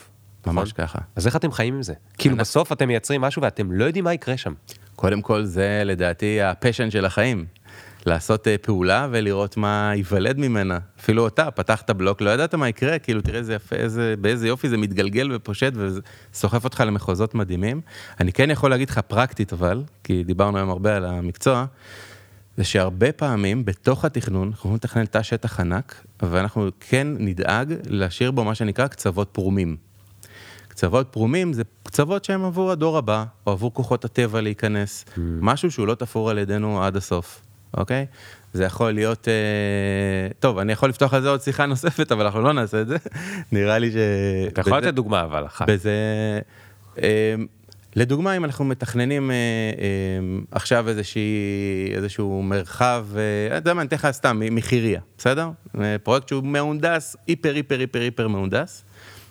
ממש 0.47 0.71
נכון? 0.73 0.85
ככה. 0.85 0.99
אז 1.15 1.27
איך 1.27 1.35
אתם 1.35 1.51
חיים 1.51 1.75
עם 1.75 1.83
זה? 1.83 1.93
כאילו 2.17 2.37
בסוף 2.37 2.71
אתם 2.71 2.87
מייצרים 2.87 3.21
משהו 3.21 3.41
ואתם 3.41 3.71
לא 3.71 3.85
יודעים 3.85 4.03
מה 4.03 4.13
יקרה 4.13 4.37
שם. 4.37 4.53
קודם 4.95 5.21
כל 5.21 5.43
זה 5.43 5.81
לדעתי 5.85 6.41
ה 6.41 6.47
passion 6.47 6.91
של 6.91 7.05
החיים. 7.05 7.45
לעשות 8.05 8.47
uh, 8.47 8.49
פעולה 8.61 9.07
ולראות 9.11 9.57
מה 9.57 9.91
ייוולד 9.95 10.37
ממנה. 10.37 10.79
אפילו 10.99 11.27
אתה, 11.27 11.51
פתחת 11.51 11.91
בלוק, 11.91 12.21
לא 12.21 12.29
ידעת 12.29 12.55
מה 12.55 12.69
יקרה, 12.69 12.99
כאילו 12.99 13.21
תראה 13.21 13.39
איזה 13.39 13.53
יפה, 13.53 13.75
איזה, 13.75 14.15
באיזה 14.21 14.47
יופי 14.47 14.69
זה 14.69 14.77
מתגלגל 14.77 15.31
ופושט 15.35 15.73
וסוחף 15.75 16.63
אותך 16.63 16.83
למחוזות 16.87 17.35
מדהימים. 17.35 17.81
אני 18.19 18.33
כן 18.33 18.51
יכול 18.51 18.69
להגיד 18.69 18.89
לך 18.89 18.99
פרקטית 18.99 19.53
אבל, 19.53 19.83
כי 20.03 20.23
דיברנו 20.23 20.57
היום 20.57 20.69
הרבה 20.69 20.95
על 20.95 21.05
המקצוע, 21.05 21.65
זה 22.57 22.63
שהרבה 22.63 23.11
פעמים 23.11 23.65
בתוך 23.65 24.05
התכנון, 24.05 24.47
אנחנו 24.47 24.57
יכולים 24.57 24.75
לתכנן 24.75 25.05
תא 25.05 25.21
שטח 25.21 25.59
ענק, 25.59 26.03
ואנחנו 26.21 26.69
כן 26.79 27.07
נדאג 27.19 27.73
להשאיר 27.87 28.31
בו 28.31 28.43
מה 28.43 28.55
שנקרא 28.55 28.87
קצוות 28.87 29.29
פרומים. 29.31 29.77
קצוות 30.67 31.07
פרומים 31.11 31.53
זה 31.53 31.63
קצוות 31.83 32.25
שהם 32.25 32.45
עבור 32.45 32.71
הדור 32.71 32.97
הבא, 32.97 33.25
או 33.47 33.51
עבור 33.51 33.73
כוחות 33.73 34.05
הטבע 34.05 34.41
להיכנס, 34.41 35.05
mm. 35.07 35.19
משהו 35.19 35.71
שהוא 35.71 35.87
לא 35.87 35.95
תפור 35.95 36.29
על 36.29 36.37
ידינו 36.37 36.83
עד 36.83 36.95
הסוף, 36.95 37.41
אוקיי? 37.77 38.05
זה 38.53 38.63
יכול 38.63 38.91
להיות, 38.91 39.27
אה... 39.27 39.33
טוב, 40.39 40.57
אני 40.57 40.73
יכול 40.73 40.89
לפתוח 40.89 41.13
על 41.13 41.21
זה 41.21 41.29
עוד 41.29 41.41
שיחה 41.41 41.65
נוספת, 41.65 42.11
אבל 42.11 42.25
אנחנו 42.25 42.41
לא 42.41 42.53
נעשה 42.53 42.81
את 42.81 42.87
זה, 42.87 42.97
נראה 43.51 43.77
לי 43.77 43.91
ש... 43.91 43.95
אתה 44.47 44.61
יכול 44.61 44.77
לתת 44.77 44.93
דוגמה 44.93 45.23
אבל 45.23 45.45
אחת. 45.45 45.69
בזה... 45.69 45.91
אה, 47.01 47.35
לדוגמה, 47.95 48.37
אם 48.37 48.45
אנחנו 48.45 48.65
מתכננים 48.65 49.31
אה, 49.31 49.35
אה, 49.35 50.37
עכשיו 50.51 50.89
איזושהי, 50.89 51.91
איזשהו 51.95 52.43
מרחב, 52.43 53.05
אה, 53.15 53.47
אתה 53.47 53.55
יודע 53.55 53.73
מה, 53.73 53.81
אני 53.81 53.87
אתן 53.87 53.95
לך 53.95 54.07
סתם, 54.11 54.41
מחירייה, 54.51 55.01
בסדר? 55.17 55.49
אה, 55.81 55.95
פרויקט 56.03 56.27
שהוא 56.27 56.43
מהונדס, 56.43 57.15
היפר 57.27 57.53
היפר 57.55 57.79
היפר 57.79 58.01
היפר 58.01 58.27
מהונדס, 58.27 58.83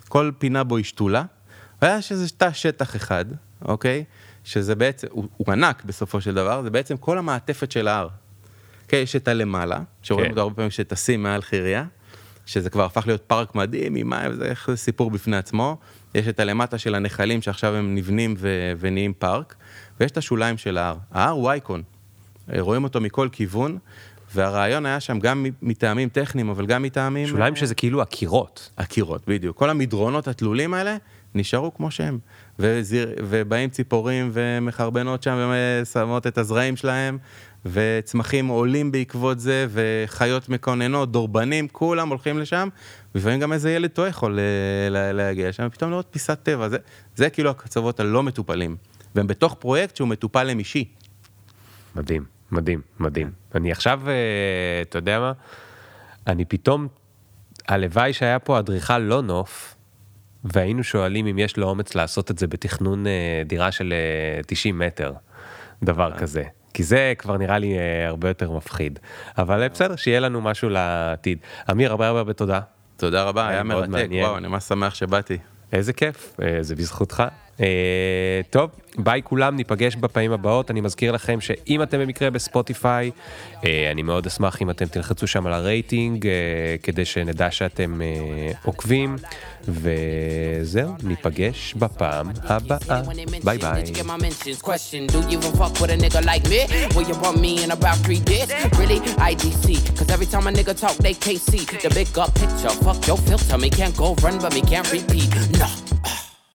כל 0.09 0.31
פינה 0.39 0.65
בו 0.65 0.77
היא 0.77 0.85
שתולה, 0.85 1.25
והיה 1.83 2.03
שזה 2.03 2.29
תא 2.31 2.53
שטח 2.53 2.97
אחד, 2.97 3.25
אוקיי? 3.65 4.05
שזה 4.45 4.75
בעצם, 4.75 5.07
הוא, 5.11 5.25
הוא 5.37 5.53
ענק 5.53 5.85
בסופו 5.85 6.21
של 6.21 6.35
דבר, 6.35 6.63
זה 6.63 6.71
בעצם 6.71 6.97
כל 6.97 7.19
המעטפת 7.19 7.73
של 7.73 7.89
ההר. 7.89 8.09
אוקיי, 8.85 9.01
יש 9.01 9.17
את 9.17 9.29
הלמעלה, 9.29 9.81
שרואים 10.03 10.25
כן. 10.25 10.31
אותו 10.31 10.41
הרבה 10.41 10.55
פעמים 10.55 10.71
שטסים 10.71 11.23
מעל 11.23 11.43
חירייה, 11.43 11.85
שזה 12.47 12.71
כבר 12.71 12.85
הפך 12.85 13.07
להיות 13.07 13.23
פארק 13.27 13.55
מדהים 13.55 13.95
עם 13.95 14.11
מים, 14.11 14.33
זה 14.33 14.53
סיפור 14.75 15.11
בפני 15.11 15.37
עצמו. 15.37 15.77
יש 16.15 16.29
את 16.29 16.41
הלמטה 16.41 16.79
של 16.79 16.95
הנחלים 16.95 17.43
שעכשיו 17.43 17.75
הם 17.75 17.95
נבנים 17.95 18.35
ו- 18.39 18.73
ונהיים 18.79 19.13
פארק, 19.19 19.55
ויש 20.01 20.11
את 20.11 20.17
השוליים 20.17 20.59
של 20.59 20.79
ההר. 20.79 20.97
ההר 21.13 21.31
הוא 21.31 21.51
אייקון, 21.51 21.83
רואים 22.59 22.85
אותו 22.85 23.01
מכל 23.01 23.29
כיוון, 23.33 23.79
והרעיון 24.35 24.87
היה 24.87 25.01
שם 25.01 25.19
גם 25.19 25.47
מטעמים 25.63 26.09
טכניים, 26.09 26.49
אבל 26.49 26.67
גם 26.67 26.83
מטעמים... 26.83 27.27
שוליים 27.27 27.57
שזה 27.57 27.75
כאילו 27.75 28.03
הקירות. 28.03 28.71
הקירות, 28.79 29.29
בדיוק. 29.29 29.57
כל 29.57 29.71
המדרונות 29.71 30.29
התלולים 30.29 30.75
האלה 30.75 30.97
נשארו 31.35 31.75
כמו 31.75 31.91
שהם. 31.91 32.19
וזיר, 32.59 33.15
ובאים 33.19 33.71
ציפורים 33.71 34.31
ומחרבנות 34.33 35.23
שם 35.23 35.53
ושמות 35.83 36.27
את 36.27 36.39
הזרעים 36.39 36.77
שלהם, 36.77 37.19
וצמחים 37.67 38.47
עולים 38.47 38.93
בעקבות 38.93 39.41
זה, 39.41 39.67
וחיות 39.71 40.49
מקוננות, 40.49 41.13
דורבנים, 41.13 41.69
כולם 41.69 42.09
הולכים 42.09 42.39
לשם, 42.39 42.69
לפעמים 43.15 43.41
גם 43.41 43.53
איזה 43.53 43.73
ילד 43.73 43.91
טועה 43.91 44.09
יכול 44.09 44.39
אה, 44.39 45.13
להגיע 45.13 45.53
שם, 45.53 45.67
ופתאום 45.67 45.91
לראות 45.91 46.07
פיסת 46.11 46.39
טבע, 46.43 46.69
זה, 46.69 46.77
זה 47.17 47.31
כאילו 47.31 47.51
הקצוות 47.51 48.01
הלא 48.01 48.23
מטופלים, 48.23 48.77
והם 49.15 49.27
בתוך 49.27 49.55
פרויקט 49.59 49.97
שהוא 49.97 50.09
מטופל 50.09 50.45
למישי. 50.45 50.85
מדהים, 51.97 52.25
מדהים, 52.53 52.81
מדהים. 53.01 53.31
אני 53.55 53.73
עכשיו, 53.73 54.01
אה, 54.09 54.13
אתה 54.83 54.99
יודע 54.99 55.21
מה, 55.21 55.33
אני 56.27 56.45
פתאום, 56.45 56.89
הלוואי 57.69 58.13
שהיה 58.13 58.39
פה 58.39 58.59
אדריכל 58.59 58.99
לא 58.99 59.23
נוף, 59.23 59.75
והיינו 60.45 60.85
שואלים 60.85 61.27
אם 61.27 61.39
יש 61.39 61.57
לו 61.57 61.69
אומץ 61.69 61.95
לעשות 61.95 62.31
את 62.31 62.39
זה 62.39 62.47
בתכנון 62.47 63.07
אה, 63.07 63.43
דירה 63.47 63.73
של 63.73 63.95
90 64.47 64.79
מטר, 64.79 65.13
דבר 65.83 66.19
כזה. 66.19 66.45
כי 66.75 66.83
זה 66.83 67.13
כבר 67.19 67.37
נראה 67.37 67.59
לי 67.59 67.77
הרבה 68.07 68.29
יותר 68.29 68.51
מפחיד. 68.51 68.99
אבל 69.39 69.69
בסדר, 69.69 69.97
שיהיה 69.97 70.21
לנו 70.21 70.41
משהו 70.41 70.69
לעתיד. 70.69 71.39
אמיר, 71.71 71.91
הרבה 71.91 72.09
הרבה 72.09 72.33
תודה. 72.33 72.61
תודה 72.97 73.23
רבה, 73.23 73.49
היה 73.49 73.63
מרתק, 73.63 74.09
וואו, 74.23 74.37
אני 74.37 74.49
ממש 74.49 74.65
שמח 74.65 74.95
שבאתי. 74.95 75.39
איזה 75.73 75.93
כיף, 75.93 76.37
אה, 76.43 76.59
זה 76.61 76.77
בזכותך. 76.77 77.23
אה, 77.61 77.67
טוב, 78.51 78.71
ביי 78.99 79.23
כולם, 79.25 79.57
ניפגש 79.57 79.97
בפעמים 79.97 80.33
הבאות. 80.33 80.71
אני 80.71 80.81
מזכיר 80.81 81.13
לכם 81.13 81.41
שאם 81.41 81.83
אתם 81.83 82.01
במקרה 82.01 82.31
בספוטיפיי, 82.31 83.11
אה, 83.65 83.91
אני 83.91 84.03
מאוד 84.03 84.27
אשמח 84.27 84.63
אם 84.63 84.71
אתם 84.71 84.87
תלחצו 84.87 85.27
שם 85.27 85.47
על 85.47 85.53
הרייטינג, 85.53 86.29
כדי 86.83 87.05
שנדע 87.05 87.51
שאתם 87.51 88.01
עוקבים, 88.65 89.17
וזהו, 89.69 90.95
ניפגש 91.03 91.75
בפעם 91.75 92.31
הבאה. 92.45 93.03
ביי 93.45 93.59
ביי. 93.59 93.85
Fuck 102.85 103.07
your 103.09 103.17
filter, 103.17 103.59
me 103.59 103.71
can't 103.71 103.97
go 103.97 104.15
run, 104.23 104.39
but 104.39 104.53
me 104.55 104.61
can't 104.61 104.91
repeat. 104.93 105.31
No. 105.59 106.24